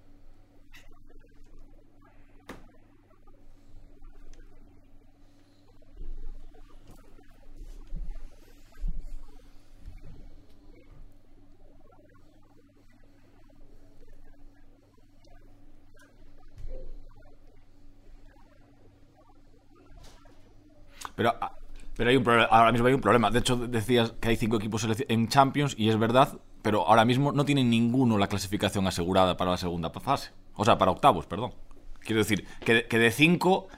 Pero, 21.23 21.37
ah, 21.41 21.53
pero 21.97 22.11
hay 22.11 22.17
un 22.17 22.25
problema. 22.25 22.47
Ahora 22.51 22.73
mismo 22.73 22.89
hay 22.89 22.95
un 22.95 23.01
problema. 23.01 23.31
De 23.31 23.39
hecho, 23.39 23.57
decías 23.57 24.13
que 24.21 24.29
hay 24.31 24.37
cinco 24.37 24.57
equipos 24.57 24.87
en 25.09 25.29
Champions 25.29 25.75
y 25.79 25.89
es 25.89 25.99
verdad, 25.99 26.37
pero 26.63 26.87
ahora 26.87 27.05
mismo 27.05 27.31
no 27.33 27.45
tienen 27.45 27.71
ninguno 27.71 28.19
la 28.19 28.27
clasificación 28.27 28.87
asegurada 28.87 29.37
para 29.37 29.53
la 29.53 29.57
segunda 29.57 29.91
fase. 29.91 30.31
O 30.55 30.65
sea, 30.65 30.79
para 30.79 30.91
octavos, 30.91 31.27
perdón. 31.27 31.53
Quiero 32.01 32.19
decir, 32.21 32.45
que 32.65 32.75
de, 32.75 32.87
que 32.89 32.99
de 32.99 33.11
cinco, 33.13 33.69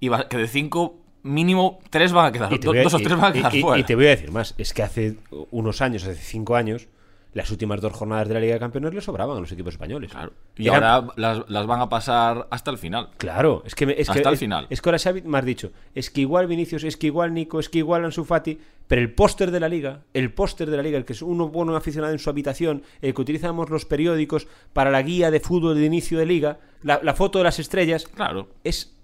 iba- 0.00 0.28
que 0.28 0.36
de 0.38 0.46
cinco 0.46 0.96
mínimo 1.24 1.80
tres 1.90 2.12
van 2.12 2.26
a 2.26 2.32
quedar. 2.32 2.52
A- 2.52 2.56
dos 2.84 2.94
o 2.94 2.98
tres 2.98 3.16
van 3.18 3.24
a 3.30 3.32
quedar 3.32 3.54
y- 3.56 3.60
fuera. 3.62 3.78
y 3.80 3.84
te 3.84 3.94
voy 3.96 4.06
a 4.06 4.10
decir 4.10 4.30
más, 4.30 4.54
es 4.58 4.72
que 4.72 4.82
hace 4.84 5.16
unos 5.50 5.82
años, 5.82 6.04
hace 6.04 6.14
cinco 6.14 6.54
años, 6.54 6.86
las 7.34 7.50
últimas 7.50 7.80
dos 7.82 7.92
jornadas 7.92 8.28
de 8.28 8.34
la 8.34 8.40
Liga 8.40 8.54
de 8.54 8.60
Campeones 8.60 8.94
le 8.94 9.00
sobraban 9.02 9.36
a 9.36 9.40
los 9.40 9.52
equipos 9.52 9.74
españoles. 9.74 10.10
Claro. 10.10 10.32
Y 10.56 10.68
Eran- 10.68 10.84
ahora 10.84 11.12
las, 11.16 11.50
las 11.50 11.66
van 11.66 11.80
a 11.82 11.88
pasar 11.88 12.46
hasta 12.50 12.70
el 12.70 12.78
final. 12.78 13.10
Claro, 13.18 13.62
es 13.66 13.74
que, 13.74 13.84
me- 13.86 13.92
es 14.00 14.08
Hasta 14.08 14.22
que 14.22 14.28
el 14.28 14.34
es- 14.34 14.40
final. 14.40 14.66
Es 14.70 14.80
que 14.80 14.88
ahora 14.88 14.98
Xavi 14.98 15.22
me 15.22 15.36
has 15.38 15.44
dicho, 15.44 15.70
es 15.94 16.10
que 16.10 16.22
igual 16.22 16.46
Vinicius, 16.46 16.84
es 16.84 16.96
que 16.96 17.08
igual 17.08 17.34
Nico, 17.34 17.60
es 17.60 17.68
que 17.68 17.78
igual 17.78 18.04
Ansu 18.06 18.24
Fati, 18.24 18.58
pero 18.88 19.02
el 19.02 19.12
póster 19.12 19.50
de 19.50 19.60
la 19.60 19.68
liga, 19.68 20.00
el 20.14 20.32
póster 20.32 20.70
de 20.70 20.76
la 20.78 20.82
liga, 20.82 20.96
el 20.96 21.04
que 21.04 21.12
es 21.12 21.20
uno 21.20 21.48
bueno 21.48 21.76
aficionado 21.76 22.12
en 22.12 22.18
su 22.18 22.30
habitación, 22.30 22.82
el 23.02 23.12
que 23.12 23.20
utilizamos 23.20 23.68
los 23.68 23.84
periódicos 23.84 24.46
para 24.72 24.90
la 24.90 25.02
guía 25.02 25.30
de 25.30 25.40
fútbol 25.40 25.74
de 25.74 25.84
inicio 25.84 26.18
de 26.18 26.24
liga, 26.26 26.58
la, 26.82 27.00
la 27.02 27.12
foto 27.14 27.38
de 27.38 27.44
las 27.44 27.58
estrellas, 27.58 28.06
Claro. 28.14 28.48
es 28.64 28.95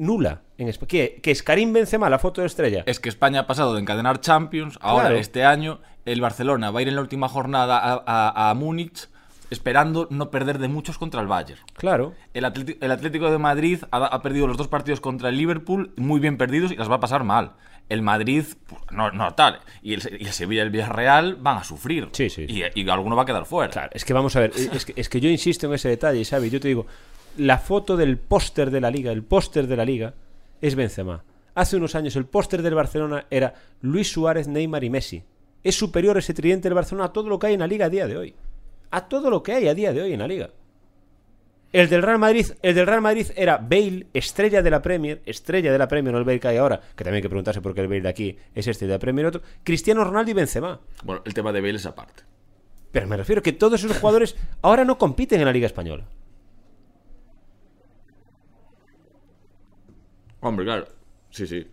nula 0.00 0.42
en 0.58 0.68
España. 0.68 0.88
¿Qué? 0.88 1.20
¿Que 1.22 1.30
es 1.30 1.42
Karim 1.42 1.72
Benzema 1.72 2.10
la 2.10 2.18
foto 2.18 2.40
de 2.40 2.46
estrella? 2.48 2.82
Es 2.86 2.98
que 3.00 3.08
España 3.08 3.40
ha 3.40 3.46
pasado 3.46 3.74
de 3.74 3.80
encadenar 3.80 4.20
Champions, 4.20 4.78
ahora 4.80 5.04
Claro. 5.06 5.16
este 5.18 5.44
año 5.44 5.80
el 6.04 6.20
Barcelona 6.20 6.70
va 6.70 6.78
a 6.80 6.82
ir 6.82 6.88
en 6.88 6.94
la 6.96 7.00
última 7.02 7.28
jornada 7.28 7.78
a, 7.78 8.02
a- 8.06 8.50
a 8.50 8.54
Múnich 8.54 9.08
esperando 9.50 10.06
no 10.10 10.30
perder 10.30 10.58
de 10.58 10.68
muchos 10.68 10.96
contra 10.98 11.20
el 11.20 11.26
Bayern. 11.26 11.60
Claro. 11.74 12.14
El, 12.34 12.44
Atleti- 12.44 12.78
el 12.80 12.90
Atlético 12.92 13.30
de 13.30 13.38
Madrid 13.38 13.82
ha, 13.90 13.98
ha 14.06 14.22
perdido 14.22 14.46
los 14.46 14.56
dos 14.56 14.68
partidos 14.68 15.00
contra 15.00 15.28
el 15.28 15.36
Liverpool, 15.36 15.92
muy 15.96 16.20
bien 16.20 16.36
perdidos 16.38 16.70
y 16.72 16.76
las 16.76 16.90
va 16.90 16.96
a 16.96 17.00
pasar 17.00 17.24
mal. 17.24 17.52
El 17.88 18.02
Madrid, 18.02 18.44
pues, 18.68 18.80
no, 18.92 19.10
no 19.10 19.34
tal. 19.34 19.58
Y 19.82 19.94
el, 19.94 20.18
y 20.20 20.26
el 20.26 20.32
Sevilla 20.32 20.62
y 20.62 20.66
el 20.66 20.70
Villarreal 20.70 21.34
van 21.34 21.58
a 21.58 21.64
sufrir. 21.64 22.08
Sí, 22.12 22.30
sí. 22.30 22.46
Y, 22.48 22.62
y 22.80 22.88
alguno 22.88 23.16
va 23.16 23.22
a 23.22 23.26
quedar 23.26 23.44
fuera. 23.44 23.72
Claro, 23.72 23.90
es 23.92 24.04
que 24.04 24.12
vamos 24.12 24.36
a 24.36 24.40
ver, 24.40 24.52
es 24.54 24.84
que, 24.84 24.92
es 24.94 25.08
que 25.08 25.20
yo 25.20 25.28
insisto 25.28 25.66
en 25.66 25.74
ese 25.74 25.88
detalle, 25.88 26.24
¿sabes? 26.24 26.52
Yo 26.52 26.60
te 26.60 26.68
digo, 26.68 26.86
la 27.36 27.58
foto 27.58 27.96
del 27.96 28.18
póster 28.18 28.70
de 28.70 28.80
la 28.80 28.90
liga, 28.90 29.12
el 29.12 29.22
póster 29.22 29.66
de 29.66 29.76
la 29.76 29.84
liga, 29.84 30.14
es 30.60 30.74
Benzema. 30.74 31.24
Hace 31.54 31.76
unos 31.76 31.94
años 31.94 32.16
el 32.16 32.26
póster 32.26 32.62
del 32.62 32.74
Barcelona 32.74 33.26
era 33.30 33.54
Luis 33.82 34.10
Suárez, 34.10 34.48
Neymar 34.48 34.84
y 34.84 34.90
Messi. 34.90 35.22
Es 35.62 35.76
superior 35.76 36.16
ese 36.16 36.34
tridente 36.34 36.68
del 36.68 36.74
Barcelona 36.74 37.06
a 37.06 37.12
todo 37.12 37.28
lo 37.28 37.38
que 37.38 37.48
hay 37.48 37.54
en 37.54 37.60
la 37.60 37.66
liga 37.66 37.86
a 37.86 37.90
día 37.90 38.06
de 38.06 38.16
hoy. 38.16 38.34
A 38.90 39.08
todo 39.08 39.30
lo 39.30 39.42
que 39.42 39.52
hay 39.52 39.68
a 39.68 39.74
día 39.74 39.92
de 39.92 40.02
hoy 40.02 40.12
en 40.12 40.20
la 40.20 40.28
liga. 40.28 40.50
El 41.72 41.88
del 41.88 42.02
Real 42.02 42.18
Madrid, 42.18 42.46
el 42.62 42.74
del 42.74 42.86
Real 42.86 43.00
Madrid 43.00 43.28
era 43.36 43.58
Bale, 43.58 44.08
estrella 44.12 44.60
de 44.60 44.70
la 44.70 44.82
Premier, 44.82 45.22
estrella 45.24 45.70
de 45.70 45.78
la 45.78 45.86
Premier, 45.86 46.12
no 46.12 46.18
el 46.18 46.24
Bale 46.24 46.40
que 46.40 46.48
hay 46.48 46.56
ahora, 46.56 46.80
que 46.80 47.04
también 47.04 47.16
hay 47.16 47.22
que 47.22 47.28
preguntarse 47.28 47.60
por 47.60 47.74
qué 47.74 47.82
el 47.82 47.86
Bale 47.86 48.00
de 48.00 48.08
aquí 48.08 48.36
es 48.54 48.66
este 48.66 48.86
de 48.86 48.92
la 48.92 48.98
Premier 48.98 49.26
otro, 49.26 49.42
Cristiano 49.62 50.02
Ronaldo 50.02 50.32
y 50.32 50.34
Benzema. 50.34 50.80
Bueno, 51.04 51.22
el 51.24 51.32
tema 51.32 51.52
de 51.52 51.60
Bale 51.60 51.76
es 51.76 51.86
aparte. 51.86 52.24
Pero 52.90 53.06
me 53.06 53.16
refiero 53.16 53.40
que 53.40 53.52
todos 53.52 53.84
esos 53.84 53.98
jugadores 53.98 54.34
ahora 54.62 54.84
no 54.84 54.98
compiten 54.98 55.38
en 55.38 55.46
la 55.46 55.52
Liga 55.52 55.66
Española. 55.66 56.06
Hombre, 60.40 60.64
claro. 60.64 60.88
Sí, 61.30 61.46
sí. 61.46 61.66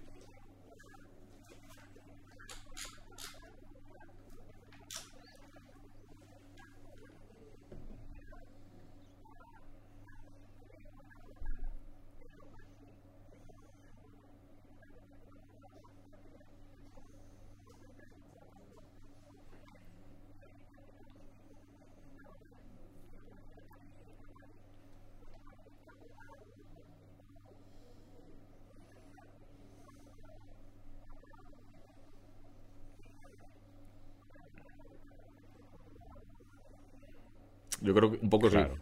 Yo 37.81 37.93
creo 37.93 38.11
que 38.11 38.19
un 38.21 38.29
poco 38.29 38.49
Claro. 38.49 38.75
sí. 38.75 38.81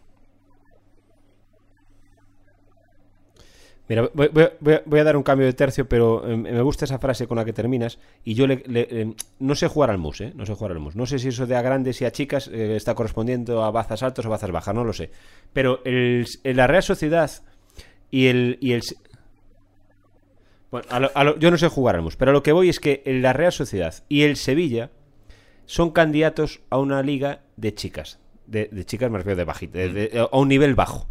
Mira, 3.88 4.10
voy, 4.14 4.98
a- 4.98 5.04
dar 5.04 5.16
un 5.16 5.22
cambio 5.22 5.46
de 5.46 5.52
tercio, 5.52 5.88
pero 5.88 6.28
eh, 6.28 6.36
me 6.36 6.60
gusta 6.62 6.86
esa 6.86 6.98
frase 6.98 7.28
con 7.28 7.36
la 7.36 7.44
que 7.44 7.52
terminas. 7.52 8.00
Y 8.24 8.34
yo 8.34 8.48
le- 8.48 8.64
eh, 8.66 9.14
no 9.38 9.54
sé 9.54 9.68
jugar 9.68 9.90
al 9.90 9.98
mus, 9.98 10.20
¿eh? 10.22 10.32
No 10.34 10.44
sé 10.44 10.54
jugar 10.54 10.72
al 10.72 10.80
mus. 10.80 10.96
No 10.96 11.06
sé 11.06 11.20
si 11.20 11.28
eso 11.28 11.46
de 11.46 11.54
a 11.54 11.62
grandes 11.62 12.00
y 12.00 12.04
a 12.04 12.10
chicas 12.10 12.48
eh, 12.48 12.74
está 12.74 12.96
correspondiendo 12.96 13.62
a 13.62 13.70
bazas 13.70 14.02
altos 14.02 14.26
o 14.26 14.30
bazas 14.30 14.50
bajas, 14.50 14.74
no 14.74 14.82
lo 14.82 14.92
sé. 14.92 15.10
Pero 15.52 15.82
el, 15.84 16.26
la 16.42 16.66
Real 16.66 16.82
Sociedad 16.82 17.30
y 18.10 18.26
el. 18.26 18.58
Y 18.60 18.72
el 18.72 18.82
bueno, 20.72 20.86
a 20.90 20.98
lo- 20.98 21.10
a 21.14 21.22
lo- 21.22 21.38
yo 21.38 21.52
no 21.52 21.56
sé 21.56 21.68
jugar 21.68 21.94
al 21.94 22.02
mus, 22.02 22.16
pero 22.16 22.32
a 22.32 22.34
lo 22.34 22.42
que 22.42 22.50
voy 22.50 22.68
es 22.68 22.80
que 22.80 23.02
la 23.06 23.32
Real 23.32 23.52
Sociedad 23.52 23.94
y 24.08 24.22
el 24.22 24.34
Sevilla 24.36 24.90
son 25.66 25.92
candidatos 25.92 26.60
a 26.70 26.78
una 26.78 27.02
liga 27.04 27.42
de 27.56 27.72
chicas. 27.72 28.18
De, 28.46 28.68
de 28.70 28.84
chicas 28.84 29.10
me 29.10 29.18
refiero 29.18 29.36
de 29.36 29.44
bajita, 29.44 29.78
de- 29.78 29.88
de- 29.92 30.28
a 30.30 30.36
un 30.36 30.48
nivel 30.48 30.74
bajo. 30.74 31.06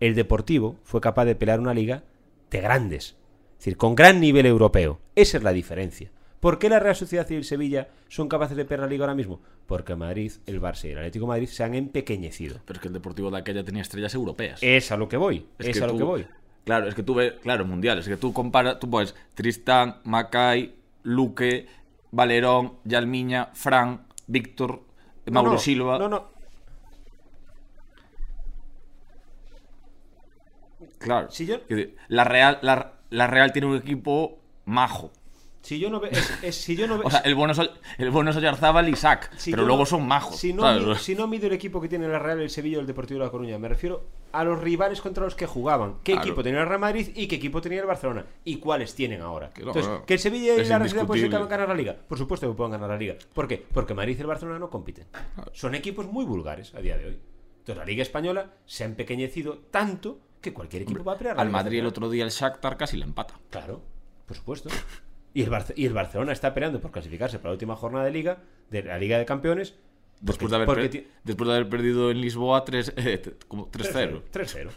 El 0.00 0.14
Deportivo 0.14 0.76
fue 0.84 1.00
capaz 1.00 1.24
de 1.24 1.34
pelear 1.34 1.60
una 1.60 1.72
liga 1.74 2.02
de 2.50 2.60
grandes. 2.60 3.16
Es 3.52 3.58
decir, 3.58 3.76
con 3.76 3.94
gran 3.94 4.20
nivel 4.20 4.44
europeo. 4.46 4.98
Esa 5.14 5.38
es 5.38 5.42
la 5.44 5.52
diferencia. 5.52 6.10
¿Por 6.40 6.58
qué 6.58 6.68
la 6.68 6.78
Real 6.78 6.94
Sociedad 6.94 7.26
y 7.30 7.34
el 7.36 7.44
Sevilla 7.44 7.88
son 8.08 8.28
capaces 8.28 8.54
de 8.56 8.66
pelear 8.66 8.80
la 8.86 8.90
liga 8.92 9.04
ahora 9.04 9.14
mismo? 9.14 9.40
Porque 9.66 9.94
Madrid, 9.96 10.30
el 10.46 10.60
Barça 10.60 10.86
y 10.86 10.90
el 10.90 10.98
Atlético 10.98 11.24
de 11.24 11.28
Madrid 11.28 11.46
se 11.48 11.64
han 11.64 11.74
empequeñecido. 11.74 12.58
Pero 12.66 12.76
es 12.76 12.82
que 12.82 12.88
el 12.88 12.94
Deportivo 12.94 13.30
de 13.30 13.38
aquella 13.38 13.64
tenía 13.64 13.80
estrellas 13.80 14.14
europeas. 14.14 14.58
Es 14.62 14.92
a 14.92 14.98
lo 14.98 15.08
que 15.08 15.16
voy. 15.16 15.46
Es, 15.58 15.80
a 15.80 15.86
lo 15.86 15.92
tú- 15.92 15.98
que 15.98 16.04
voy. 16.04 16.26
Claro, 16.66 16.86
es 16.88 16.94
que 16.94 17.02
tú 17.02 17.14
ves, 17.14 17.34
claro, 17.42 17.64
mundiales, 17.64 18.04
es 18.06 18.10
que 18.10 18.16
tú 18.18 18.32
comparas, 18.34 18.78
tú 18.78 18.90
pones 18.90 19.14
Tristán, 19.34 19.96
Macay, 20.04 20.74
Luque, 21.02 21.66
Valerón, 22.10 22.74
Yalmiña, 22.84 23.50
Fran, 23.54 24.02
Víctor, 24.26 24.82
Mauro 25.30 25.48
No, 25.50 25.54
no, 25.54 25.58
Silva. 25.58 25.98
No, 25.98 26.08
no. 26.08 26.33
Claro. 31.04 31.30
Si 31.30 31.46
yo- 31.46 31.58
La 32.08 32.24
Real, 32.24 32.58
la, 32.62 32.94
la 33.10 33.26
Real 33.26 33.52
tiene 33.52 33.68
un 33.68 33.76
equipo 33.76 34.38
majo. 34.64 35.12
Si 35.62 35.78
yo 35.78 35.88
no 35.88 35.98
ve, 35.98 36.10
es, 36.12 36.30
es- 36.42 36.56
si 36.56 36.76
no 36.86 36.98
ve- 36.98 37.04
O 37.06 37.10
sea, 37.10 37.20
el 37.20 37.34
bueno 37.34 37.54
es, 37.54 37.60
el 37.96 38.10
bueno 38.10 38.30
es 38.30 38.36
Oyarzábal 38.36 38.86
y 38.90 38.96
si 38.96 39.50
pero 39.50 39.62
luego 39.64 39.80
no- 39.82 39.86
son 39.86 40.06
majos. 40.06 40.36
Si 40.36 40.52
no, 40.52 41.26
mido 41.26 41.46
el 41.46 41.54
equipo 41.54 41.80
que 41.80 41.88
tiene 41.88 42.06
la 42.06 42.18
Real, 42.18 42.40
el 42.40 42.50
Sevilla 42.50 42.76
o 42.76 42.80
el 42.82 42.86
Deportivo 42.86 43.20
de 43.20 43.24
La 43.24 43.30
Coruña, 43.30 43.58
me 43.58 43.68
refiero 43.68 44.04
a 44.32 44.44
los 44.44 44.60
rivales 44.60 45.00
contra 45.00 45.24
los 45.24 45.34
que 45.34 45.46
jugaban. 45.46 46.00
¿Qué 46.04 46.12
Claro. 46.12 46.26
equipo 46.26 46.42
tenía 46.42 46.60
el 46.60 46.66
Real 46.66 46.80
Madrid 46.80 47.08
y 47.14 47.28
qué 47.28 47.36
equipo 47.36 47.62
tenía 47.62 47.80
el 47.80 47.86
Barcelona? 47.86 48.26
¿Y 48.44 48.56
cuáles 48.58 48.94
tienen 48.94 49.22
ahora? 49.22 49.50
Claro, 49.54 49.70
Entonces, 49.70 49.88
claro. 49.88 50.04
¿que 50.06 50.12
el 50.14 50.20
Sevilla 50.20 50.44
y 50.56 50.60
Es 50.60 50.68
la 50.68 50.78
Real 50.80 51.06
pueden 51.06 51.30
ganar 51.48 51.68
la 51.68 51.74
Liga? 51.74 51.96
Por 52.08 52.18
supuesto 52.18 52.46
que 52.46 52.54
pueden 52.54 52.72
ganar 52.72 52.90
la 52.90 52.98
Liga. 52.98 53.14
¿Por 53.32 53.48
qué? 53.48 53.64
Porque 53.72 53.94
Madrid 53.94 54.16
y 54.18 54.20
el 54.20 54.26
Barcelona 54.26 54.58
no 54.58 54.68
compiten. 54.68 55.06
Son 55.52 55.74
equipos 55.74 56.04
muy 56.06 56.26
vulgares 56.26 56.74
a 56.74 56.80
día 56.80 56.98
de 56.98 57.06
hoy. 57.06 57.18
Entonces, 57.60 57.76
la 57.78 57.86
Liga 57.86 58.02
Española 58.02 58.50
se 58.66 58.82
ha 58.84 58.86
empequeñecido 58.86 59.60
tanto 59.70 60.18
que 60.44 60.52
cualquier 60.54 60.82
equipo 60.82 61.02
va 61.02 61.14
a 61.14 61.18
pelear. 61.18 61.40
Al 61.40 61.50
Madrid 61.50 61.80
el 61.80 61.86
otro 61.86 62.08
día 62.10 62.22
el 62.24 62.30
Shakhtar 62.30 62.76
casi 62.76 62.96
le 62.96 63.04
empata. 63.04 63.34
Claro, 63.50 63.82
por 64.26 64.36
supuesto. 64.36 64.68
Y 65.32 65.42
el, 65.42 65.50
Barce- 65.50 65.74
y 65.76 65.86
el 65.86 65.92
Barcelona 65.92 66.32
está 66.32 66.54
peleando 66.54 66.80
por 66.80 66.92
clasificarse 66.92 67.38
para 67.38 67.48
la 67.50 67.54
última 67.54 67.74
jornada 67.74 68.04
de 68.04 68.12
Liga, 68.12 68.38
de 68.70 68.84
la 68.84 68.98
Liga 68.98 69.18
de 69.18 69.24
Campeones. 69.24 69.74
Después 70.20 70.48
de 70.50 70.56
haber, 70.56 70.66
porque 70.66 71.08
después 71.24 71.48
de 71.48 71.54
haber 71.56 71.68
perdido 71.68 72.10
en 72.10 72.20
Lisboa 72.20 72.64
3, 72.64 72.92
eh, 72.96 73.18
t- 73.18 73.34
como 73.48 73.68
3-0. 73.70 74.22
3-0. 74.32 74.70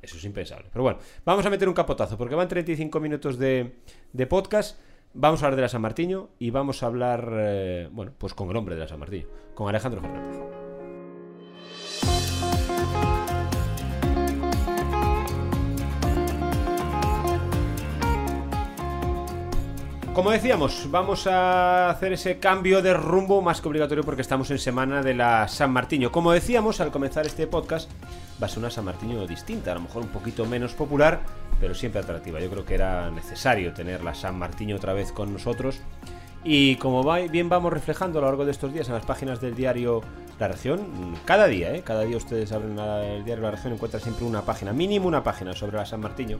Eso 0.00 0.16
es 0.16 0.24
impensable. 0.24 0.68
Pero 0.72 0.82
bueno, 0.82 0.98
vamos 1.24 1.44
a 1.44 1.50
meter 1.50 1.68
un 1.68 1.74
capotazo 1.74 2.16
porque 2.16 2.34
van 2.34 2.48
35 2.48 2.98
minutos 3.00 3.38
de, 3.38 3.74
de 4.12 4.26
podcast. 4.26 4.80
Vamos 5.14 5.42
a 5.42 5.46
hablar 5.46 5.56
de 5.56 5.62
la 5.62 5.68
San 5.68 5.82
Martiño 5.82 6.30
y 6.38 6.50
vamos 6.50 6.82
a 6.82 6.86
hablar, 6.86 7.28
eh, 7.34 7.88
bueno, 7.92 8.12
pues 8.16 8.32
con 8.32 8.48
el 8.48 8.56
hombre 8.56 8.74
de 8.76 8.80
la 8.80 8.88
San 8.88 8.98
Martiño, 8.98 9.26
con 9.54 9.68
Alejandro 9.68 10.00
Fernández. 10.00 10.61
Como 20.14 20.30
decíamos, 20.30 20.90
vamos 20.90 21.26
a 21.26 21.88
hacer 21.88 22.12
ese 22.12 22.38
cambio 22.38 22.82
de 22.82 22.92
rumbo 22.92 23.40
más 23.40 23.62
que 23.62 23.68
obligatorio 23.68 24.04
porque 24.04 24.20
estamos 24.20 24.50
en 24.50 24.58
semana 24.58 25.02
de 25.02 25.14
la 25.14 25.48
San 25.48 25.72
Martiño. 25.72 26.12
Como 26.12 26.32
decíamos 26.32 26.82
al 26.82 26.90
comenzar 26.90 27.26
este 27.26 27.46
podcast, 27.46 27.90
va 28.40 28.44
a 28.44 28.48
ser 28.50 28.58
una 28.58 28.70
San 28.70 28.84
Martiño 28.84 29.26
distinta, 29.26 29.72
a 29.72 29.76
lo 29.76 29.80
mejor 29.80 30.02
un 30.02 30.10
poquito 30.10 30.44
menos 30.44 30.74
popular, 30.74 31.22
pero 31.58 31.74
siempre 31.74 32.02
atractiva. 32.02 32.40
Yo 32.40 32.50
creo 32.50 32.66
que 32.66 32.74
era 32.74 33.10
necesario 33.10 33.72
tener 33.72 34.04
la 34.04 34.14
San 34.14 34.38
Martiño 34.38 34.76
otra 34.76 34.92
vez 34.92 35.12
con 35.12 35.32
nosotros. 35.32 35.80
Y 36.44 36.76
como 36.76 37.04
va- 37.04 37.18
bien 37.20 37.48
vamos 37.48 37.72
reflejando 37.72 38.18
a 38.18 38.22
lo 38.22 38.28
largo 38.28 38.44
de 38.44 38.50
estos 38.50 38.72
días 38.72 38.88
en 38.88 38.94
las 38.94 39.04
páginas 39.04 39.40
del 39.40 39.54
diario 39.54 40.00
La 40.40 40.48
Región, 40.48 41.14
cada 41.24 41.46
día, 41.46 41.72
¿eh? 41.74 41.82
cada 41.84 42.02
día 42.02 42.16
ustedes 42.16 42.50
abren 42.52 42.76
el 42.78 43.24
diario 43.24 43.44
La 43.44 43.52
Región 43.52 43.72
y 43.72 43.76
encuentran 43.76 44.02
siempre 44.02 44.24
una 44.24 44.42
página, 44.42 44.72
mínimo 44.72 45.06
una 45.06 45.22
página 45.22 45.54
sobre 45.54 45.76
la 45.76 45.86
San 45.86 46.00
Martiño. 46.00 46.38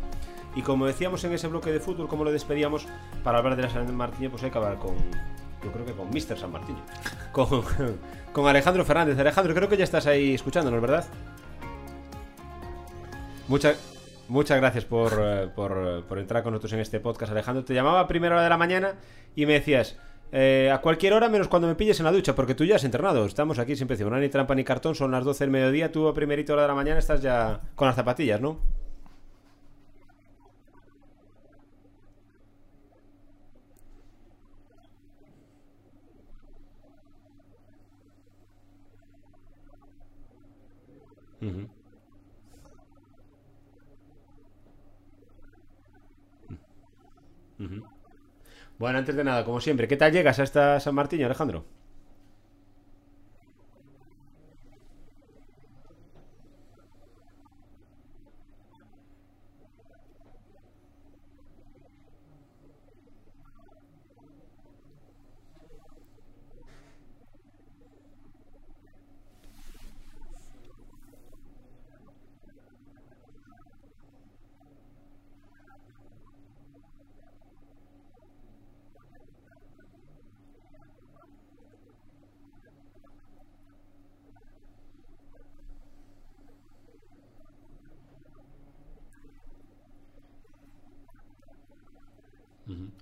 Y 0.56 0.62
como 0.62 0.86
decíamos 0.86 1.22
en 1.24 1.32
ese 1.32 1.46
bloque 1.46 1.70
de 1.70 1.78
fútbol, 1.80 2.08
como 2.08 2.24
lo 2.24 2.32
despedíamos, 2.32 2.86
para 3.22 3.38
hablar 3.38 3.54
de 3.56 3.62
la 3.62 3.70
San 3.70 3.94
Martiño, 3.94 4.28
pues 4.30 4.42
hay 4.42 4.50
que 4.50 4.58
hablar 4.58 4.76
con, 4.78 4.96
yo 5.64 5.70
creo 5.72 5.86
que 5.86 5.92
con 5.92 6.08
Mr. 6.10 6.36
San 6.36 6.50
Martiño, 6.50 6.82
con, 7.32 7.62
con 8.32 8.46
Alejandro 8.48 8.84
Fernández. 8.84 9.16
Alejandro, 9.18 9.54
creo 9.54 9.68
que 9.68 9.76
ya 9.76 9.84
estás 9.84 10.06
ahí 10.06 10.34
escuchándonos, 10.34 10.80
¿verdad? 10.80 11.04
Muchas, 13.48 13.76
muchas 14.28 14.58
gracias 14.58 14.84
por, 14.84 15.12
eh, 15.12 15.44
eh, 15.44 16.02
por 16.08 16.18
entrar 16.18 16.42
con 16.42 16.52
nosotros 16.52 16.72
en 16.74 16.80
este 16.80 17.00
podcast, 17.00 17.32
Alejandro. 17.32 17.64
Te 17.64 17.74
llamaba 17.74 18.00
a 18.00 18.08
primera 18.08 18.34
hora 18.34 18.44
de 18.44 18.50
la 18.50 18.56
mañana 18.56 18.94
y 19.34 19.46
me 19.46 19.54
decías, 19.54 19.98
eh, 20.32 20.70
a 20.72 20.80
cualquier 20.80 21.12
hora 21.12 21.28
menos 21.28 21.48
cuando 21.48 21.68
me 21.68 21.74
pilles 21.74 22.00
en 22.00 22.04
la 22.04 22.12
ducha, 22.12 22.34
porque 22.34 22.54
tú 22.54 22.64
ya 22.64 22.76
has 22.76 22.84
internado. 22.84 23.26
Estamos 23.26 23.58
aquí 23.58 23.76
sin 23.76 23.86
presión, 23.86 24.10
no 24.10 24.16
hay 24.16 24.22
ni 24.22 24.28
trampa 24.28 24.54
ni 24.54 24.64
cartón, 24.64 24.94
son 24.94 25.10
las 25.10 25.24
12 25.24 25.44
del 25.44 25.50
mediodía, 25.50 25.92
tú 25.92 26.08
a 26.08 26.14
primerita 26.14 26.54
hora 26.54 26.62
de 26.62 26.68
la 26.68 26.74
mañana 26.74 26.98
estás 26.98 27.20
ya 27.22 27.60
con 27.74 27.86
las 27.86 27.96
zapatillas, 27.96 28.40
¿no? 28.40 28.58
Bueno, 48.82 48.98
antes 48.98 49.14
de 49.14 49.22
nada, 49.22 49.44
como 49.44 49.60
siempre, 49.60 49.86
¿qué 49.86 49.96
tal 49.96 50.10
llegas 50.10 50.40
a 50.40 50.42
esta 50.42 50.80
San 50.80 50.96
Martín, 50.96 51.22
Alejandro? 51.22 51.64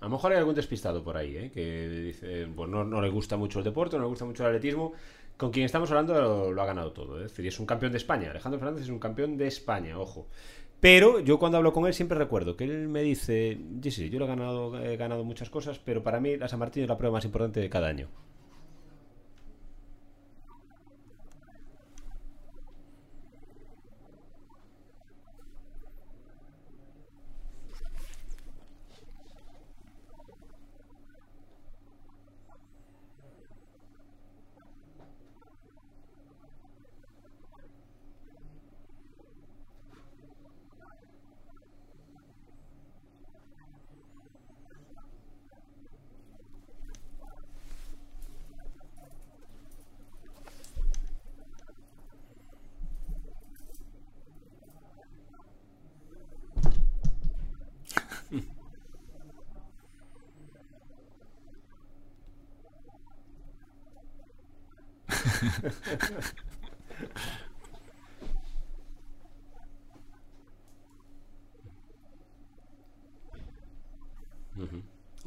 lo 0.11 0.17
mejor 0.17 0.33
hay 0.33 0.39
algún 0.39 0.55
despistado 0.55 1.01
por 1.01 1.15
ahí, 1.15 1.37
¿eh? 1.37 1.51
que 1.53 1.87
dice, 1.87 2.45
pues 2.53 2.69
no, 2.69 3.01
le 3.01 3.09
gusta 3.09 3.37
mucho 3.37 3.59
el 3.59 3.65
deporte, 3.65 3.95
no 3.95 4.03
le 4.03 4.09
gusta 4.09 4.25
mucho 4.25 4.43
el 4.43 4.47
atletismo. 4.47 4.91
Con 5.37 5.51
quien 5.51 5.65
estamos 5.65 5.89
hablando 5.89 6.51
lo, 6.51 6.61
ha 6.61 6.65
ganado 6.65 6.91
todo. 6.91 7.17
¿eh? 7.17 7.25
Es 7.25 7.31
decir, 7.31 7.47
es 7.47 7.57
un 7.61 7.65
campeón 7.65 7.93
de 7.93 7.97
España. 7.97 8.29
Alejandro 8.29 8.59
Fernández 8.59 8.83
es 8.83 8.89
un 8.89 8.99
campeón 8.99 9.37
de 9.37 9.47
España, 9.47 9.97
ojo. 9.97 10.27
Pero 10.81 11.21
yo 11.21 11.39
cuando 11.39 11.57
hablo 11.57 11.71
con 11.71 11.87
él 11.87 11.93
siempre 11.93 12.17
recuerdo 12.17 12.57
que 12.57 12.65
él 12.65 12.89
me 12.89 13.01
dice, 13.03 13.57
sí, 13.81 13.91
sí, 13.91 14.09
yo 14.09 14.19
lo 14.19 14.25
he 14.25 14.27
ganado, 14.27 14.83
he 14.83 14.97
ganado 14.97 15.23
muchas 15.23 15.49
cosas, 15.49 15.79
pero 15.79 16.03
para 16.03 16.19
mí 16.19 16.35
la 16.35 16.49
San 16.49 16.59
Martín 16.59 16.83
es 16.83 16.89
la 16.89 16.97
prueba 16.97 17.13
más 17.13 17.25
importante 17.25 17.61
de 17.61 17.69
cada 17.69 17.87
año. 17.87 18.09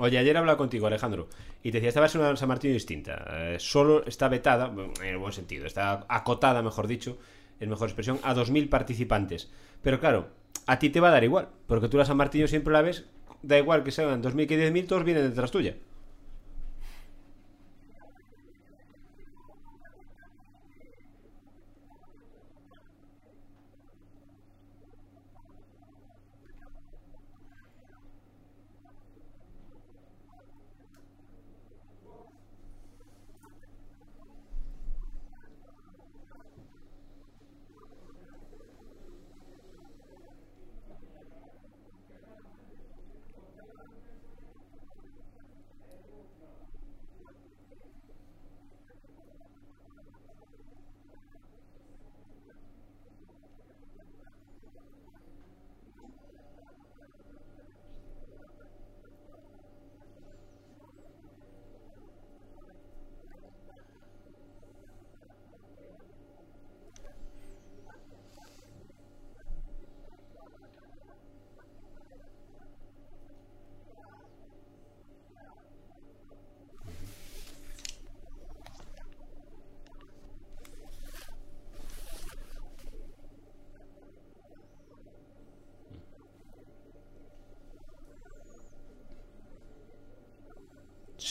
Oye, 0.05 0.19
ayer 0.19 0.37
he 0.37 0.39
hablado 0.39 0.59
contigo, 0.59 0.87
Alejandro, 0.87 1.29
y 1.63 1.71
te 1.71 1.79
decía, 1.79 1.89
esta 1.89 2.01
va 2.01 2.05
a 2.07 2.09
ser 2.11 2.21
una 2.21 2.37
San 2.37 2.51
Martín 2.51 2.75
distinta. 2.75 3.25
Eh, 3.31 3.57
solo 3.59 4.05
está 4.05 4.29
vetada, 4.29 4.71
en 5.01 5.07
el 5.07 5.17
buen 5.17 5.33
sentido, 5.33 5.65
está 5.65 6.05
acotada, 6.11 6.61
mejor 6.61 6.87
dicho, 6.87 7.17
en 7.59 7.71
mejor 7.71 7.89
expresión, 7.89 8.21
a 8.23 8.35
2.000 8.35 8.69
participantes. 8.69 9.51
Pero 9.81 9.99
claro, 10.01 10.29
a 10.67 10.79
ti 10.79 10.91
te 10.91 11.01
va 11.01 11.09
a 11.09 11.13
dar 11.13 11.25
igual, 11.25 11.49
porque 11.67 11.89
tú 11.89 11.97
la 11.97 12.05
San 12.05 12.19
Martín 12.19 12.47
siempre 12.49 12.75
la 12.75 12.83
ves, 12.83 13.07
da 13.41 13.57
igual 13.57 13.83
que 13.83 13.93
sean 13.93 14.23
2.000 14.23 14.47
que 14.47 14.73
10.000, 14.73 14.87
todos 14.87 15.05
vienen 15.05 15.31
detrás 15.31 15.51
tuya. 15.51 15.75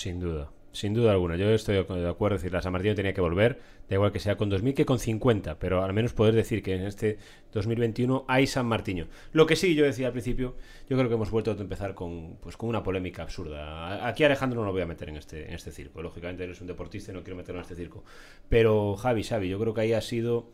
Sin 0.04 0.20
duda. 0.20 0.52
Sin 0.74 0.94
duda 0.94 1.12
alguna, 1.14 1.38
yo 1.38 1.50
estoy 1.52 1.76
de 1.76 2.10
acuerdo. 2.10 2.36
Es 2.36 2.42
decir, 2.42 2.52
la 2.52 2.62
San 2.62 2.74
Martín 2.74 2.94
tenía 2.94 3.14
que 3.14 3.22
volver, 3.22 3.62
da 3.88 3.96
igual 3.96 4.12
que 4.12 4.20
sea 4.20 4.36
con 4.36 4.50
2000 4.50 4.74
que 4.74 4.86
con 4.86 5.00
50, 5.00 5.60
pero 5.60 5.82
al 5.82 5.94
menos 5.94 6.12
poder 6.12 6.34
decir 6.36 6.62
que 6.62 6.76
en 6.76 6.82
este 6.82 7.20
2021 7.54 8.26
hay 8.28 8.46
San 8.46 8.66
Martín. 8.66 9.08
Lo 9.32 9.46
que 9.46 9.56
sí, 9.56 9.76
yo 9.76 9.86
decía 9.86 10.08
al 10.08 10.12
principio, 10.12 10.58
yo 10.90 10.98
creo 10.98 11.08
que 11.08 11.16
hemos 11.16 11.32
vuelto 11.32 11.52
a 11.52 11.54
empezar 11.54 11.94
con, 11.94 12.36
pues, 12.42 12.58
con 12.58 12.68
una 12.68 12.84
polémica 12.84 13.22
absurda. 13.24 14.06
Aquí 14.06 14.26
Alejandro 14.26 14.60
no 14.60 14.66
lo 14.66 14.74
voy 14.74 14.82
a 14.82 14.86
meter 14.88 15.08
en 15.08 15.16
este, 15.16 15.48
en 15.48 15.54
este 15.54 15.72
circo. 15.72 16.02
Lógicamente 16.02 16.44
eres 16.44 16.60
un 16.60 16.68
deportista 16.68 17.14
y 17.14 17.16
no 17.16 17.24
quiero 17.24 17.38
meterlo 17.38 17.60
en 17.60 17.64
este 17.64 17.76
circo. 17.76 18.04
Pero 18.50 18.98
Javi, 18.98 19.24
Xavi, 19.24 19.48
yo 19.48 19.58
creo 19.58 19.74
que 19.74 19.82
ahí 19.82 19.94
ha 19.94 20.02
sido. 20.02 20.50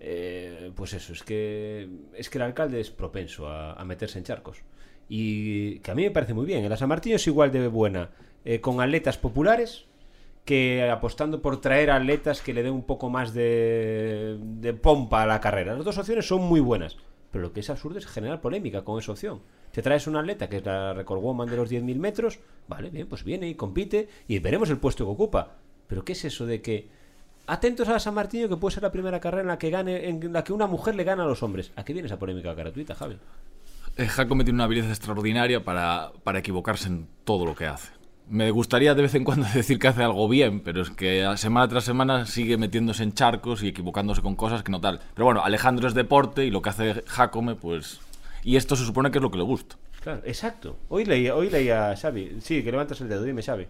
eh, 0.00 0.70
pues 0.74 0.92
eso, 0.92 1.14
es 1.14 1.22
que 1.22 1.88
es 2.14 2.28
que 2.28 2.36
el 2.38 2.42
alcalde 2.42 2.78
es 2.80 2.90
propenso 2.90 3.48
a 3.48 3.82
meterse 3.86 4.18
en 4.18 4.24
charcos. 4.24 4.58
Y 5.14 5.80
que 5.80 5.90
a 5.90 5.94
mí 5.94 6.04
me 6.04 6.10
parece 6.10 6.32
muy 6.32 6.46
bien. 6.46 6.66
La 6.70 6.78
San 6.78 6.88
Martín 6.88 7.12
es 7.12 7.26
igual 7.26 7.52
de 7.52 7.68
buena 7.68 8.08
eh, 8.46 8.62
con 8.62 8.80
atletas 8.80 9.18
populares 9.18 9.84
que 10.46 10.88
apostando 10.90 11.42
por 11.42 11.60
traer 11.60 11.90
atletas 11.90 12.40
que 12.40 12.54
le 12.54 12.62
den 12.62 12.72
un 12.72 12.84
poco 12.84 13.10
más 13.10 13.34
de, 13.34 14.38
de 14.40 14.72
pompa 14.72 15.22
a 15.22 15.26
la 15.26 15.38
carrera. 15.38 15.74
Las 15.74 15.84
dos 15.84 15.98
opciones 15.98 16.26
son 16.26 16.40
muy 16.40 16.60
buenas, 16.60 16.96
pero 17.30 17.42
lo 17.42 17.52
que 17.52 17.60
es 17.60 17.68
absurdo 17.68 17.98
es 17.98 18.06
generar 18.06 18.40
polémica 18.40 18.84
con 18.84 18.98
esa 18.98 19.12
opción. 19.12 19.42
Te 19.70 19.82
traes 19.82 20.06
un 20.06 20.16
atleta 20.16 20.48
que 20.48 20.56
es 20.56 20.64
la 20.64 20.94
record 20.94 21.20
woman 21.20 21.50
de 21.50 21.56
los 21.58 21.70
10.000 21.70 21.94
metros, 21.96 22.40
vale, 22.66 22.88
bien, 22.88 23.06
pues 23.06 23.22
viene 23.22 23.46
y 23.50 23.54
compite 23.54 24.08
y 24.28 24.38
veremos 24.38 24.70
el 24.70 24.78
puesto 24.78 25.04
que 25.04 25.10
ocupa. 25.10 25.56
Pero 25.88 26.06
¿qué 26.06 26.12
es 26.12 26.24
eso 26.24 26.46
de 26.46 26.62
que 26.62 26.88
atentos 27.46 27.86
a 27.90 27.98
San 27.98 28.14
Martín 28.14 28.48
que 28.48 28.56
puede 28.56 28.72
ser 28.72 28.82
la 28.82 28.92
primera 28.92 29.20
carrera 29.20 29.42
en 29.42 29.48
la 29.48 29.58
que 29.58 29.68
gane, 29.68 30.08
en 30.08 30.32
la 30.32 30.42
que 30.42 30.54
una 30.54 30.66
mujer 30.66 30.94
le 30.94 31.04
gana 31.04 31.24
a 31.24 31.26
los 31.26 31.42
hombres? 31.42 31.70
¿A 31.76 31.84
qué 31.84 31.92
viene 31.92 32.06
esa 32.06 32.18
polémica 32.18 32.54
gratuita, 32.54 32.94
Javi? 32.94 33.18
Eh, 33.96 34.06
Jacome 34.06 34.44
tiene 34.44 34.56
una 34.56 34.64
habilidad 34.64 34.88
extraordinaria 34.88 35.64
para, 35.64 36.12
para 36.24 36.38
equivocarse 36.38 36.88
en 36.88 37.08
todo 37.24 37.44
lo 37.44 37.54
que 37.54 37.66
hace. 37.66 37.92
Me 38.28 38.50
gustaría 38.50 38.94
de 38.94 39.02
vez 39.02 39.14
en 39.14 39.24
cuando 39.24 39.46
decir 39.54 39.78
que 39.78 39.88
hace 39.88 40.02
algo 40.02 40.28
bien, 40.28 40.60
pero 40.60 40.80
es 40.80 40.90
que 40.90 41.24
a 41.24 41.36
semana 41.36 41.68
tras 41.68 41.84
semana 41.84 42.24
sigue 42.26 42.56
metiéndose 42.56 43.02
en 43.02 43.12
charcos 43.12 43.62
y 43.62 43.68
equivocándose 43.68 44.22
con 44.22 44.34
cosas 44.34 44.62
que 44.62 44.72
no 44.72 44.80
tal. 44.80 45.00
Pero 45.14 45.26
bueno, 45.26 45.44
Alejandro 45.44 45.88
es 45.88 45.94
deporte 45.94 46.44
y 46.46 46.50
lo 46.50 46.62
que 46.62 46.70
hace 46.70 47.02
Jacome, 47.06 47.54
pues... 47.54 48.00
Y 48.44 48.56
esto 48.56 48.74
se 48.74 48.84
supone 48.84 49.10
que 49.10 49.18
es 49.18 49.22
lo 49.22 49.30
que 49.30 49.38
le 49.38 49.44
gusta. 49.44 49.76
Claro, 50.00 50.22
exacto. 50.24 50.76
Hoy 50.88 51.04
leía, 51.04 51.36
hoy 51.36 51.48
leía 51.48 51.94
Xavi. 51.94 52.38
Sí, 52.40 52.64
que 52.64 52.72
levantas 52.72 53.00
el 53.00 53.08
dedo, 53.08 53.22
dime, 53.22 53.42
Xavi. 53.42 53.68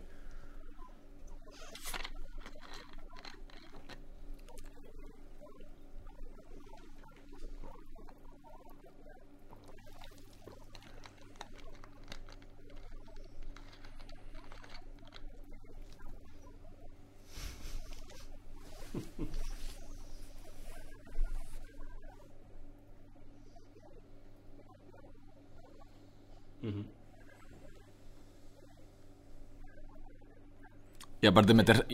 Y 31.22 31.26
aparte 31.26 31.54
meterse... 31.54 31.84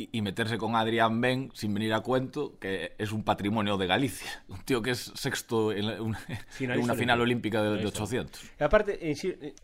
Y, 0.00 0.08
y- 0.12 0.22
meterse 0.22 0.58
con 0.58 0.76
Adrián 0.76 1.20
Ben 1.20 1.50
sin 1.54 1.74
venir 1.74 1.92
a 1.92 2.00
cuento, 2.00 2.56
que 2.60 2.94
es 2.98 3.10
un 3.12 3.24
patrimonio 3.24 3.76
de 3.76 3.86
Galicia. 3.88 4.44
Un 4.48 4.62
tío 4.62 4.80
que 4.80 4.92
es 4.92 5.12
sexto 5.14 5.72
en, 5.72 5.86
la- 5.86 6.00
una, 6.02 6.18
en 6.28 6.38
Finalista 6.48 6.84
una 6.92 6.94
final 6.98 7.20
olímpica 7.20 7.62
de, 7.62 7.70
de 7.70 7.76
Finalista. 7.78 8.02
800. 8.04 8.42
Y 8.60 8.64
aparte, 8.64 9.00
insi- 9.10 9.36
eh, 9.40 9.54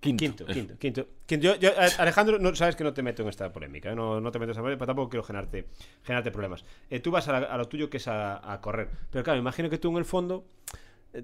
Quinto, 0.00 0.24
Quinto, 0.24 0.46
quinto, 0.46 0.78
quinto. 0.78 1.06
Quinto. 1.26 1.44
Yo, 1.44 1.56
yo- 1.56 1.70
a- 1.78 2.02
Alejandro, 2.02 2.38
no, 2.40 2.52
sabes 2.56 2.74
que 2.74 2.82
no 2.82 2.92
te 2.92 3.02
meto 3.04 3.22
en 3.22 3.28
esta 3.28 3.52
polémica, 3.52 3.92
¿eh? 3.92 3.94
no, 3.94 4.20
no 4.20 4.32
te 4.32 4.38
meto 4.40 4.48
en 4.48 4.50
esta 4.52 4.60
polémica, 4.62 4.78
pero 4.80 4.86
tampoco 4.88 5.10
quiero 5.10 5.22
generarte, 5.22 5.68
generarte 6.02 6.32
problemas. 6.32 6.64
Eh, 6.90 6.98
tú 6.98 7.12
vas 7.12 7.28
a, 7.28 7.38
la- 7.40 7.46
a 7.46 7.56
lo 7.56 7.66
tuyo 7.68 7.88
que 7.88 7.98
es 7.98 8.08
a, 8.08 8.50
a 8.52 8.60
correr, 8.60 8.88
pero 9.10 9.22
claro, 9.22 9.38
imagino 9.38 9.70
que 9.70 9.78
tú 9.78 9.90
en 9.92 9.98
el 9.98 10.04
fondo 10.04 10.44
eh, 10.72 10.76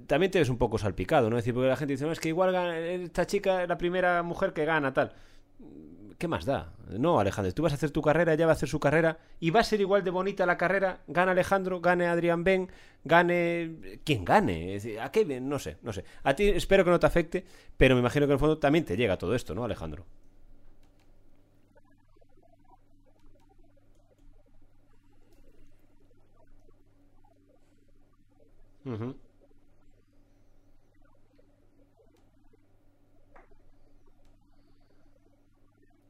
también 0.07 0.31
te 0.31 0.39
ves 0.39 0.49
un 0.49 0.59
poco 0.59 0.79
salpicado, 0.79 1.31
¿no? 1.31 1.39
Es 1.39 1.45
decir, 1.45 1.55
porque 1.55 1.69
la 1.69 1.77
gente 1.77 1.95
dice, 1.95 2.05
no, 2.05 2.13
es 2.13 2.21
que 2.21 2.29
igual 2.29 2.55
esta 2.55 3.27
chica 3.27 3.63
es 3.63 3.69
la 3.69 3.79
primera 3.79 4.23
mujer 4.23 4.53
que 4.53 4.65
gana, 4.65 4.93
tal. 4.93 5.13
¿Qué 6.19 6.27
más 6.27 6.45
da? 6.45 6.73
No, 6.89 7.21
Alejandro, 7.21 7.55
tú 7.55 7.63
vas 7.63 7.73
a 7.73 7.77
hacer 7.77 7.93
tu 7.93 8.03
carrera, 8.03 8.33
ella 8.35 8.47
va 8.47 8.53
a 8.53 8.55
hacer 8.57 8.69
su 8.69 8.81
carrera 8.81 9.19
y 9.39 9.51
va 9.51 9.61
a 9.61 9.65
ser 9.65 9.81
igual 9.81 10.03
de 10.03 10.11
bonita 10.11 10.47
la 10.47 10.57
carrera. 10.57 11.01
Gana 11.07 11.31
Alejandro, 11.31 11.81
gane 11.81 12.07
Adrián 12.09 12.43
Ben, 12.43 12.69
gane 13.05 14.01
quien 14.05 14.25
gane. 14.25 14.75
Es 14.75 14.83
decir, 14.83 15.01
¿A 15.01 15.13
qué? 15.13 15.25
No 15.41 15.59
sé, 15.61 15.77
no 15.83 15.93
sé. 15.93 16.05
A 16.25 16.35
ti 16.35 16.49
espero 16.49 16.85
que 16.85 16.91
no 16.91 16.99
te 16.99 17.07
afecte, 17.07 17.45
pero 17.77 17.95
me 17.95 18.01
imagino 18.01 18.27
que 18.27 18.33
en 18.33 18.37
el 18.37 18.41
fondo 18.41 18.59
también 18.59 18.85
te 18.85 18.97
llega 18.97 19.17
todo 19.17 19.35
esto, 19.35 19.55
¿no, 19.55 19.65
Alejandro? 19.65 20.05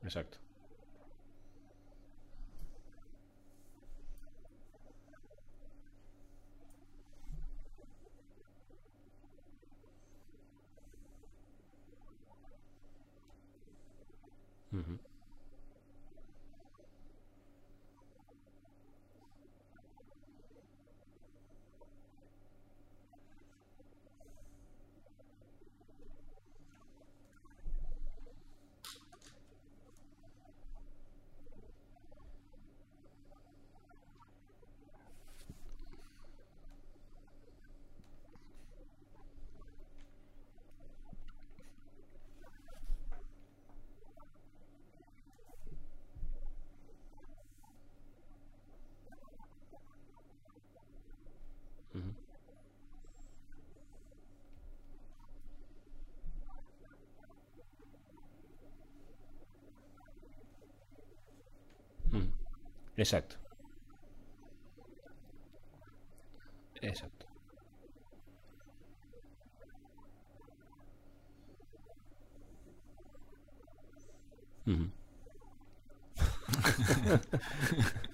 Exacto. 0.08 0.38
Ujú. 14.72 14.98
Ujú. 51.94 52.14
Exacto. 62.98 63.36
Exacto. 66.82 67.26
Ujú. 74.66 74.90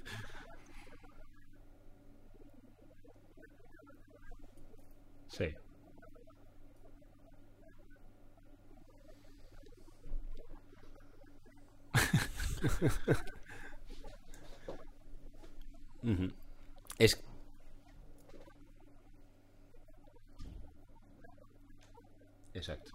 Sí. 5.28 5.54
Es 16.98 17.22
Exacto. 22.54 22.92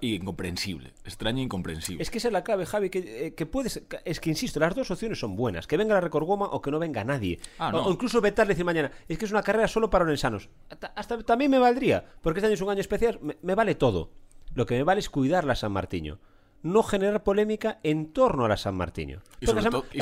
Incomprensible. 0.00 0.92
Extraño 1.04 1.38
e 1.40 1.42
incomprensible. 1.42 2.02
Es 2.02 2.10
que 2.10 2.18
esa 2.18 2.28
es 2.28 2.32
la 2.32 2.44
clave, 2.44 2.66
Javi, 2.66 2.88
que, 2.88 3.26
eh, 3.26 3.34
que 3.34 3.46
puedes... 3.46 3.82
Es 4.04 4.20
que, 4.20 4.30
insisto, 4.30 4.60
las 4.60 4.74
dos 4.74 4.90
opciones 4.90 5.18
son 5.18 5.34
buenas. 5.34 5.66
Que 5.66 5.76
venga 5.76 5.94
la 5.94 6.00
Record 6.00 6.24
Woman 6.24 6.48
o 6.52 6.62
que 6.62 6.70
no 6.70 6.78
venga 6.78 7.02
nadie. 7.02 7.40
Ah, 7.58 7.68
o, 7.68 7.72
no. 7.72 7.86
o 7.86 7.92
incluso 7.92 8.20
vetarle 8.20 8.52
y 8.52 8.54
decir 8.54 8.64
mañana, 8.64 8.92
es 9.08 9.18
que 9.18 9.24
es 9.24 9.30
una 9.32 9.42
carrera 9.42 9.66
solo 9.66 9.90
para 9.90 10.04
orensanos. 10.04 10.48
Hasta, 10.68 10.88
hasta 10.88 11.22
también 11.24 11.50
me 11.50 11.58
valdría, 11.58 12.04
porque 12.22 12.38
este 12.38 12.46
año 12.46 12.54
es 12.54 12.60
un 12.60 12.70
año 12.70 12.80
especial, 12.80 13.18
me, 13.22 13.36
me 13.42 13.54
vale 13.56 13.74
todo. 13.74 14.10
Lo 14.54 14.66
que 14.66 14.76
me 14.76 14.84
vale 14.84 15.00
es 15.00 15.10
cuidar 15.10 15.44
la 15.44 15.56
San 15.56 15.72
Martiño. 15.72 16.20
No 16.62 16.82
generar 16.82 17.22
polémica 17.22 17.78
en 17.82 18.12
torno 18.12 18.44
a 18.44 18.48
la 18.48 18.56
San 18.56 18.74
Martiño. 18.76 19.22
Y 19.40 19.46
sobre, 19.46 19.62
San- 19.62 19.70
todo, 19.72 19.86
y 19.92 20.00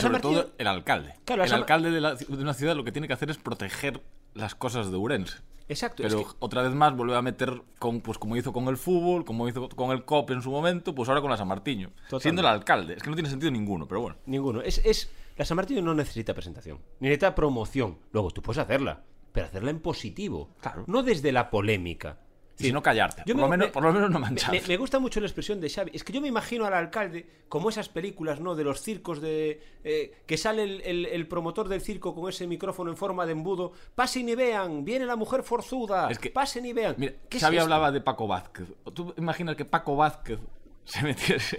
el 0.58 0.66
alcalde. 0.66 1.14
Claro, 1.24 1.42
el 1.44 1.48
San- 1.48 1.60
alcalde 1.60 1.90
de, 1.90 2.00
la- 2.00 2.14
de 2.14 2.26
una 2.42 2.54
ciudad 2.54 2.74
lo 2.74 2.84
que 2.84 2.92
tiene 2.92 3.06
que 3.06 3.14
hacer 3.14 3.30
es 3.30 3.38
proteger 3.38 4.02
las 4.34 4.54
cosas 4.54 4.90
de 4.90 4.96
Urense. 4.96 5.38
Exacto, 5.68 6.02
Pero 6.02 6.20
es 6.20 6.26
que- 6.26 6.32
otra 6.38 6.62
vez 6.62 6.72
más 6.72 6.96
vuelve 6.96 7.14
a 7.14 7.20
meter, 7.22 7.62
con, 7.78 8.00
pues 8.00 8.16
como 8.18 8.36
hizo 8.36 8.52
con 8.52 8.66
el 8.68 8.76
fútbol, 8.78 9.24
como 9.24 9.46
hizo 9.48 9.68
con 9.68 9.90
el 9.90 10.04
COP 10.04 10.30
en 10.30 10.40
su 10.42 10.50
momento, 10.50 10.94
pues 10.94 11.08
ahora 11.08 11.20
con 11.20 11.30
la 11.30 11.36
San. 11.36 11.48
Totalmente. 11.48 11.94
Siendo 12.20 12.40
el 12.40 12.46
alcalde. 12.48 12.94
Es 12.94 13.02
que 13.02 13.10
no 13.10 13.16
tiene 13.16 13.28
sentido 13.28 13.50
ninguno, 13.52 13.86
pero 13.86 14.00
bueno. 14.00 14.16
Ninguno. 14.26 14.62
Es, 14.62 14.78
es, 14.84 15.10
la 15.36 15.44
San 15.44 15.56
Martín 15.56 15.84
no 15.84 15.94
necesita 15.94 16.32
presentación, 16.34 16.78
ni 17.00 17.08
necesita 17.08 17.34
promoción. 17.34 17.98
Luego, 18.12 18.30
tú 18.30 18.40
puedes 18.42 18.58
hacerla, 18.58 19.02
pero 19.30 19.46
hacerla 19.46 19.70
en 19.70 19.80
positivo. 19.80 20.48
Claro. 20.60 20.84
No 20.86 21.02
desde 21.02 21.32
la 21.32 21.50
polémica. 21.50 22.18
Y 22.58 22.64
si 22.64 22.72
no 22.72 22.82
callarte. 22.82 23.22
Yo 23.24 23.34
Por, 23.34 23.36
me- 23.36 23.42
lo 23.42 23.48
menos, 23.50 23.66
me- 23.68 23.72
por 23.72 23.82
lo 23.84 23.92
menos 23.92 24.10
no 24.10 24.18
mancharte. 24.18 24.60
me- 24.62 24.66
me 24.66 24.76
gusta 24.76 24.98
mucho 24.98 25.20
la 25.20 25.26
expresión 25.26 25.60
de 25.60 25.70
Xavi. 25.70 25.92
Es 25.94 26.02
que 26.02 26.12
yo 26.12 26.20
me 26.20 26.26
imagino 26.28 26.64
al 26.64 26.74
alcalde 26.74 27.24
como 27.48 27.68
esas 27.70 27.88
películas, 27.88 28.40
¿no? 28.40 28.54
De 28.56 28.64
los 28.64 28.80
circos 28.82 29.20
de... 29.20 29.62
eh, 29.84 30.22
que 30.26 30.36
sale 30.36 30.64
el, 30.64 30.80
el- 30.82 31.06
el 31.06 31.28
promotor 31.28 31.68
del 31.68 31.80
circo 31.80 32.14
con 32.14 32.28
ese 32.28 32.46
micrófono 32.48 32.90
en 32.90 32.96
forma 32.96 33.26
de 33.26 33.32
embudo. 33.32 33.72
Pasen 33.94 34.28
y 34.28 34.34
vean, 34.34 34.84
viene 34.84 35.06
la 35.06 35.14
mujer 35.16 35.42
forzuda. 35.44 36.10
Es 36.10 36.18
que- 36.18 36.30
Pasen 36.30 36.66
y 36.66 36.72
vean. 36.72 36.96
Mira, 36.98 37.12
¿Qué 37.28 37.36
es 37.36 37.42
Xavi 37.44 37.58
hablaba 37.58 37.92
de 37.92 38.00
Paco 38.00 38.26
Vázquez. 38.26 38.66
¿Tú 38.92 39.14
imaginas 39.16 39.54
que 39.54 39.64
Paco 39.64 39.94
Vázquez 39.94 40.40
se 40.84 41.02
metiese 41.04 41.58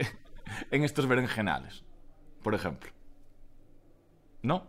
en 0.70 0.84
estos 0.84 1.08
berenjenales? 1.08 1.84
Por 2.43 2.56
ejemplo. 2.56 2.89
¿No? 4.41 4.68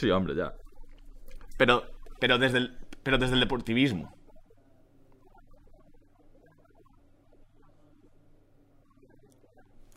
Sí, 0.00 0.10
hombre, 0.10 0.34
ya. 0.34 0.54
Pero, 1.58 1.84
pero 2.20 2.38
desde 2.38 2.58
el, 2.58 2.78
pero 3.02 3.18
desde 3.18 3.34
el 3.34 3.40
deportivismo. 3.40 4.12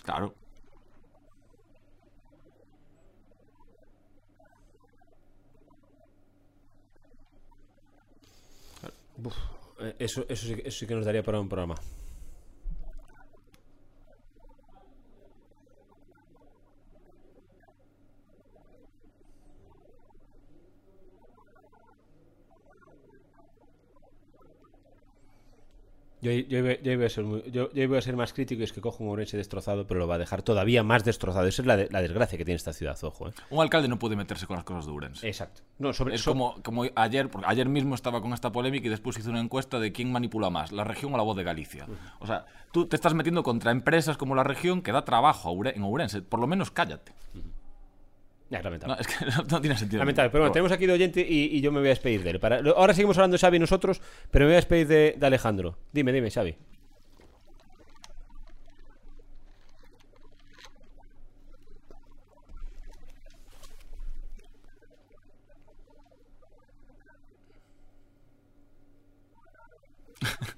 Claro. 0.03 0.35
Eh, 9.79 9.95
Eso, 9.99 10.25
eso, 10.29 10.45
sí, 10.47 10.55
que- 10.55 10.67
eso 10.67 10.79
sí 10.79 10.87
que 10.87 10.95
nos 10.95 11.05
daría 11.05 11.23
para 11.23 11.39
un 11.39 11.49
programa. 11.49 11.75
Yo, 26.23 26.31
yo, 26.31 26.57
iba- 26.59 26.79
yo 26.81 26.91
iba 26.93 27.05
a 27.05 27.09
ser 27.09 27.23
muy- 27.25 27.43
yo- 27.51 27.69
yo 27.73 27.83
iba 27.83 27.97
a 27.97 28.01
ser 28.01 28.15
más 28.15 28.31
crítico 28.33 28.61
y 28.61 28.63
es 28.63 28.71
que 28.73 28.81
cojo 28.81 29.03
un 29.03 29.09
Orense 29.09 29.35
destrozado, 29.37 29.85
pero 29.85 29.99
lo 29.99 30.07
va 30.07 30.15
a 30.15 30.17
dejar 30.17 30.41
todavía 30.41 30.81
más 30.81 31.03
destrozado. 31.03 31.45
Esa 31.47 31.61
es 31.61 31.65
la, 31.65 31.75
de- 31.77 31.89
la 31.91 32.01
desgracia 32.01 32.37
que 32.37 32.45
tiene 32.45 32.55
esta 32.55 32.73
ciudad, 32.73 32.97
ojo. 33.03 33.27
¿eh? 33.27 33.33
Un 33.49 33.61
alcalde 33.61 33.87
no 33.89 33.99
puede 33.99 34.15
meterse 34.15 34.47
con 34.47 34.55
las 34.55 34.63
cosas 34.63 34.85
de 34.85 34.91
Ourense. 34.91 35.27
Exacto. 35.27 35.61
No, 35.79 35.91
sobre, 35.93 36.15
Es 36.15 36.23
como, 36.23 36.55
como 36.63 36.85
ayer, 36.95 37.29
porque 37.29 37.47
ayer 37.49 37.67
mismo 37.67 37.93
estaba 37.95 38.21
con 38.21 38.33
esta 38.33 38.51
polémica 38.51 38.87
y 38.87 38.89
después 38.89 39.17
hizo 39.17 39.29
una 39.29 39.41
encuesta 39.41 39.79
de 39.79 39.91
quién 39.91 40.11
manipula 40.11 40.49
más, 40.49 40.71
la 40.71 40.83
región 40.83 41.13
o 41.13 41.17
la 41.17 41.23
voz 41.23 41.35
de 41.35 41.43
Galicia. 41.43 41.85
O 42.19 42.25
sea, 42.25 42.45
tú 42.71 42.87
te 42.87 42.95
estás 42.95 43.13
metiendo 43.13 43.43
contra 43.43 43.71
empresas 43.71 44.15
como 44.17 44.33
la 44.33 44.43
región 44.43 44.81
que 44.81 44.91
da 44.91 45.03
trabajo 45.05 45.49
a 45.49 45.69
en 45.69 45.83
Ourense. 45.83 46.21
Por 46.21 46.39
lo 46.39 46.47
menos 46.47 46.71
cállate. 46.71 47.11
Ya, 48.53 48.59
es 48.59 48.63
lamentable. 48.65 48.93
No, 48.95 49.01
es 49.01 49.07
que 49.07 49.25
no, 49.25 49.43
no 49.49 49.61
tiene 49.61 49.75
sentido. 49.77 49.99
Lamentable, 49.99 50.29
pero 50.29 50.43
bueno, 50.43 50.53
tenemos 50.53 50.71
aquí 50.71 50.85
de 50.85 50.93
oyente 50.93 51.25
y, 51.27 51.57
y 51.57 51.61
yo 51.61 51.71
me 51.71 51.79
voy 51.79 51.87
a 51.87 51.89
despedir 51.89 52.23
de 52.23 52.29
él. 52.29 52.39
Para- 52.39 52.57
ahora 52.75 52.93
seguimos 52.93 53.17
hablando 53.17 53.35
de 53.35 53.39
Xavi 53.39 53.57
nosotros, 53.59 54.01
pero 54.31 54.45
me 54.45 54.49
voy 54.49 54.53
a 54.53 54.57
despedir 54.57 54.87
de, 54.87 55.15
de 55.17 55.25
Alejandro. 55.25 55.77
Dime, 55.91 56.11
dime, 56.13 56.29
Xavi. 56.29 56.55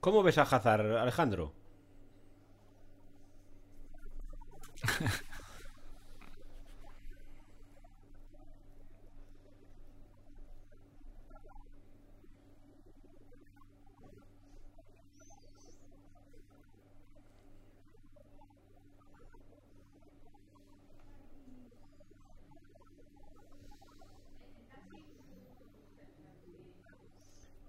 ¿Cómo 0.00 0.22
ves 0.22 0.38
a 0.38 0.42
Hazard, 0.42 0.96
Alejandro? 0.96 1.52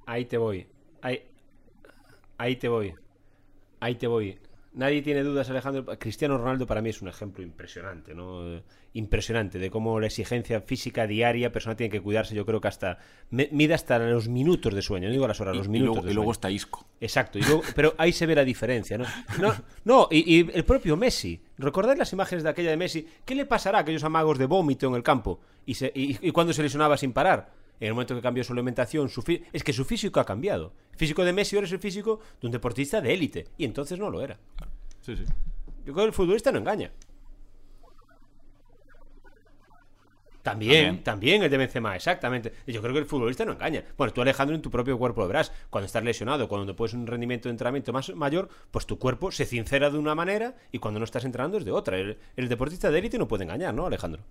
Ahí 0.06 0.26
te 0.26 0.38
voy. 0.38 0.68
Ahí, 1.02 1.29
ahí 2.40 2.56
te 2.56 2.68
voy. 2.68 2.94
Ahí 3.80 3.96
te 3.96 4.08
voy. 4.08 4.40
Nadie 4.72 5.02
tiene 5.02 5.24
dudas, 5.24 5.50
Alejandro. 5.50 5.86
Cristiano 5.98 6.38
Ronaldo 6.38 6.68
para 6.68 6.82
mí 6.82 6.90
es 6.90 7.02
un 7.02 7.08
ejemplo 7.08 7.44
impresionante, 7.44 8.14
¿no? 8.14 8.62
Impresionante 8.94 9.58
de 9.58 9.72
cómo 9.72 10.00
la 10.00 10.06
exigencia 10.08 10.62
física 10.62 11.08
diaria, 11.08 11.52
persona 11.52 11.76
tiene 11.76 11.90
que 11.90 12.00
cuidarse. 12.02 12.36
Yo 12.36 12.46
creo 12.46 12.62
que 12.62 12.68
hasta 12.68 13.00
mide 13.32 13.74
hasta 13.74 13.98
los 13.98 14.28
minutos 14.30 14.74
de 14.76 14.82
sueño, 14.84 15.08
no 15.08 15.12
digo 15.14 15.28
las 15.28 15.42
horas, 15.42 15.56
los 15.58 15.66
y, 15.66 15.70
minutos 15.70 15.96
luego, 15.96 16.06
de 16.06 16.12
y 16.12 16.16
luego 16.16 16.32
está 16.32 16.52
Isco. 16.52 16.86
Exacto, 17.02 17.40
y 17.40 17.42
luego- 17.42 17.64
pero 17.76 17.96
ahí 17.98 18.12
se 18.14 18.26
ve 18.28 18.36
la 18.36 18.44
diferencia, 18.46 18.98
¿no? 18.98 19.06
No, 19.42 19.54
no 19.86 20.08
y, 20.12 20.36
y 20.40 20.50
el 20.54 20.64
propio 20.66 20.96
Messi. 20.96 21.42
¿Recordáis 21.58 21.98
las 21.98 22.14
imágenes 22.14 22.44
de 22.44 22.50
aquella 22.50 22.70
de 22.70 22.78
Messi? 22.78 23.08
¿Qué 23.26 23.34
le 23.36 23.46
pasará 23.48 23.80
a 23.80 23.82
aquellos 23.82 24.04
amagos 24.04 24.38
de 24.38 24.46
vómito 24.46 24.88
en 24.88 24.94
el 24.96 25.04
campo? 25.04 25.40
Y, 25.66 25.74
se, 25.74 25.92
y, 25.96 26.18
y 26.28 26.32
cuando 26.32 26.54
se 26.54 26.62
lesionaba 26.62 26.96
sin 26.96 27.12
parar. 27.12 27.52
En 27.80 27.88
el 27.88 27.94
momento 27.94 28.16
que 28.16 28.22
cambió 28.22 28.44
su 28.44 28.54
alimentación, 28.54 29.10
su 29.10 29.24
es 29.54 29.64
que 29.64 29.74
su 29.74 29.86
físico 29.86 30.20
ha 30.20 30.26
cambiado. 30.26 30.74
El 30.92 30.98
físico 30.98 31.24
de 31.24 31.34
Messi 31.34 31.56
ahora 31.56 31.68
es 31.68 31.74
el 31.74 31.80
físico 31.80 32.20
de 32.42 32.48
un 32.48 32.52
deportista 32.52 33.02
de 33.02 33.14
élite. 33.14 33.48
Y 33.58 33.66
entonces 33.66 33.98
no 34.00 34.10
lo 34.10 34.22
era. 34.22 34.38
Sí, 35.02 35.16
sí. 35.16 35.24
Yo 35.86 35.94
creo 35.94 36.06
que 36.06 36.10
el 36.10 36.14
futbolista 36.14 36.52
no 36.52 36.60
engaña. 36.60 36.92
También, 40.42 41.04
También. 41.04 41.04
también 41.04 41.44
el 41.44 41.50
de 41.52 41.58
Benzema, 41.58 41.96
exactamente. 41.96 42.54
Yo 42.66 42.82
creo 42.82 42.94
que 42.94 43.00
el 43.00 43.06
futbolista 43.06 43.44
no 43.46 43.52
engaña. 43.52 43.84
Bueno, 43.98 44.14
tú 44.14 44.22
Alejandro 44.22 44.56
en 44.56 44.62
tu 44.62 44.72
propio 44.72 44.98
cuerpo 44.98 45.22
lo 45.22 45.28
verás. 45.28 45.52
Cuando 45.70 45.86
estás 45.86 46.04
lesionado, 46.04 46.48
cuando 46.48 46.76
puedes 46.76 46.94
un 46.94 47.06
rendimiento 47.08 47.50
de 47.50 47.52
entrenamiento 47.52 47.92
más 47.92 48.10
mayor, 48.16 48.48
pues 48.72 48.86
tu 48.86 48.98
cuerpo 48.98 49.32
se 49.32 49.46
sincera 49.46 49.90
de 49.90 49.98
una 49.98 50.16
manera 50.16 50.56
y 50.72 50.80
cuando 50.80 51.00
no 51.00 51.04
estás 51.04 51.26
entrenando 51.26 51.58
es 51.58 51.66
de 51.66 51.72
otra. 51.72 51.98
El, 51.98 52.18
el 52.38 52.48
deportista 52.50 52.90
de 52.90 53.00
élite 53.00 53.18
no 53.18 53.28
puede 53.28 53.44
engañar, 53.44 53.74
¿no, 53.74 53.86
Alejandro? 53.86 54.24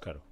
Claro. 0.00 0.22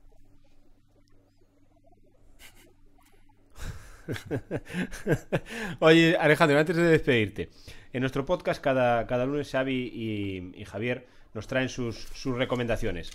Oye, 5.81 6.17
Alejandro, 6.19 6.59
antes 6.59 6.77
de 6.77 6.83
despedirte, 6.83 7.51
en 7.93 8.01
nuestro 8.01 8.25
podcast 8.25 8.63
cada, 8.63 9.07
cada 9.07 9.27
lunes 9.27 9.51
Xavi 9.51 10.53
y, 10.55 10.65
Javier 10.65 11.07
nos 11.35 11.47
traen 11.47 11.69
sus, 11.69 12.07
recomendaciones. 12.25 13.11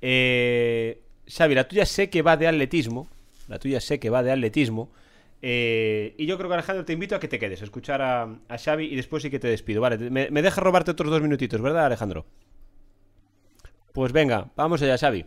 Eh, 0.00 1.00
Xavi, 1.26 1.54
la 1.54 1.68
tuya 1.68 1.86
sé 1.86 2.10
que 2.10 2.22
va 2.22 2.36
de 2.36 2.46
atletismo, 2.46 3.08
la 3.48 3.58
tuya 3.58 3.80
sé 3.80 3.98
que 3.98 4.10
va 4.10 4.22
de 4.22 4.32
atletismo, 4.32 4.92
eh, 5.40 6.14
y 6.18 6.26
yo 6.26 6.36
creo 6.36 6.48
que 6.48 6.54
Alejandro 6.54 6.84
te 6.84 6.92
invito 6.92 7.16
a 7.16 7.20
que 7.20 7.28
te 7.28 7.38
quedes, 7.38 7.62
a 7.62 7.64
escuchar 7.64 8.00
a, 8.00 8.22
a 8.48 8.58
Xavi 8.58 8.86
y 8.86 8.96
después 8.96 9.22
sí 9.22 9.30
que 9.30 9.40
te 9.40 9.48
despido. 9.48 9.80
Vale, 9.80 9.98
me, 10.10 10.30
me 10.30 10.42
deja 10.42 10.60
robarte 10.60 10.92
otros 10.92 11.10
dos 11.10 11.20
minutitos, 11.22 11.60
¿verdad 11.60 11.86
Alejandro? 11.86 12.26
Pues 13.92 14.12
venga, 14.12 14.50
vamos 14.56 14.80
allá 14.82 14.96
Xavi. 14.96 15.26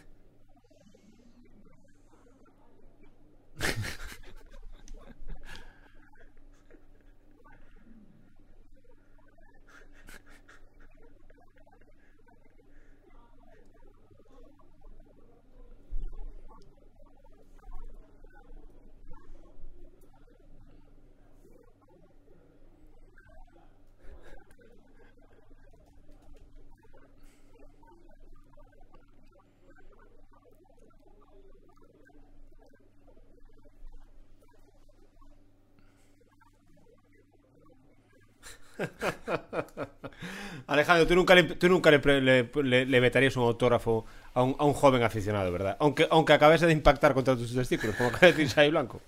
Alejandro, 40.73 41.07
tú 41.07 41.15
nunca 41.15 41.35
le, 41.35 41.43
tú 41.43 41.69
nunca 41.69 41.91
le, 41.91 41.99
le- 42.21 42.49
le- 42.63 42.85
le 42.85 42.99
vetarías 42.99 43.35
un 43.37 43.43
autógrafo 43.43 44.05
a 44.33 44.43
un, 44.43 44.55
a 44.59 44.65
un 44.65 44.73
joven 44.73 45.03
aficionado, 45.03 45.51
¿verdad? 45.51 45.77
Aunque, 45.79 46.07
aunque 46.09 46.33
acabase 46.33 46.65
de 46.65 46.73
impactar 46.73 47.13
contra 47.13 47.35
tus 47.35 47.53
testículos, 47.53 47.95
como 47.95 48.09
acaba 48.09 48.27
de 48.27 48.33
decir 48.33 48.49
Xavi 48.49 48.69
Blanco. 48.69 49.01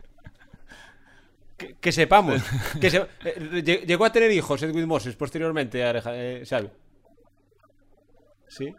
que, 1.57 1.75
que 1.79 1.91
sepamos. 1.91 2.41
Que 2.79 2.89
se- 2.89 2.97
eh, 3.25 3.63
lle- 3.65 3.85
llegó 3.85 4.05
a 4.05 4.11
tener 4.11 4.31
hijos 4.31 4.61
Edwin 4.63 4.87
Moses 4.87 5.15
posteriormente, 5.15 5.83
Aleja- 5.83 6.15
eh, 6.15 6.43
Xavi. 6.47 6.69
¿Sí? 8.47 8.73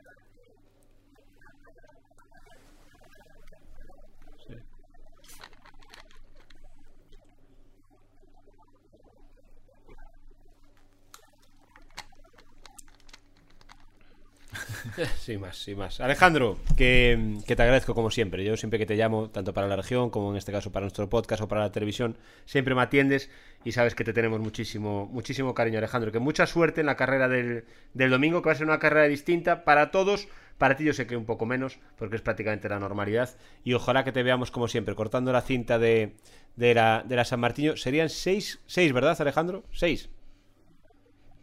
Sin 15.18 15.40
más, 15.40 15.56
sin 15.56 15.78
más. 15.78 16.00
Alejandro, 16.00 16.58
que, 16.76 17.38
te 17.46 17.52
agradezco 17.62 17.94
como 17.94 18.10
siempre. 18.10 18.44
Yo 18.44 18.56
siempre 18.56 18.78
que 18.78 18.86
te 18.86 18.96
llamo, 18.96 19.30
tanto 19.30 19.52
para 19.52 19.68
la 19.68 19.76
región 19.76 20.10
como 20.10 20.30
en 20.30 20.36
este 20.36 20.52
caso 20.52 20.72
para 20.72 20.84
nuestro 20.84 21.08
podcast 21.08 21.42
o 21.42 21.48
para 21.48 21.62
la 21.62 21.72
televisión, 21.72 22.16
siempre 22.44 22.74
me 22.74 22.82
atiendes 22.82 23.30
y 23.64 23.72
sabes 23.72 23.94
que 23.94 24.04
te 24.04 24.12
tenemos 24.12 24.40
muchísimo, 24.40 25.08
muchísimo 25.12 25.54
cariño, 25.54 25.78
Alejandro. 25.78 26.12
Que 26.12 26.18
mucha 26.18 26.46
suerte 26.46 26.80
en 26.80 26.86
la 26.86 26.96
carrera 26.96 27.28
del, 27.28 27.64
domingo, 27.94 28.42
que 28.42 28.46
va 28.46 28.52
a 28.52 28.56
ser 28.56 28.66
una 28.66 28.78
carrera 28.78 29.06
distinta 29.06 29.64
para 29.64 29.90
todos. 29.90 30.28
Para 30.58 30.76
ti 30.76 30.84
yo 30.84 30.92
sé 30.92 31.06
que 31.06 31.16
un 31.16 31.24
poco 31.24 31.46
menos, 31.46 31.78
porque 31.96 32.16
es 32.16 32.22
prácticamente 32.22 32.68
la 32.68 32.78
normalidad. 32.78 33.30
Y 33.64 33.74
ojalá 33.74 34.04
que 34.04 34.12
te 34.12 34.22
veamos 34.22 34.50
como 34.50 34.68
siempre, 34.68 34.94
cortando 34.94 35.32
la 35.32 35.42
cinta 35.42 35.78
de, 35.78 36.14
de, 36.56 36.74
la, 36.74 37.04
de 37.06 37.16
la 37.16 37.24
San 37.24 37.40
Martín. 37.40 37.76
Serían 37.76 38.08
seis, 38.08 38.60
seis, 38.66 38.92
¿verdad, 38.92 39.20
Alejandro? 39.20 39.64
Seis. 39.72 40.10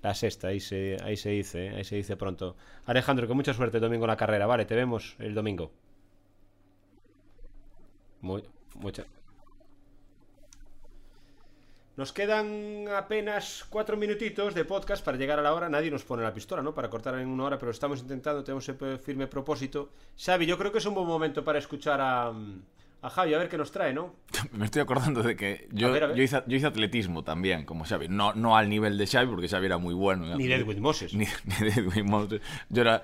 La 0.02 0.14
sexta, 0.14 0.48
ahí 0.48 0.60
se, 0.60 0.98
ahí 1.04 1.18
se 1.18 1.30
dice, 1.30 1.70
ahí 1.70 1.84
se 1.84 1.96
dice 1.96 2.16
pronto. 2.16 2.56
Alejandro, 2.86 3.28
que 3.28 3.34
mucha 3.34 3.54
suerte 3.54 3.78
el 3.78 3.82
domingo 3.82 4.06
en 4.06 4.10
la 4.10 4.18
carrera, 4.18 4.46
vale, 4.46 4.66
te 4.66 4.76
vemos 4.76 5.16
el 5.20 5.34
domingo. 5.34 5.72
Muy, 8.22 8.44
mucha. 8.76 9.06
Nos 11.98 12.14
quedan 12.14 12.88
apenas 12.96 13.66
cuatro 13.70 13.98
minutitos 13.98 14.54
de 14.56 14.64
podcast 14.64 15.04
para 15.04 15.18
llegar 15.18 15.38
a 15.38 15.42
la 15.42 15.54
hora. 15.54 15.68
Nadie 15.68 15.92
nos 15.92 16.06
pone 16.06 16.24
la 16.24 16.34
pistola, 16.34 16.62
¿no? 16.62 16.74
Para 16.74 16.90
cortar 16.90 17.16
en 17.16 17.28
una 17.28 17.44
hora, 17.44 17.60
pero 17.60 17.72
estamos 17.72 18.00
intentando, 18.00 18.42
tenemos 18.42 18.70
ese 18.70 18.98
firme 19.00 19.28
propósito. 19.28 19.90
Xavi, 20.18 20.46
yo 20.46 20.58
creo 20.58 20.72
que 20.72 20.78
es 20.78 20.86
un 20.86 20.94
buen 20.94 21.08
momento 21.08 21.44
para 21.44 21.60
escuchar 21.60 22.00
a, 22.00 22.32
a 23.02 23.10
Javi, 23.10 23.34
a 23.34 23.38
ver 23.38 23.50
qué 23.50 23.58
nos 23.58 23.72
trae, 23.72 23.94
¿no? 23.94 24.16
Me 24.52 24.66
estoy 24.66 24.82
acordando 24.82 25.24
de 25.24 25.36
que 25.36 25.68
yo, 25.72 25.88
A 25.88 25.92
ver, 25.92 26.04
a 26.04 26.08
ver. 26.08 26.16
yo, 26.18 26.24
hice, 26.24 26.44
yo 26.48 26.58
hice 26.58 26.68
atletismo 26.68 27.24
también, 27.24 27.66
como 27.66 27.86
Xavi. 27.86 28.08
No, 28.10 28.34
no 28.34 28.58
al 28.58 28.70
nivel 28.70 28.98
de 28.98 29.08
Xavi, 29.08 29.28
porque 29.30 29.48
Xavi 29.48 29.66
era 29.68 29.78
muy 29.78 29.94
bueno. 29.94 30.30
en 30.32 30.38
Ni 30.38 30.48
de. 30.48 30.56
Edwin 30.56 30.82
Moses. 30.82 31.14
Ni, 31.14 31.26
ni 31.46 31.70
de 31.70 31.82
Edwin 31.82 32.06
Moses. 32.06 32.42
Yo 32.70 32.82
era... 32.82 33.04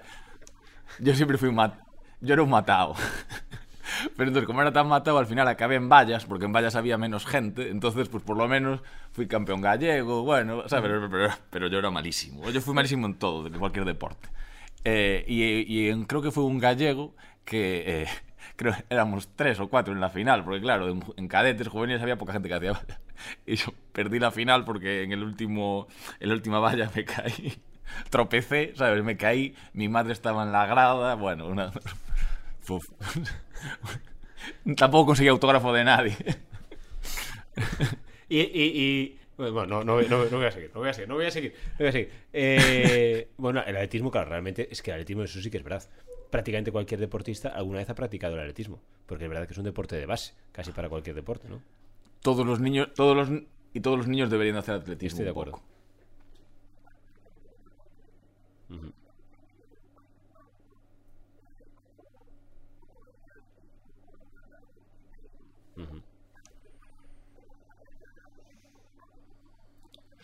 Yo 0.99 1.13
siempre 1.15 1.37
fui 1.37 1.49
un 1.49 1.55
mat... 1.55 1.75
Yo 2.21 2.33
era 2.33 2.43
un 2.43 2.49
matado. 2.49 2.95
Pero 4.17 4.29
entonces, 4.29 4.47
como 4.47 4.61
era 4.61 4.73
tan 4.73 4.87
matado, 4.87 5.19
al 5.19 5.27
final 5.27 5.47
acabé 5.47 5.75
en 5.75 5.87
vallas, 5.89 6.25
porque 6.25 6.45
en 6.45 6.51
vallas 6.53 6.75
había 6.75 6.97
menos 6.97 7.25
gente. 7.25 7.69
Entonces, 7.69 8.09
pues 8.09 8.23
por 8.23 8.35
lo 8.35 8.47
menos 8.47 8.81
fui 9.11 9.27
campeón 9.27 9.61
gallego, 9.61 10.23
bueno, 10.23 10.67
¿sabes? 10.67 10.89
Pero, 10.89 11.09
pero, 11.09 11.29
pero 11.51 11.67
yo 11.67 11.77
era 11.79 11.91
malísimo. 11.91 12.49
Yo 12.49 12.61
fui 12.61 12.73
malísimo 12.73 13.05
en 13.05 13.13
todo, 13.15 13.43
de 13.47 13.57
cualquier 13.57 13.85
deporte. 13.85 14.27
Eh, 14.83 15.23
y 15.27 15.43
y 15.71 15.89
en- 15.89 16.05
creo 16.05 16.21
que 16.21 16.31
fue 16.31 16.43
un 16.43 16.57
gallego 16.59 17.15
que... 17.43 18.03
eh, 18.03 18.07
creo 18.55 18.73
que 18.73 18.83
éramos 18.89 19.29
tres 19.35 19.59
o 19.59 19.67
cuatro 19.69 19.93
en 19.93 19.99
la 20.01 20.09
final, 20.09 20.43
porque 20.43 20.61
claro, 20.61 20.89
en, 20.89 21.03
en 21.17 21.27
cadetes 21.27 21.67
juveniles 21.67 22.01
había 22.01 22.17
poca 22.17 22.33
gente 22.33 22.49
que 22.49 22.55
hacía 22.55 22.71
vallas. 22.73 22.99
Y 23.45 23.55
yo 23.55 23.73
perdí 23.93 24.19
la 24.19 24.31
final 24.31 24.65
porque 24.65 25.03
en 25.03 25.11
el 25.13 25.23
último, 25.23 25.87
en 26.19 26.29
la 26.29 26.35
última 26.35 26.59
valla 26.59 26.91
me 26.95 27.05
caí. 27.05 27.53
Tropecé, 28.09 28.73
¿sabes? 28.75 29.03
Me 29.03 29.15
caí, 29.17 29.55
mi 29.73 29.87
madre 29.89 30.13
estaba 30.13 30.43
en 30.43 30.51
la 30.51 30.65
grada, 30.65 31.15
bueno, 31.15 31.47
una... 31.47 31.71
Tampoco 34.77 35.07
conseguí 35.07 35.29
autógrafo 35.29 35.73
de 35.73 35.83
nadie. 35.83 36.15
Y, 38.29 38.39
y, 38.39 38.63
y- 38.75 39.19
Bueno, 39.37 39.65
no, 39.65 39.83
no, 39.83 40.01
no- 40.01 40.25
no 40.29 40.37
voy 40.37 40.45
a 40.45 40.51
seguir, 40.51 40.71
no 40.73 40.79
voy 40.79 40.89
a 40.89 40.93
seguir, 40.93 41.09
no 41.09 41.15
voy 41.15 41.25
a 41.25 41.31
seguir. 41.31 41.53
no 41.53 41.77
voy 41.79 41.87
a 41.87 41.91
seguir. 41.91 42.11
Eh, 42.33 43.27
bueno, 43.37 43.59
el 43.65 43.75
atletismo, 43.75 44.09
claro, 44.11 44.29
realmente 44.29 44.67
es 44.71 44.81
que 44.81 44.91
el 44.91 44.95
atletismo, 44.95 45.23
eso 45.23 45.41
sí 45.41 45.49
que 45.51 45.57
es 45.57 45.63
verdad. 45.63 45.83
Prácticamente 46.29 46.71
cualquier 46.71 46.99
deportista 46.99 47.49
alguna 47.49 47.79
vez 47.79 47.89
ha 47.89 47.95
practicado 47.95 48.35
el 48.35 48.41
atletismo. 48.41 48.79
Porque 49.05 49.25
es 49.25 49.29
verdad 49.29 49.45
que 49.47 49.53
es 49.53 49.57
un 49.57 49.65
deporte 49.65 49.95
de 49.95 50.05
base, 50.05 50.33
casi 50.51 50.71
para 50.71 50.89
cualquier 50.89 51.15
deporte, 51.15 51.47
¿no? 51.47 51.61
Todos 52.21 52.45
los 52.45 52.59
niños, 52.59 52.89
todos 52.95 53.15
los 53.15 53.41
y 53.73 53.81
todos 53.81 53.97
los 53.97 54.07
niños 54.07 54.29
deberían 54.29 54.57
hacer 54.57 54.75
atletismo. 54.75 55.15
Estoy 55.15 55.25
de 55.25 55.31
acuerdo. 55.31 55.51
poco. 55.51 55.75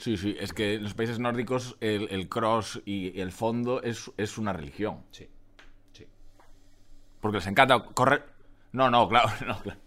Sí, 0.01 0.17
sí, 0.17 0.35
es 0.39 0.51
que 0.51 0.73
en 0.73 0.83
los 0.83 0.95
países 0.95 1.19
nórdicos 1.19 1.77
el, 1.79 2.07
el 2.09 2.27
cross 2.27 2.81
y 2.85 3.19
el 3.19 3.31
fondo 3.31 3.83
es, 3.83 4.11
es 4.17 4.39
una 4.39 4.51
religión. 4.51 5.03
Sí. 5.11 5.27
Porque 7.21 7.37
les 7.37 7.47
encanta 7.47 7.79
correr. 7.93 8.23
No, 8.73 8.89
no, 8.89 9.07
claro, 9.07 9.29
no, 9.47 9.59
claro. 9.61 9.79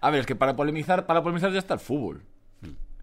A 0.00 0.10
ver, 0.10 0.20
es 0.20 0.26
que 0.26 0.34
para 0.36 0.56
polemizar, 0.56 1.06
para 1.06 1.22
polemizar 1.22 1.52
ya 1.52 1.58
está 1.58 1.74
el 1.74 1.80
fútbol. 1.80 2.22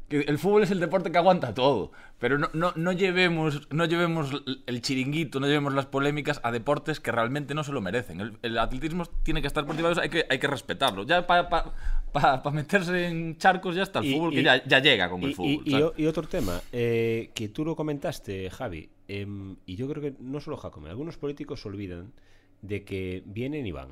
Que 0.10 0.22
el 0.22 0.40
fútbol 0.40 0.64
es 0.64 0.72
el 0.72 0.80
deporte 0.80 1.12
que 1.12 1.18
aguanta 1.18 1.54
todo. 1.54 1.92
Pero 2.18 2.38
no, 2.40 2.50
no, 2.54 2.72
no 2.78 2.92
llevemos, 2.94 3.68
no 3.72 3.84
llevemos 3.86 4.32
el 4.66 4.82
chiringuito, 4.82 5.40
no 5.42 5.48
llevemos 5.48 5.74
las 5.74 5.86
polémicas 5.86 6.40
a 6.44 6.52
deportes 6.52 7.00
que 7.02 7.12
realmente 7.12 7.54
no 7.54 7.64
se 7.66 7.74
lo 7.74 7.82
merecen. 7.82 8.22
El, 8.22 8.38
el 8.42 8.58
atletismo 8.58 9.06
tiene 9.24 9.42
que 9.42 9.48
estar 9.48 9.66
por 9.66 9.74
encima 9.74 9.90
de 9.90 9.94
eso, 9.94 10.02
hay 10.02 10.10
que, 10.10 10.26
hay 10.30 10.40
que 10.40 10.48
respetarlo. 10.48 11.04
Ya 11.04 11.28
para 11.28 11.50
pa, 11.50 11.74
pa- 12.14 12.42
pa 12.42 12.52
meterse 12.52 13.08
en 13.08 13.38
charcos 13.38 13.76
ya 13.76 13.84
está 13.84 14.00
el 14.00 14.06
Y- 14.06 14.14
fútbol, 14.14 14.34
y- 14.34 14.36
que 14.38 14.44
ya, 14.44 14.64
ya 14.66 14.80
llega 14.80 15.10
con 15.10 15.22
Y, 15.22 15.26
el 15.26 15.36
fútbol. 15.36 15.94
y 15.98 16.06
otro 16.08 16.24
tema, 16.24 16.62
eh, 16.72 17.30
que 17.36 17.50
tú 17.50 17.66
lo 17.66 17.76
comentaste, 17.76 18.50
Javi, 18.50 18.90
em, 19.08 19.56
y 19.66 19.76
yo 19.76 19.88
creo 19.88 20.02
que 20.02 20.16
no 20.20 20.40
solo 20.40 20.58
Jacome, 20.58 20.90
algunos 20.90 21.18
políticos 21.18 21.62
se 21.62 21.68
olvidan 21.70 22.14
de 22.62 22.84
que 22.84 23.24
vienen 23.26 23.66
y 23.66 23.72
van. 23.72 23.90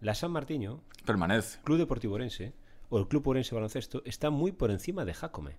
La 0.00 0.14
San 0.14 0.30
Martiño, 0.30 0.80
Permanece. 1.04 1.58
Club 1.64 1.78
Deportivo 1.78 2.14
Orense, 2.14 2.52
o 2.88 2.98
el 2.98 3.06
Club 3.08 3.28
Orense 3.28 3.54
Baloncesto, 3.54 4.02
está 4.04 4.30
muy 4.30 4.52
por 4.52 4.70
encima 4.70 5.04
de 5.04 5.14
Jacome. 5.14 5.56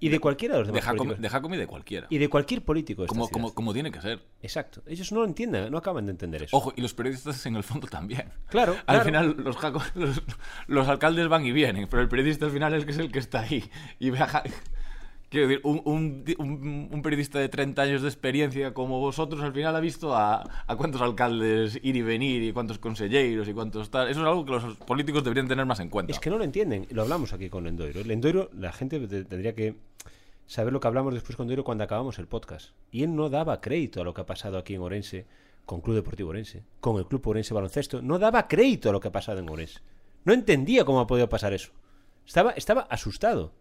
Y 0.00 0.10
de 0.10 0.20
cualquiera 0.20 0.54
de 0.54 0.60
los 0.60 0.68
De 0.68 0.72
demás 0.74 0.84
Jacome, 0.84 0.98
políticos. 0.98 1.22
de 1.22 1.28
Jacome 1.28 1.56
y 1.56 1.58
de 1.58 1.66
cualquiera. 1.66 2.06
Y 2.10 2.18
de 2.18 2.28
cualquier 2.28 2.62
político 2.64 3.02
de 3.02 3.08
Como, 3.08 3.28
como, 3.30 3.52
como 3.52 3.72
tiene 3.72 3.90
que 3.90 4.00
ser. 4.00 4.20
Exacto. 4.42 4.80
Ellos 4.86 5.10
no 5.10 5.20
lo 5.20 5.24
entienden, 5.26 5.72
no 5.72 5.78
acaban 5.78 6.06
de 6.06 6.12
entender 6.12 6.44
eso. 6.44 6.56
Ojo, 6.56 6.72
y 6.76 6.82
los 6.82 6.94
periodistas 6.94 7.44
en 7.46 7.56
el 7.56 7.64
fondo 7.64 7.88
también. 7.88 8.28
Claro, 8.48 8.74
Al 8.74 8.84
claro. 8.84 9.04
final 9.04 9.36
los, 9.38 9.56
jaco- 9.56 9.82
los, 9.96 10.22
los 10.68 10.86
alcaldes 10.86 11.26
van 11.28 11.44
y 11.44 11.50
vienen, 11.50 11.88
pero 11.90 12.00
el 12.00 12.08
periodista 12.08 12.46
al 12.46 12.52
final 12.52 12.74
es 12.74 12.84
que 12.84 12.92
es 12.92 12.98
el 12.98 13.10
que 13.10 13.18
está 13.18 13.40
ahí. 13.40 13.68
Y 13.98 14.10
ve 14.10 14.20
a 14.20 14.26
Ja- 14.28 14.44
Quiero 15.30 15.46
decir, 15.46 15.60
un, 15.64 17.00
periodista 17.02 17.38
de 17.38 17.50
30 17.50 17.82
años 17.82 18.02
de 18.02 18.08
experiencia 18.08 18.72
como 18.72 18.98
vosotros 18.98 19.42
al 19.42 19.52
final 19.52 19.76
ha 19.76 19.80
visto 19.80 20.16
a, 20.16 20.42
cuántos 20.78 21.02
alcaldes 21.02 21.78
ir 21.82 21.96
y 21.96 22.02
venir 22.02 22.42
y 22.42 22.52
cuántos 22.52 22.78
consejeros 22.78 23.46
y 23.46 23.52
cuántos 23.52 23.90
tal. 23.90 24.08
Eso 24.08 24.20
es 24.20 24.26
algo 24.26 24.44
que 24.46 24.52
los 24.52 24.76
políticos 24.76 25.22
deberían 25.24 25.46
tener 25.46 25.66
más 25.66 25.80
en 25.80 25.90
cuenta. 25.90 26.12
Es 26.12 26.18
que 26.18 26.30
no 26.30 26.38
lo 26.38 26.44
entienden. 26.44 26.86
Lo 26.90 27.02
hablamos 27.02 27.34
aquí 27.34 27.50
con 27.50 27.64
Lendoiro. 27.64 28.02
Lendoiro, 28.04 28.48
la 28.54 28.72
gente 28.72 28.98
te- 29.06 29.24
tendría 29.24 29.54
que 29.54 29.76
saber 30.46 30.72
lo 30.72 30.80
que 30.80 30.88
hablamos 30.88 31.12
después 31.12 31.36
con 31.36 31.44
Lendoiro 31.44 31.62
cuando 31.64 31.84
acabamos 31.84 32.18
el 32.18 32.26
podcast. 32.26 32.70
Y 32.90 33.02
él 33.02 33.14
no 33.14 33.28
daba 33.28 33.60
crédito 33.60 34.00
a 34.00 34.04
lo 34.04 34.14
que 34.14 34.22
ha 34.22 34.26
pasado 34.26 34.56
aquí 34.56 34.74
en 34.76 34.80
Orense 34.80 35.26
con 35.66 35.82
Club 35.82 35.96
Deportivo 35.96 36.30
Orense, 36.30 36.64
con 36.80 36.96
el 36.96 37.04
Club 37.04 37.28
Orense 37.28 37.52
Baloncesto. 37.52 38.00
No 38.00 38.18
daba 38.18 38.48
crédito 38.48 38.88
a 38.88 38.92
lo 38.92 39.00
que 39.00 39.08
ha 39.08 39.12
pasado 39.12 39.40
en 39.40 39.50
Orense. 39.50 39.80
No 40.24 40.32
entendía 40.32 40.86
cómo 40.86 41.00
ha 41.00 41.06
podido 41.06 41.28
pasar 41.28 41.52
eso. 41.52 41.72
Estaba, 42.26 42.52
estaba 42.52 42.80
asustado. 42.82 43.52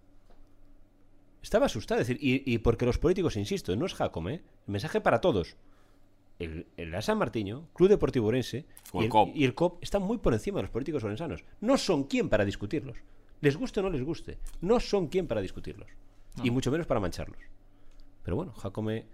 Estaba 1.48 1.68
asustado. 1.68 2.02
Es 2.02 2.08
decir, 2.10 2.22
y, 2.22 2.44
y 2.54 2.58
porque 2.58 2.86
los 2.86 2.98
políticos, 2.98 3.38
insisto, 3.38 3.74
no 3.78 3.86
es 3.86 3.94
Jacome, 3.94 4.34
¿eh? 4.34 4.42
el 4.68 4.72
mensaje 4.74 5.00
para 5.00 5.22
todos. 5.22 5.56
El, 6.40 6.68
el 6.76 6.94
A 6.94 7.02
San 7.02 7.18
Martiño, 7.18 7.70
Club 7.74 7.88
Deportivo 7.88 8.28
Orense 8.28 8.66
O 8.92 8.98
y 8.98 9.00
el 9.00 9.06
el, 9.06 9.10
COP. 9.10 9.30
y 9.34 9.46
el 9.46 9.56
COP 9.56 9.82
están 9.82 10.02
muy 10.02 10.18
por 10.18 10.34
encima 10.34 10.58
de 10.58 10.64
los 10.64 10.72
políticos 10.72 11.06
orensanos. 11.06 11.46
No 11.62 11.78
son 11.78 12.04
quien 12.04 12.28
para 12.28 12.44
discutirlos. 12.44 12.98
Les 13.40 13.56
guste 13.56 13.80
o 13.80 13.84
no 13.84 13.90
les 13.90 14.04
guste. 14.04 14.40
No 14.60 14.82
son 14.82 15.08
quien 15.08 15.26
para 15.26 15.40
discutirlos. 15.40 15.88
Y 16.44 16.52
mucho 16.52 16.70
menos 16.70 16.86
para 16.86 17.00
mancharlos. 17.00 17.40
Pero 18.24 18.36
bueno, 18.36 18.52
Jacome. 18.52 19.06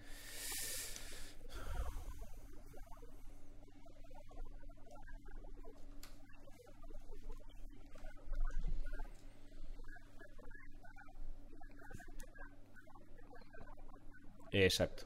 Exacto. 14.53 15.03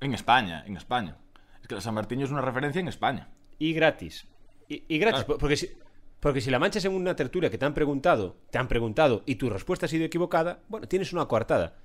En 0.00 0.14
España, 0.14 0.64
en 0.66 0.76
España. 0.76 1.16
Es 1.60 1.68
que 1.68 1.74
la 1.74 1.80
San 1.80 1.94
Martín 1.94 2.20
es 2.22 2.30
una 2.30 2.40
referencia 2.40 2.80
en 2.80 2.88
España. 2.88 3.28
Y 3.58 3.72
gratis. 3.74 4.26
Y, 4.68 4.84
y 4.88 4.98
gratis, 4.98 5.24
Claro. 5.24 5.38
porque 5.38 5.56
si, 5.56 5.70
porque 6.20 6.40
si 6.40 6.50
la 6.50 6.58
manchas 6.58 6.84
en 6.84 6.92
una 6.94 7.14
tertulia 7.16 7.50
que 7.50 7.58
te 7.58 7.66
han 7.66 7.74
preguntado, 7.74 8.36
te 8.50 8.58
han 8.58 8.68
preguntado 8.68 9.22
y 9.26 9.34
tu 9.34 9.50
respuesta 9.50 9.86
ha 9.86 9.88
sido 9.88 10.04
equivocada, 10.04 10.60
bueno, 10.68 10.88
tienes 10.88 11.12
una 11.12 11.26
coartada. 11.26 11.76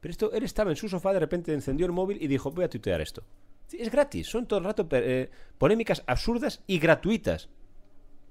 Pero 0.00 0.12
esto, 0.12 0.32
él 0.32 0.44
estaba 0.44 0.70
en 0.70 0.76
su 0.76 0.88
sofá, 0.88 1.12
de 1.12 1.20
repente 1.20 1.52
encendió 1.52 1.86
el 1.86 1.92
móvil 1.92 2.18
y 2.22 2.26
dijo, 2.28 2.50
voy 2.52 2.64
a 2.64 2.68
tuitear 2.68 3.00
esto. 3.00 3.24
Es 3.72 3.90
gratis, 3.90 4.28
son 4.28 4.46
todo 4.46 4.58
el 4.58 4.64
rato 4.66 4.86
eh, 4.92 5.30
polémicas 5.58 6.04
absurdas 6.06 6.62
y 6.66 6.78
gratuitas. 6.78 7.48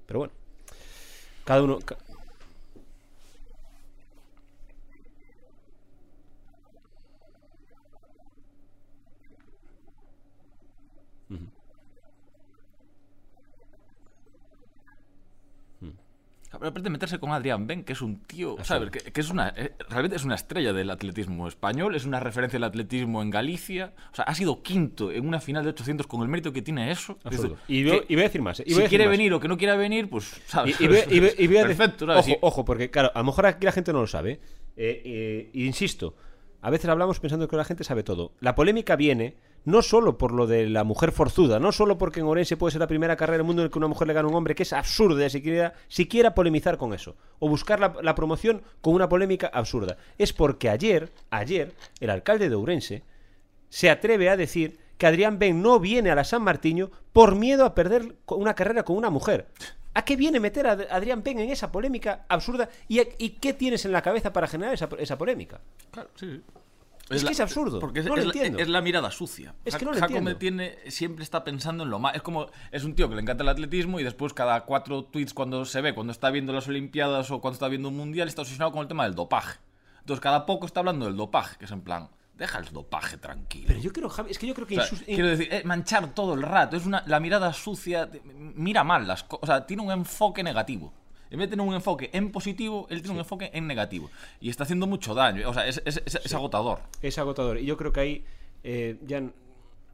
Pero 0.06 0.20
bueno, 0.20 0.32
cada 1.44 1.62
uno... 1.62 1.80
A 16.54 16.68
aparte 16.68 16.82
de 16.82 16.90
meterse 16.90 17.18
con 17.18 17.30
Adrián 17.32 17.66
Ben, 17.66 17.84
que 17.84 17.92
es 17.94 18.00
un 18.02 18.20
tío, 18.22 18.56
¿sabes? 18.62 18.90
Que, 18.90 19.00
que 19.12 19.20
es 19.20 19.30
una, 19.30 19.48
eh, 19.56 19.72
realmente 19.88 20.16
es 20.16 20.24
una 20.24 20.34
estrella 20.34 20.72
del 20.72 20.88
atletismo 20.90 21.48
español, 21.48 21.94
es 21.94 22.04
una 22.04 22.20
referencia 22.20 22.56
del 22.56 22.64
atletismo 22.64 23.22
en 23.22 23.30
Galicia. 23.30 23.92
O 24.12 24.14
sea, 24.14 24.24
ha 24.24 24.34
sido 24.34 24.62
quinto 24.62 25.10
en 25.12 25.26
una 25.26 25.40
final 25.40 25.64
de 25.64 25.70
800 25.70 26.06
con 26.06 26.22
el 26.22 26.28
mérito 26.28 26.52
que 26.52 26.62
tiene 26.62 26.90
eso. 26.90 27.18
Dices, 27.30 27.50
Y, 27.68 27.84
voy- 27.84 28.04
y 28.08 28.14
voy 28.14 28.22
a 28.22 28.26
decir 28.28 28.42
más. 28.42 28.60
eh, 28.60 28.64
y 28.66 28.70
si 28.70 28.74
a 28.76 28.78
decir 28.82 28.88
quiere 28.90 29.04
más. 29.06 29.10
venir 29.18 29.32
o 29.34 29.40
que 29.40 29.48
no 29.48 29.56
quiera 29.56 29.76
venir, 29.76 30.08
pues, 30.08 30.40
¿sabes? 30.46 30.80
Y, 30.80 30.84
y 30.84 30.88
voy, 30.88 30.98
y 31.10 31.20
voy- 31.20 31.34
y 31.38 31.46
voy 31.46 31.56
a 31.56 31.64
decir- 31.64 31.76
Perfecto, 31.76 32.06
¿sabes? 32.06 32.26
Ojo, 32.28 32.38
ojo, 32.40 32.64
porque 32.64 32.90
claro, 32.90 33.10
a 33.14 33.18
lo 33.18 33.24
mejor 33.24 33.46
aquí 33.46 33.64
la 33.66 33.72
gente 33.72 33.92
no 33.92 34.00
lo 34.00 34.06
sabe. 34.06 34.40
Eh, 34.76 35.02
eh, 35.04 35.50
insisto, 35.54 36.16
a 36.62 36.70
veces 36.70 36.88
hablamos 36.88 37.20
pensando 37.20 37.46
que 37.48 37.56
la 37.56 37.64
gente 37.64 37.84
sabe 37.84 38.02
todo. 38.02 38.32
La 38.40 38.54
polémica 38.54 38.96
viene 38.96 39.36
no 39.64 39.82
solo 39.82 40.18
por 40.18 40.32
lo 40.32 40.46
de 40.46 40.68
la 40.68 40.84
mujer 40.84 41.10
forzuda, 41.12 41.58
no 41.58 41.72
solo 41.72 41.96
porque 41.98 42.20
en 42.20 42.26
Orense 42.26 42.56
puede 42.56 42.72
ser 42.72 42.80
la 42.80 42.86
primera 42.86 43.16
carrera 43.16 43.38
del 43.38 43.46
mundo 43.46 43.62
en 43.62 43.66
la 43.68 43.70
que 43.72 43.78
una 43.78 43.88
mujer 43.88 44.06
le 44.08 44.14
gana 44.14 44.26
a 44.26 44.30
un 44.30 44.36
hombre, 44.36 44.54
que 44.54 44.62
es 44.64 44.72
absurdo 44.72 45.16
de 45.16 45.30
siquiera, 45.30 45.74
siquiera 45.88 46.34
polemizar 46.34 46.76
con 46.76 46.92
eso. 46.94 47.16
O 47.38 47.48
buscar 47.48 47.80
la, 47.80 48.14
promoción 48.14 48.62
con 48.80 48.94
una 48.94 49.08
polémica 49.08 49.46
absurda. 49.52 49.96
Es 50.18 50.32
porque 50.32 50.68
ayer, 50.68 51.12
ayer, 51.30 51.72
el 52.00 52.10
alcalde 52.10 52.48
de 52.48 52.54
Ourense 52.54 53.02
se 53.68 53.90
atreve 53.90 54.28
a 54.28 54.36
decir 54.36 54.78
que 54.98 55.06
Adrián 55.06 55.38
Ben 55.38 55.60
no 55.62 55.80
viene 55.80 56.10
a 56.10 56.14
la 56.14 56.24
San 56.24 56.42
Martiño 56.42 56.90
por 57.12 57.34
miedo 57.34 57.64
a 57.64 57.74
perder 57.74 58.14
una 58.28 58.54
carrera 58.54 58.84
con 58.84 58.96
una 58.96 59.10
mujer. 59.10 59.48
¿A 59.94 60.04
qué 60.04 60.16
viene 60.16 60.40
meter 60.40 60.66
a 60.66 60.72
Ad- 60.72 60.86
Adrián 60.90 61.22
Ben 61.22 61.38
en 61.38 61.50
esa 61.50 61.70
polémica 61.72 62.24
absurda? 62.28 62.68
¿Y, 62.88 62.98
a- 63.00 63.06
y 63.18 63.30
qué 63.30 63.52
tienes 63.54 63.84
en 63.84 63.92
la 63.92 64.02
cabeza 64.02 64.32
para 64.32 64.46
generar 64.46 64.74
esa, 64.74 64.88
esa 64.98 65.16
polémica? 65.18 65.60
Claro, 65.90 66.10
sí, 66.16 66.26
sí. 66.30 66.42
Es 67.10 67.22
que 67.24 67.32
es 67.32 67.40
absurdo, 67.40 67.80
Porque 67.80 68.00
es, 68.00 68.06
no 68.06 68.14
lo 68.16 68.20
es 68.22 68.26
la- 68.28 68.32
entiendo. 68.32 68.58
es 68.60 68.68
la 68.68 68.80
mirada 68.80 69.10
sucia. 69.10 69.54
Es 69.64 69.76
que 69.76 69.84
no 69.84 69.92
lo 69.92 69.98
Jacome 70.00 70.30
entiendo. 70.32 70.38
tiene, 70.38 70.90
siempre 70.90 71.22
está 71.22 71.44
pensando 71.44 71.84
en 71.84 71.90
lo 71.90 71.98
más. 71.98 72.14
Es 72.14 72.22
como. 72.22 72.46
Es 72.72 72.82
un 72.84 72.94
tío 72.94 73.08
que 73.10 73.14
le 73.14 73.20
encanta 73.20 73.42
el 73.42 73.48
atletismo 73.50 74.00
y 74.00 74.04
después, 74.04 74.32
cada 74.32 74.64
cuatro 74.64 75.04
tweets 75.04 75.34
cuando 75.34 75.64
se 75.66 75.80
ve, 75.82 75.94
cuando 75.94 76.12
está 76.12 76.30
viendo 76.30 76.52
las 76.52 76.66
Olimpiadas 76.66 77.30
o 77.30 77.40
cuando 77.40 77.54
está 77.54 77.68
viendo 77.68 77.88
un 77.90 77.96
mundial, 77.96 78.26
está 78.28 78.40
obsesionado 78.42 78.72
con 78.72 78.80
el 78.82 78.88
tema 78.88 79.04
del 79.04 79.14
dopaje. 79.14 79.58
Entonces, 80.00 80.22
cada 80.22 80.46
poco 80.46 80.66
está 80.66 80.80
hablando 80.80 81.04
del 81.06 81.16
dopaje, 81.16 81.56
que 81.58 81.66
es 81.66 81.70
en 81.70 81.82
plan. 81.82 82.08
Deja 82.36 82.58
el 82.58 82.64
dopaje 82.72 83.16
tranquilo. 83.16 83.66
Pero 83.68 83.78
yo 83.80 83.92
creo, 83.92 84.08
Javi, 84.08 84.32
es 84.32 84.38
que 84.38 84.46
yo 84.48 84.54
creo 84.54 84.66
que 84.66 84.78
O 84.78 84.82
sea, 84.82 84.90
insus- 84.98 85.04
quiero 85.04 85.28
decir, 85.28 85.48
eh, 85.52 85.62
manchar 85.64 86.14
todo 86.14 86.34
el 86.34 86.42
rato. 86.42 86.76
Es 86.76 86.84
una, 86.84 87.04
la 87.06 87.20
mirada 87.20 87.52
sucia. 87.52 88.10
Mira 88.34 88.82
mal 88.82 89.06
las 89.06 89.22
cosas. 89.22 89.42
O 89.42 89.46
sea, 89.46 89.66
tiene 89.66 89.82
un 89.84 89.92
enfoque 89.92 90.42
negativo. 90.42 90.92
En 91.34 91.38
vez 91.40 91.48
de 91.50 91.56
tener 91.56 91.66
un 91.68 91.74
enfoque 91.74 92.10
en 92.12 92.30
positivo, 92.32 92.86
él 92.90 93.02
tiene 93.02 93.14
un 93.14 93.18
enfoque 93.20 93.50
en 93.52 93.66
negativo. 93.66 94.10
Y 94.40 94.48
está 94.50 94.62
haciendo 94.64 94.86
mucho 94.86 95.14
daño. 95.14 95.48
O 95.48 95.52
sea, 95.54 95.66
es, 95.66 95.82
es- 95.84 96.02
es- 96.06 96.14
es 96.24 96.34
agotador. 96.34 96.80
es 97.02 97.18
agotador. 97.18 97.58
Y 97.58 97.66
yo 97.66 97.76
creo 97.76 97.92
que 97.92 98.00
ahí, 98.00 98.24
eh, 98.62 98.96
ya, 99.04 99.22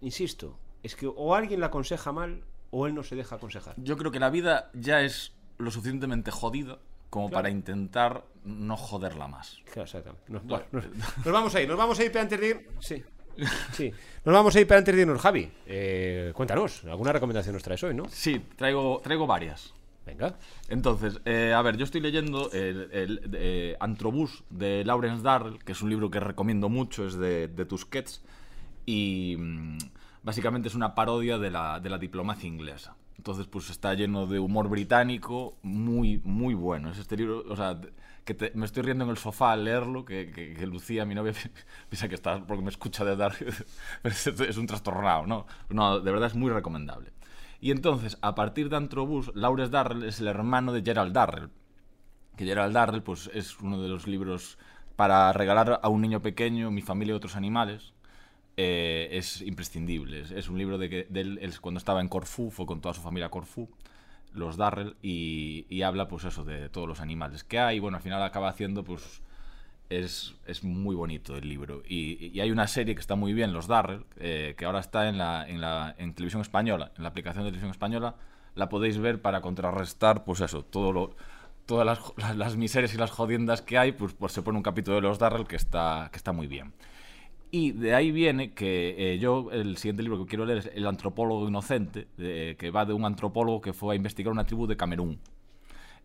insisto, 0.00 0.56
es 0.82 0.96
que 0.96 1.06
o 1.06 1.34
alguien 1.34 1.60
la 1.60 1.66
aconseja 1.66 2.12
mal 2.12 2.42
o 2.70 2.86
él 2.86 2.94
no 2.94 3.02
se 3.02 3.16
deja 3.16 3.36
aconsejar. 3.36 3.74
Yo 3.78 3.96
creo 3.96 4.10
que 4.10 4.20
la 4.20 4.30
vida 4.30 4.70
ya 4.74 5.00
es 5.02 5.32
lo 5.58 5.70
suficientemente 5.70 6.30
jodida 6.30 6.78
como 7.10 7.28
Claro. 7.28 7.38
para 7.42 7.50
intentar 7.50 8.24
no 8.44 8.76
joderla 8.76 9.26
más. 9.28 9.58
Claro, 9.64 9.82
exactamente. 9.82 10.24
Nos, 10.32 10.44
bueno, 10.44 10.64
nos- 10.72 10.84
nos 11.24 11.32
vamos 11.32 11.54
a 11.54 11.60
ir, 11.62 11.68
nos 11.68 11.76
vamos 11.78 11.98
a 11.98 12.04
ir 12.04 12.12
pero 12.12 12.22
antes 12.22 12.40
de 12.40 12.46
ir. 12.48 12.68
Sí. 12.80 13.02
Sí. 13.72 13.90
Nos 14.24 14.34
vamos 14.34 14.54
a 14.54 14.60
ir 14.60 14.66
pero 14.66 14.78
antes 14.78 14.94
de 14.94 15.00
irnos, 15.02 15.20
Javi. 15.20 15.50
eh, 15.66 16.32
cuéntanos, 16.34 16.84
alguna 16.84 17.12
recomendación 17.12 17.54
nos 17.54 17.62
traes 17.62 17.82
hoy, 17.84 17.94
¿no? 17.94 18.06
Sí, 18.10 18.40
traigo, 18.56 19.00
traigo 19.02 19.26
varias. 19.26 19.72
Venga. 20.10 20.38
Entonces, 20.68 21.20
eh, 21.24 21.52
a 21.54 21.62
ver, 21.62 21.76
yo 21.76 21.84
estoy 21.84 22.00
leyendo 22.00 22.50
el, 22.52 22.88
el, 22.92 23.30
eh, 23.34 23.76
Antrobús 23.78 24.42
de 24.50 24.84
Lawrence 24.84 25.22
Darrell, 25.22 25.58
que 25.62 25.72
es 25.72 25.82
un 25.82 25.90
libro 25.90 26.10
que 26.10 26.18
recomiendo 26.18 26.68
mucho, 26.68 27.06
es 27.06 27.14
de, 27.16 27.46
de 27.46 27.64
Tusquets, 27.64 28.22
y 28.86 29.36
mm, 29.38 29.78
básicamente 30.22 30.68
es 30.68 30.74
una 30.74 30.94
parodia 30.94 31.38
de 31.38 31.50
la, 31.50 31.80
diplomacia 32.00 32.48
inglesa. 32.48 32.96
Entonces, 33.18 33.46
pues 33.46 33.70
está 33.70 33.94
lleno 33.94 34.26
de 34.26 34.38
humor 34.40 34.68
británico, 34.68 35.58
muy, 35.62 36.20
muy 36.24 36.54
bueno. 36.54 36.90
Es 36.90 36.98
este 36.98 37.16
libro, 37.16 37.44
o 37.48 37.54
sea, 37.56 37.80
que 38.24 38.34
te- 38.34 38.52
me 38.54 38.66
estoy 38.66 38.82
riendo 38.82 39.04
en 39.04 39.10
el 39.10 39.18
sofá 39.18 39.52
al 39.52 39.64
leerlo, 39.64 40.04
que, 40.04 40.56
Lucía, 40.66 41.04
mi 41.04 41.14
novia, 41.14 41.32
piensa 41.88 42.08
que 42.08 42.16
está, 42.16 42.44
porque 42.46 42.62
me 42.64 42.70
escucha 42.70 43.04
de 43.04 43.16
dar, 43.16 43.34
es 44.04 44.56
un 44.56 44.66
trastornado, 44.66 45.26
¿no? 45.26 45.46
No, 45.68 46.00
de 46.00 46.10
verdad 46.10 46.28
es 46.28 46.34
muy 46.34 46.50
recomendable. 46.50 47.12
Y 47.60 47.70
entonces, 47.70 48.18
a 48.22 48.34
partir 48.34 48.70
de 48.70 48.76
Antrobús, 48.76 49.30
Lawrence 49.34 49.70
Darrell 49.70 50.04
es 50.04 50.20
el 50.20 50.28
hermano 50.28 50.72
de 50.72 50.82
Gerald 50.82 51.12
Darrell, 51.12 51.50
que 52.36 52.44
Gerald 52.44 52.74
Darrell 52.74 53.02
pues, 53.02 53.30
es 53.34 53.58
uno 53.60 53.82
de 53.82 53.88
los 53.88 54.06
libros 54.06 54.58
para 54.96 55.32
regalar 55.32 55.80
a 55.82 55.88
un 55.88 56.00
niño 56.00 56.20
pequeño, 56.22 56.70
Mi 56.70 56.82
familia 56.82 57.12
y 57.12 57.16
otros 57.16 57.36
animales. 57.36 57.92
eh, 58.56 59.08
es 59.12 59.42
imprescindible. 59.42 60.22
Es, 60.36 60.48
un 60.48 60.58
libro 60.58 60.78
de 60.78 60.90
que 60.90 61.08
él 61.14 61.60
cuando 61.60 61.78
estaba 61.78 62.00
en 62.00 62.08
Corfú, 62.08 62.50
fue 62.50 62.66
con 62.66 62.80
toda 62.80 62.94
su 62.94 63.00
familia 63.00 63.26
a 63.26 63.30
Corfú, 63.30 63.68
los 64.32 64.56
Darrell, 64.56 64.96
y, 65.02 65.66
y 65.70 65.82
habla 65.82 66.08
pues 66.08 66.24
eso 66.24 66.44
de 66.44 66.68
todos 66.68 66.88
los 66.88 67.00
animales 67.00 67.44
que 67.44 67.58
hay. 67.58 67.78
Bueno, 67.80 67.96
al 67.98 68.02
final 68.02 68.22
acaba 68.22 68.48
haciendo 68.48 68.84
pues... 68.84 69.22
Es, 69.90 70.36
es 70.46 70.62
muy 70.62 70.94
bonito 70.94 71.36
el 71.36 71.48
libro. 71.48 71.82
Y, 71.86 72.30
y 72.32 72.40
hay 72.40 72.52
una 72.52 72.68
serie 72.68 72.94
que 72.94 73.00
está 73.00 73.16
muy 73.16 73.32
bien, 73.32 73.52
Los 73.52 73.66
Darrell, 73.66 74.04
eh, 74.18 74.54
que 74.56 74.64
ahora 74.64 74.78
está 74.78 75.08
en, 75.08 75.18
la, 75.18 75.44
en, 75.48 75.60
la, 75.60 75.96
en 75.98 76.14
televisión 76.14 76.42
española, 76.42 76.92
en 76.96 77.02
la 77.02 77.08
aplicación 77.08 77.42
de 77.42 77.50
televisión 77.50 77.72
española. 77.72 78.14
La 78.54 78.68
podéis 78.68 78.98
ver 78.98 79.20
para 79.20 79.40
contrarrestar, 79.40 80.22
pues 80.24 80.40
eso, 80.40 80.64
todo 80.64 80.92
lo, 80.92 81.16
todas 81.66 81.84
las, 81.84 82.36
las, 82.36 82.56
miserias 82.56 82.94
y 82.94 82.98
las 82.98 83.10
jodiendas 83.10 83.62
que 83.62 83.78
hay, 83.78 83.90
pues, 83.90 84.14
pues 84.14 84.32
se 84.32 84.42
pone 84.42 84.58
un 84.58 84.62
capítulo 84.62 84.94
de 84.94 85.02
Los 85.02 85.18
Darrell 85.18 85.46
que 85.46 85.56
está, 85.56 86.08
que 86.12 86.18
está 86.18 86.30
muy 86.30 86.46
bien. 86.46 86.72
Y 87.50 87.72
de 87.72 87.96
ahí 87.96 88.12
viene 88.12 88.52
que 88.54 88.94
eh, 88.96 89.18
yo, 89.18 89.50
el 89.50 89.76
siguiente 89.76 90.04
libro 90.04 90.20
que 90.20 90.28
quiero 90.28 90.44
leer 90.44 90.58
es 90.58 90.70
El 90.72 90.86
antropólogo 90.86 91.48
inocente, 91.48 92.06
que 92.16 92.70
va 92.70 92.84
de 92.84 92.92
un 92.92 93.04
antropólogo 93.04 93.60
que 93.60 93.72
fue 93.72 93.94
a 93.94 93.96
investigar 93.96 94.32
una 94.32 94.44
tribu 94.44 94.68
de 94.68 94.76
Camerún. 94.76 95.18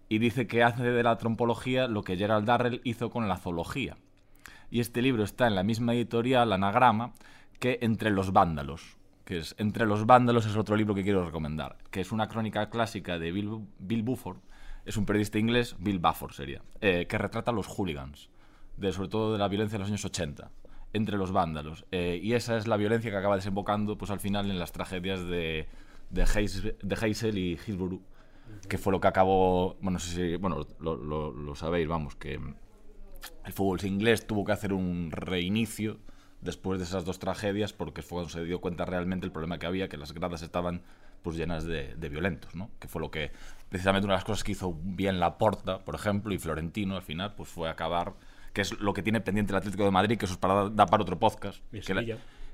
Y 0.08 0.20
dice 0.20 0.48
que 0.48 0.64
hace 0.64 0.84
de 0.84 1.04
la 1.04 1.12
antropología 1.12 1.88
lo 1.88 2.04
que 2.04 2.18
Gerald 2.18 2.46
Darrell 2.46 2.82
hizo 2.84 3.10
con 3.10 3.28
la 3.28 3.38
zoología. 3.38 3.98
Y 4.70 4.80
este 4.80 5.02
libro 5.02 5.24
está 5.24 5.48
en 5.48 5.56
la 5.56 5.64
misma 5.64 5.94
editorial, 5.94 6.54
Anagrama, 6.54 7.14
que 7.60 7.80
Entre 7.82 8.12
los 8.12 8.34
vándalos. 8.34 8.98
Que 9.24 9.40
es 9.40 9.56
Entre 9.58 9.86
los 9.86 10.06
vándalos 10.06 10.46
es 10.46 10.56
otro 10.56 10.76
libro 10.76 10.94
que 10.94 11.04
quiero 11.04 11.26
recomendar, 11.26 11.78
que 11.90 12.02
es 12.02 12.12
una 12.12 12.28
crónica 12.28 12.70
clásica 12.70 13.18
de 13.18 13.32
Bill, 13.32 13.66
Bill 13.80 14.04
Buford, 14.04 14.38
es 14.86 14.98
un 14.98 15.06
periodista 15.06 15.40
inglés, 15.40 15.76
Bill 15.80 16.00
Buford 16.00 16.34
sería, 16.34 16.62
eh, 16.80 17.08
que 17.08 17.18
retrata 17.18 17.52
los 17.52 17.68
hooligans, 17.68 18.30
sobre 18.92 19.10
todo 19.10 19.34
de 19.34 19.40
la 19.40 19.48
violencia 19.48 19.78
de 19.78 19.80
los 19.80 19.90
años 19.90 20.06
80, 20.06 20.52
entre 20.94 21.18
los 21.18 21.32
vándalos. 21.32 21.86
Eh, 21.92 22.20
y 22.22 22.34
esa 22.34 22.56
es 22.58 22.68
la 22.68 22.78
violencia 22.78 23.10
que 23.10 23.18
acaba 23.18 23.36
desembocando 23.36 23.98
pues, 23.98 24.12
al 24.12 24.20
final 24.20 24.50
en 24.52 24.60
las 24.60 24.72
tragedias 24.72 25.26
de, 25.26 25.68
de, 26.12 26.22
Hazel, 26.22 26.78
de 26.82 26.96
Hazel 26.96 27.38
y 27.38 27.58
Hillsborough, 27.66 28.02
que 28.68 28.78
fue 28.78 28.92
lo 28.92 29.00
que 29.00 29.08
acabó, 29.08 29.76
bueno, 29.76 29.92
no 29.92 30.00
sé 30.00 30.16
si, 30.16 30.36
bueno, 30.38 30.66
lo, 30.80 30.96
lo- 30.98 31.32
lo 31.32 31.56
sabéis, 31.56 31.88
vamos, 31.88 32.16
que 32.16 32.40
el 33.46 33.54
fútbol 33.54 33.84
inglés 33.86 34.26
tuvo 34.28 34.44
que 34.46 34.52
hacer 34.52 34.74
un 34.74 35.12
reinicio 35.12 35.98
después 36.42 36.80
de 36.80 36.86
esas 36.86 37.06
dos 37.06 37.20
tragedias 37.20 37.74
porque 37.74 38.02
fue 38.02 38.18
cuando 38.18 38.30
se 38.30 38.44
dio 38.44 38.62
cuenta 38.62 38.86
realmente 38.86 39.26
el 39.26 39.32
problema 39.32 39.58
que 39.58 39.66
había, 39.66 39.88
que 39.90 39.98
las 39.98 40.14
gradas 40.14 40.42
estaban 40.42 40.82
pues 41.24 41.38
llenas 41.38 41.66
de, 41.66 41.96
de 41.96 42.10
violentos, 42.10 42.54
¿no? 42.56 42.70
Que 42.80 42.88
fue 42.88 43.02
lo 43.02 43.10
que, 43.10 43.32
precisamente 43.70 44.06
una 44.06 44.14
de 44.14 44.18
las 44.18 44.26
cosas 44.26 44.44
que 44.44 44.52
hizo 44.52 44.78
bien 44.84 45.20
Laporta, 45.20 45.80
por 45.84 45.96
ejemplo, 45.96 46.34
y 46.34 46.38
Florentino 46.38 46.96
al 46.96 47.02
final, 47.02 47.34
pues 47.36 47.50
fue 47.50 47.68
acabar, 47.68 48.14
que 48.54 48.62
es 48.62 48.80
lo 48.80 48.94
que 48.94 49.02
tiene 49.02 49.22
pendiente 49.22 49.52
el 49.52 49.58
Atlético 49.58 49.86
de 49.86 49.92
Madrid, 49.92 50.18
que 50.20 50.26
eso 50.26 50.36
es 50.36 50.40
para 50.40 50.70
dar 50.70 50.88
para 50.88 51.02
otro 51.02 51.18
podcast, 51.18 51.64
Y 51.74 51.78
el 51.78 51.84
que, 51.86 51.94
la-. 51.96 52.02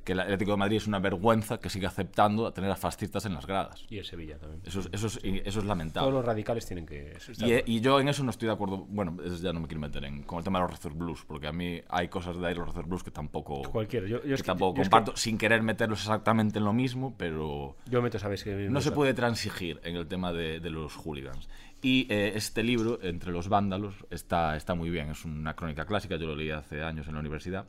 Que 0.04 0.14
el 0.14 0.20
Atlético 0.20 0.52
de 0.52 0.58
Madrid 0.58 0.78
es 0.78 0.88
una 0.88 1.00
vergüenza 1.00 1.60
que 1.60 1.70
sigue 1.70 1.86
aceptando 1.88 2.48
a 2.48 2.54
tener 2.54 2.72
a 2.72 2.76
fascistas 2.76 3.26
en 3.26 3.34
las 3.36 3.46
gradas. 3.46 3.86
Y 3.90 3.98
el 3.98 4.06
Sevilla 4.06 4.38
también. 4.38 4.62
Eso 4.66 4.80
es, 4.80 4.90
eso 4.92 5.08
es, 5.08 5.20
eso 5.24 5.60
es 5.60 5.66
lamentable. 5.66 6.10
Todos 6.10 6.14
los 6.14 6.26
radicales 6.26 6.66
tienen 6.66 6.86
que. 6.86 7.18
Y, 7.30 7.34
claro. 7.36 7.64
y 7.66 7.82
yo 7.82 8.00
en 8.00 8.08
eso 8.08 8.24
no 8.24 8.32
estoy 8.32 8.48
de 8.48 8.54
acuerdo. 8.54 8.86
Bueno, 8.90 9.18
ya 9.42 9.54
no 9.54 9.60
me 9.60 9.68
quiero 9.68 9.82
meter 9.82 10.04
en 10.06 10.24
con 10.24 10.40
el 10.40 10.44
tema 10.44 10.60
de 10.60 10.64
los 10.64 10.72
Reserve 10.72 10.98
Blues, 10.98 11.24
porque 11.28 11.48
a 11.48 11.52
mí 11.52 11.82
hay 11.90 12.08
cosas 12.08 12.38
de 12.40 12.48
ahí 12.48 12.56
los 12.56 12.68
Reserve 12.68 12.88
Blues 12.88 13.04
que 13.04 13.12
tampoco, 13.12 13.62
Cualquiera. 13.64 14.08
Yo, 14.08 14.18
yo 14.18 14.22
que 14.24 14.34
es 14.34 14.42
que- 14.42 14.48
tampoco 14.48 14.78
yo 14.78 14.82
es 14.84 14.88
que- 14.88 14.92
comparto, 14.92 15.18
sin 15.18 15.38
querer 15.38 15.62
meterlos 15.62 16.00
exactamente 16.00 16.60
en 16.60 16.66
lo 16.66 16.74
mismo, 16.74 17.14
pero 17.18 17.76
Yo 17.86 18.02
meto, 18.02 18.18
sabes 18.20 18.44
que. 18.44 18.52
no 18.70 18.82
se 18.82 18.92
puede 18.92 19.14
transigir 19.14 19.80
en 19.84 19.96
el 19.96 20.08
tema 20.08 20.32
de, 20.34 20.60
de 20.60 20.70
los 20.70 20.96
hooligans. 20.96 21.48
Y 21.84 22.06
eh, 22.14 22.34
este 22.36 22.62
libro, 22.64 23.00
Entre 23.02 23.32
los 23.32 23.50
vándalos, 23.50 23.96
está, 24.12 24.56
está 24.56 24.76
muy 24.76 24.90
bien. 24.92 25.10
Es 25.10 25.26
una 25.26 25.56
crónica 25.56 25.86
clásica, 25.86 26.16
yo 26.16 26.28
lo 26.28 26.36
leí 26.36 26.52
hace 26.52 26.84
años 26.84 27.08
en 27.08 27.14
la 27.16 27.20
universidad. 27.20 27.66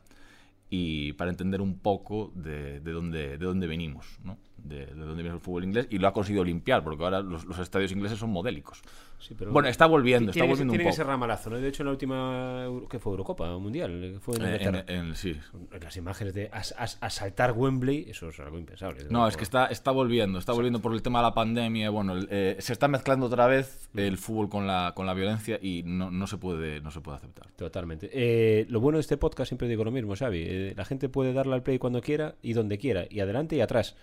Y 0.75 1.13
para 1.13 1.29
entender 1.29 1.61
un 1.61 1.77
poco 1.77 2.31
de, 2.33 2.79
de 2.79 2.91
dónde, 2.91 3.37
de 3.37 3.45
dónde 3.45 3.67
venimos, 3.67 4.17
¿no? 4.23 4.39
De, 4.63 4.85
de 4.85 4.93
dónde 4.95 5.21
viene 5.23 5.35
el 5.35 5.41
fútbol 5.41 5.65
inglés. 5.65 5.87
Y 5.89 5.97
lo 5.97 6.07
ha 6.07 6.13
conseguido 6.13 6.43
limpiar, 6.43 6.83
porque 6.83 7.03
ahora 7.03 7.19
los, 7.21 7.43
los 7.45 7.59
estadios 7.59 7.91
ingleses 7.91 8.17
son 8.17 8.29
modélicos. 8.29 8.81
Sí, 9.19 9.35
pero- 9.37 9.51
Bueno, 9.51 9.67
está 9.67 9.85
volviendo, 9.85 10.31
está 10.31 10.41
que- 10.41 10.47
volviendo 10.47 10.71
un 10.71 10.77
Tiene 10.77 10.83
que 10.85 10.89
poco. 10.89 10.95
ser 10.97 11.05
ramalazo, 11.07 11.49
¿no? 11.49 11.57
De 11.57 11.67
hecho, 11.67 11.83
en 11.83 11.87
la 11.87 11.91
última. 11.91 12.65
¿Qué 12.89 12.97
fue? 12.99 13.11
Eurocopa 13.11 13.57
Mundial. 13.57 14.13
que 14.13 14.19
Fue 14.19 14.35
en 14.37 14.43
Eh, 14.45 14.83
en- 14.87 14.89
en- 15.07 15.15
sí. 15.15 15.35
Las 15.81 15.97
imágenes 15.97 16.33
de 16.33 16.49
as- 16.51 16.73
as- 16.77 16.97
asaltar 17.01 17.51
Wembley, 17.53 18.05
eso 18.09 18.29
es 18.29 18.39
algo 18.39 18.57
impensable. 18.57 19.03
No, 19.09 19.27
es 19.27 19.35
que 19.37 19.43
está, 19.43 19.65
está 19.67 19.91
volviendo, 19.91 20.39
está 20.39 20.53
volviendo 20.53 20.79
por 20.81 20.93
el 20.93 21.01
tema 21.01 21.19
de 21.19 21.23
la 21.23 21.33
pandemia. 21.33 21.89
Bueno, 21.89 22.15
eh, 22.29 22.55
se 22.59 22.71
está 22.73 22.87
mezclando 22.87 23.25
otra 23.27 23.47
vez 23.47 23.89
el 23.95 24.17
fútbol 24.17 24.49
con 24.49 24.65
la, 24.67 24.93
con 24.95 25.05
la 25.05 25.13
violencia 25.13 25.59
y 25.61 25.83
no, 25.85 26.09
no 26.11 26.25
se 26.27 26.37
puede, 26.37 26.79
no 26.81 26.89
se 26.91 27.01
puede 27.01 27.17
aceptar. 27.17 27.47
Totalmente. 27.57 28.09
Eh, 28.13 28.65
lo 28.69 28.79
bueno 28.79 28.97
de 28.97 29.01
este 29.01 29.17
podcast, 29.17 29.49
siempre 29.49 29.67
digo 29.67 29.83
lo 29.83 29.91
mismo, 29.91 30.15
Xavi. 30.15 30.41
eh, 30.45 30.73
la 30.75 30.85
gente 30.85 31.09
puede 31.09 31.33
darle 31.33 31.53
al 31.55 31.63
play 31.63 31.79
cuando 31.79 32.01
quiera 32.01 32.35
y 32.41 32.53
donde 32.53 32.77
quiera, 32.77 33.05
y 33.09 33.19
adelante 33.19 33.55
y 33.57 33.61
atrás. 33.61 33.95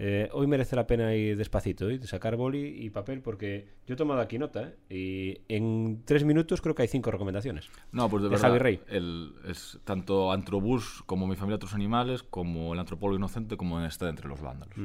Eh, 0.00 0.28
hoy 0.32 0.46
merece 0.46 0.76
la 0.76 0.86
pena 0.86 1.12
ir 1.14 1.36
despacito, 1.36 1.90
¿eh? 1.90 1.98
sacar 2.06 2.36
boli 2.36 2.84
y 2.84 2.90
papel, 2.90 3.20
porque 3.20 3.66
yo 3.86 3.94
he 3.94 3.96
tomado 3.96 4.20
aquí 4.20 4.38
nota, 4.38 4.72
¿eh? 4.88 4.94
y 4.94 5.40
en 5.52 6.02
tres 6.04 6.22
minutos 6.24 6.60
creo 6.60 6.74
que 6.76 6.82
hay 6.82 6.88
cinco 6.88 7.10
recomendaciones. 7.10 7.68
No, 7.90 8.08
pues 8.08 8.22
de, 8.22 8.28
De 8.28 8.34
verdad, 8.36 8.48
Javi 8.48 8.58
Rey. 8.60 8.80
el- 8.88 9.32
es 9.48 9.80
tanto 9.84 10.30
Antrobús 10.30 11.02
como 11.06 11.26
Mi 11.26 11.34
familia 11.34 11.56
otros 11.56 11.74
animales, 11.74 12.22
como 12.22 12.72
El 12.74 12.78
antropólogo 12.78 13.18
inocente, 13.18 13.56
como 13.56 13.80
Está 13.80 14.08
entre 14.08 14.28
los 14.28 14.40
vándalos. 14.40 14.76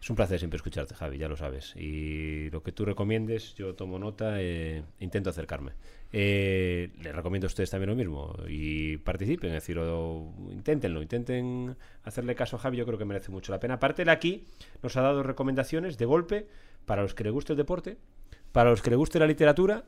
Es 0.00 0.08
un 0.08 0.16
placer 0.16 0.38
siempre 0.38 0.56
escucharte, 0.56 0.94
Javi, 0.94 1.18
ya 1.18 1.28
lo 1.28 1.36
sabes. 1.36 1.74
Y 1.76 2.48
lo 2.50 2.62
que 2.62 2.72
tú 2.72 2.86
recomiendes, 2.86 3.54
yo 3.54 3.74
tomo 3.74 3.98
nota 3.98 4.40
e 4.40 4.82
intento 4.98 5.28
acercarme. 5.28 5.72
Eh, 6.10 6.90
les 7.02 7.14
recomiendo 7.14 7.44
a 7.46 7.48
ustedes 7.48 7.68
también 7.70 7.90
lo 7.90 7.96
mismo 7.96 8.34
y 8.48 8.96
participen, 8.96 9.50
es 9.50 9.56
decir, 9.56 9.78
o- 9.78 10.32
inténtenlo, 10.50 11.02
intenten 11.02 11.76
hacerle 12.02 12.34
caso 12.34 12.56
a 12.56 12.60
Javi, 12.60 12.78
yo 12.78 12.86
creo 12.86 12.96
que 12.98 13.04
merece 13.04 13.30
mucho 13.30 13.52
la 13.52 13.60
pena. 13.60 13.74
Aparte, 13.74 14.02
él 14.02 14.08
aquí 14.08 14.46
nos 14.82 14.96
ha 14.96 15.02
dado 15.02 15.22
recomendaciones 15.22 15.98
de 15.98 16.06
golpe 16.06 16.46
para 16.86 17.02
los 17.02 17.12
que 17.14 17.24
le 17.24 17.30
guste 17.30 17.52
el 17.52 17.58
deporte, 17.58 17.98
para 18.52 18.70
los 18.70 18.80
que 18.80 18.88
le 18.90 18.96
guste 18.96 19.18
la 19.18 19.26
literatura 19.26 19.84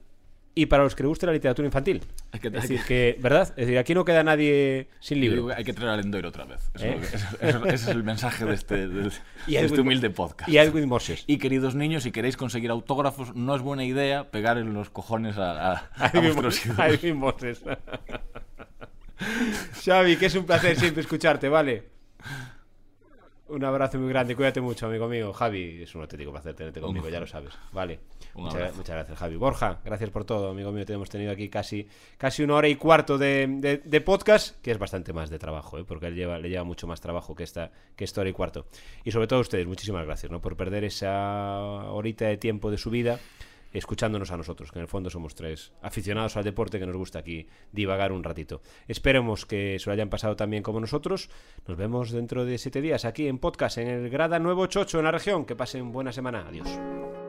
y 0.55 0.67
para 0.67 0.83
los 0.85 0.95
que 0.95 1.03
guste 1.05 1.25
la 1.27 1.33
literatura 1.33 1.65
infantil. 1.67 2.03
Hay 2.31 2.41
que- 2.41 2.49
es 2.49 2.55
hay 2.55 2.61
decir, 2.61 2.81
que- 2.81 3.15
que, 3.17 3.23
¿verdad? 3.23 3.43
Es 3.51 3.57
decir, 3.67 3.79
aquí 3.79 3.95
no 3.95 4.05
queda 4.05 4.23
nadie 4.23 4.89
sin 5.01 5.21
libro. 5.21 5.49
hay 5.55 5.65
que 5.65 5.73
traer 5.73 5.91
al 5.91 6.01
Endoir 6.01 6.27
otra 6.27 6.45
vez. 6.45 6.71
Eso 6.75 6.85
¿Eh? 6.85 6.91
es 6.91 6.95
lo 6.95 7.01
que- 7.01 7.17
eso- 7.17 7.37
eso- 7.41 7.65
ese 7.67 7.75
es 7.75 7.89
el 7.89 8.05
mensaje 8.05 8.45
de 8.45 8.55
este, 8.55 8.87
de, 8.89 9.11
Y 9.47 9.53
de 9.53 9.59
Edwin 9.59 9.65
este 9.67 9.81
humilde 9.81 10.11
podcast. 10.11 10.49
Y 10.51 10.59
Edwin 10.59 10.89
Moses. 10.89 11.25
Y 11.27 11.39
queridos 11.39 11.75
niños, 11.75 12.03
si 12.03 12.13
queréis 12.13 12.37
conseguir 12.37 12.71
autógrafos, 12.71 13.35
no 13.35 13.57
es 13.57 13.63
buena 13.63 13.85
idea 13.85 14.31
pegar 14.31 14.59
en 14.59 14.75
los 14.75 14.91
cojones 14.91 15.39
a, 15.39 15.53
a, 15.53 15.73
a 15.75 15.91
Ahí 16.13 16.21
vuestros 16.21 16.55
mismo, 16.67 16.75
ídolos. 16.75 16.79
ahí 16.79 16.99
mismo 17.03 17.35
es. 17.43 17.63
Xavi, 19.85 20.17
que 20.17 20.27
es 20.27 20.35
un 20.35 20.45
placer 20.45 20.77
siempre 20.79 21.01
escucharte, 21.03 21.49
¿vale? 21.49 21.85
Un 23.53 23.65
abrazo 23.65 23.99
muy 23.99 24.09
grande, 24.09 24.35
cuídate 24.35 24.63
mucho, 24.63 24.87
amigo 24.87 25.07
mío. 25.09 25.31
Javi, 25.33 25.83
es 25.83 25.95
un 25.95 26.01
auténtico 26.01 26.31
placer 26.33 26.55
tenerte 26.55 26.81
conmigo, 26.81 27.09
ya 27.11 27.21
lo 27.21 27.27
sabes. 27.27 27.53
Vale. 27.73 27.99
Muchas, 28.35 28.75
muchas 28.77 28.95
gracias, 28.97 29.19
Javi. 29.19 29.37
Borja, 29.37 29.79
gracias 29.85 30.09
por 30.09 30.25
todo, 30.25 30.49
amigo 30.51 30.73
mío. 30.73 30.87
Te 30.87 30.95
hemos 30.95 31.11
tenido 31.11 31.31
aquí 31.31 31.51
casi, 31.51 31.87
casi 32.17 32.43
una 32.43 32.55
hora 32.55 32.69
y 32.69 32.77
cuarto 32.77 33.19
de, 33.19 33.47
de- 33.61 33.77
de 33.85 34.01
podcast, 34.01 34.59
que 34.63 34.71
es 34.71 34.79
bastante 34.79 35.13
más 35.13 35.29
de 35.29 35.39
trabajo, 35.39 35.79
¿eh? 35.79 35.85
porque 35.87 36.07
él 36.07 36.15
lleva, 36.15 36.39
le 36.39 36.49
lleva 36.49 36.65
mucho 36.65 36.87
más 36.87 37.03
trabajo 37.03 37.35
que 37.35 37.43
esta, 37.45 37.71
que 37.95 38.05
esta 38.05 38.23
hora 38.23 38.31
y 38.31 38.33
cuarto. 38.33 38.65
Y 39.05 39.11
sobre 39.11 39.27
todo 39.27 39.41
a 39.41 39.43
ustedes, 39.43 39.67
muchísimas 39.67 40.07
gracias 40.07 40.33
¿no? 40.33 40.41
por 40.41 40.57
perder 40.57 40.85
esa 40.85 41.91
horita 41.93 42.25
de 42.27 42.39
tiempo 42.39 42.71
de 42.71 42.79
su 42.79 42.89
vida 42.89 43.21
escuchándonos 43.73 44.31
a 44.31 44.37
nosotros, 44.37 44.71
que 44.71 44.79
en 44.79 44.83
el 44.83 44.89
fondo 44.89 45.11
somos 45.11 45.35
tres 45.35 45.73
aficionados 45.83 46.37
al 46.37 46.45
deporte 46.45 46.79
que 46.79 46.87
nos 46.87 46.97
gusta 46.97 47.19
aquí 47.19 47.47
divagar 47.73 48.13
un 48.13 48.25
ratito. 48.25 48.63
Esperemos 48.89 49.47
que 49.47 49.79
se 49.79 49.89
lo 49.89 49.93
hayan 49.95 50.11
pasado 50.11 50.37
también 50.37 50.63
como 50.63 50.81
nosotros. 50.81 51.31
Nos 51.67 51.77
vemos 51.77 52.11
dentro 52.11 52.45
de 52.45 52.59
siete 52.59 52.81
días 52.81 53.05
aquí 53.05 53.27
en 53.27 53.39
podcast, 53.39 53.79
en 53.79 53.89
el 53.89 54.11
Grada 54.11 54.39
Nuevo 54.39 54.67
Chocho, 54.67 54.99
en 54.99 55.05
la 55.05 55.11
región. 55.13 55.45
Que 55.45 55.57
pasen 55.57 55.93
buena 55.93 56.13
semana. 56.13 56.47
Adiós. 56.49 57.22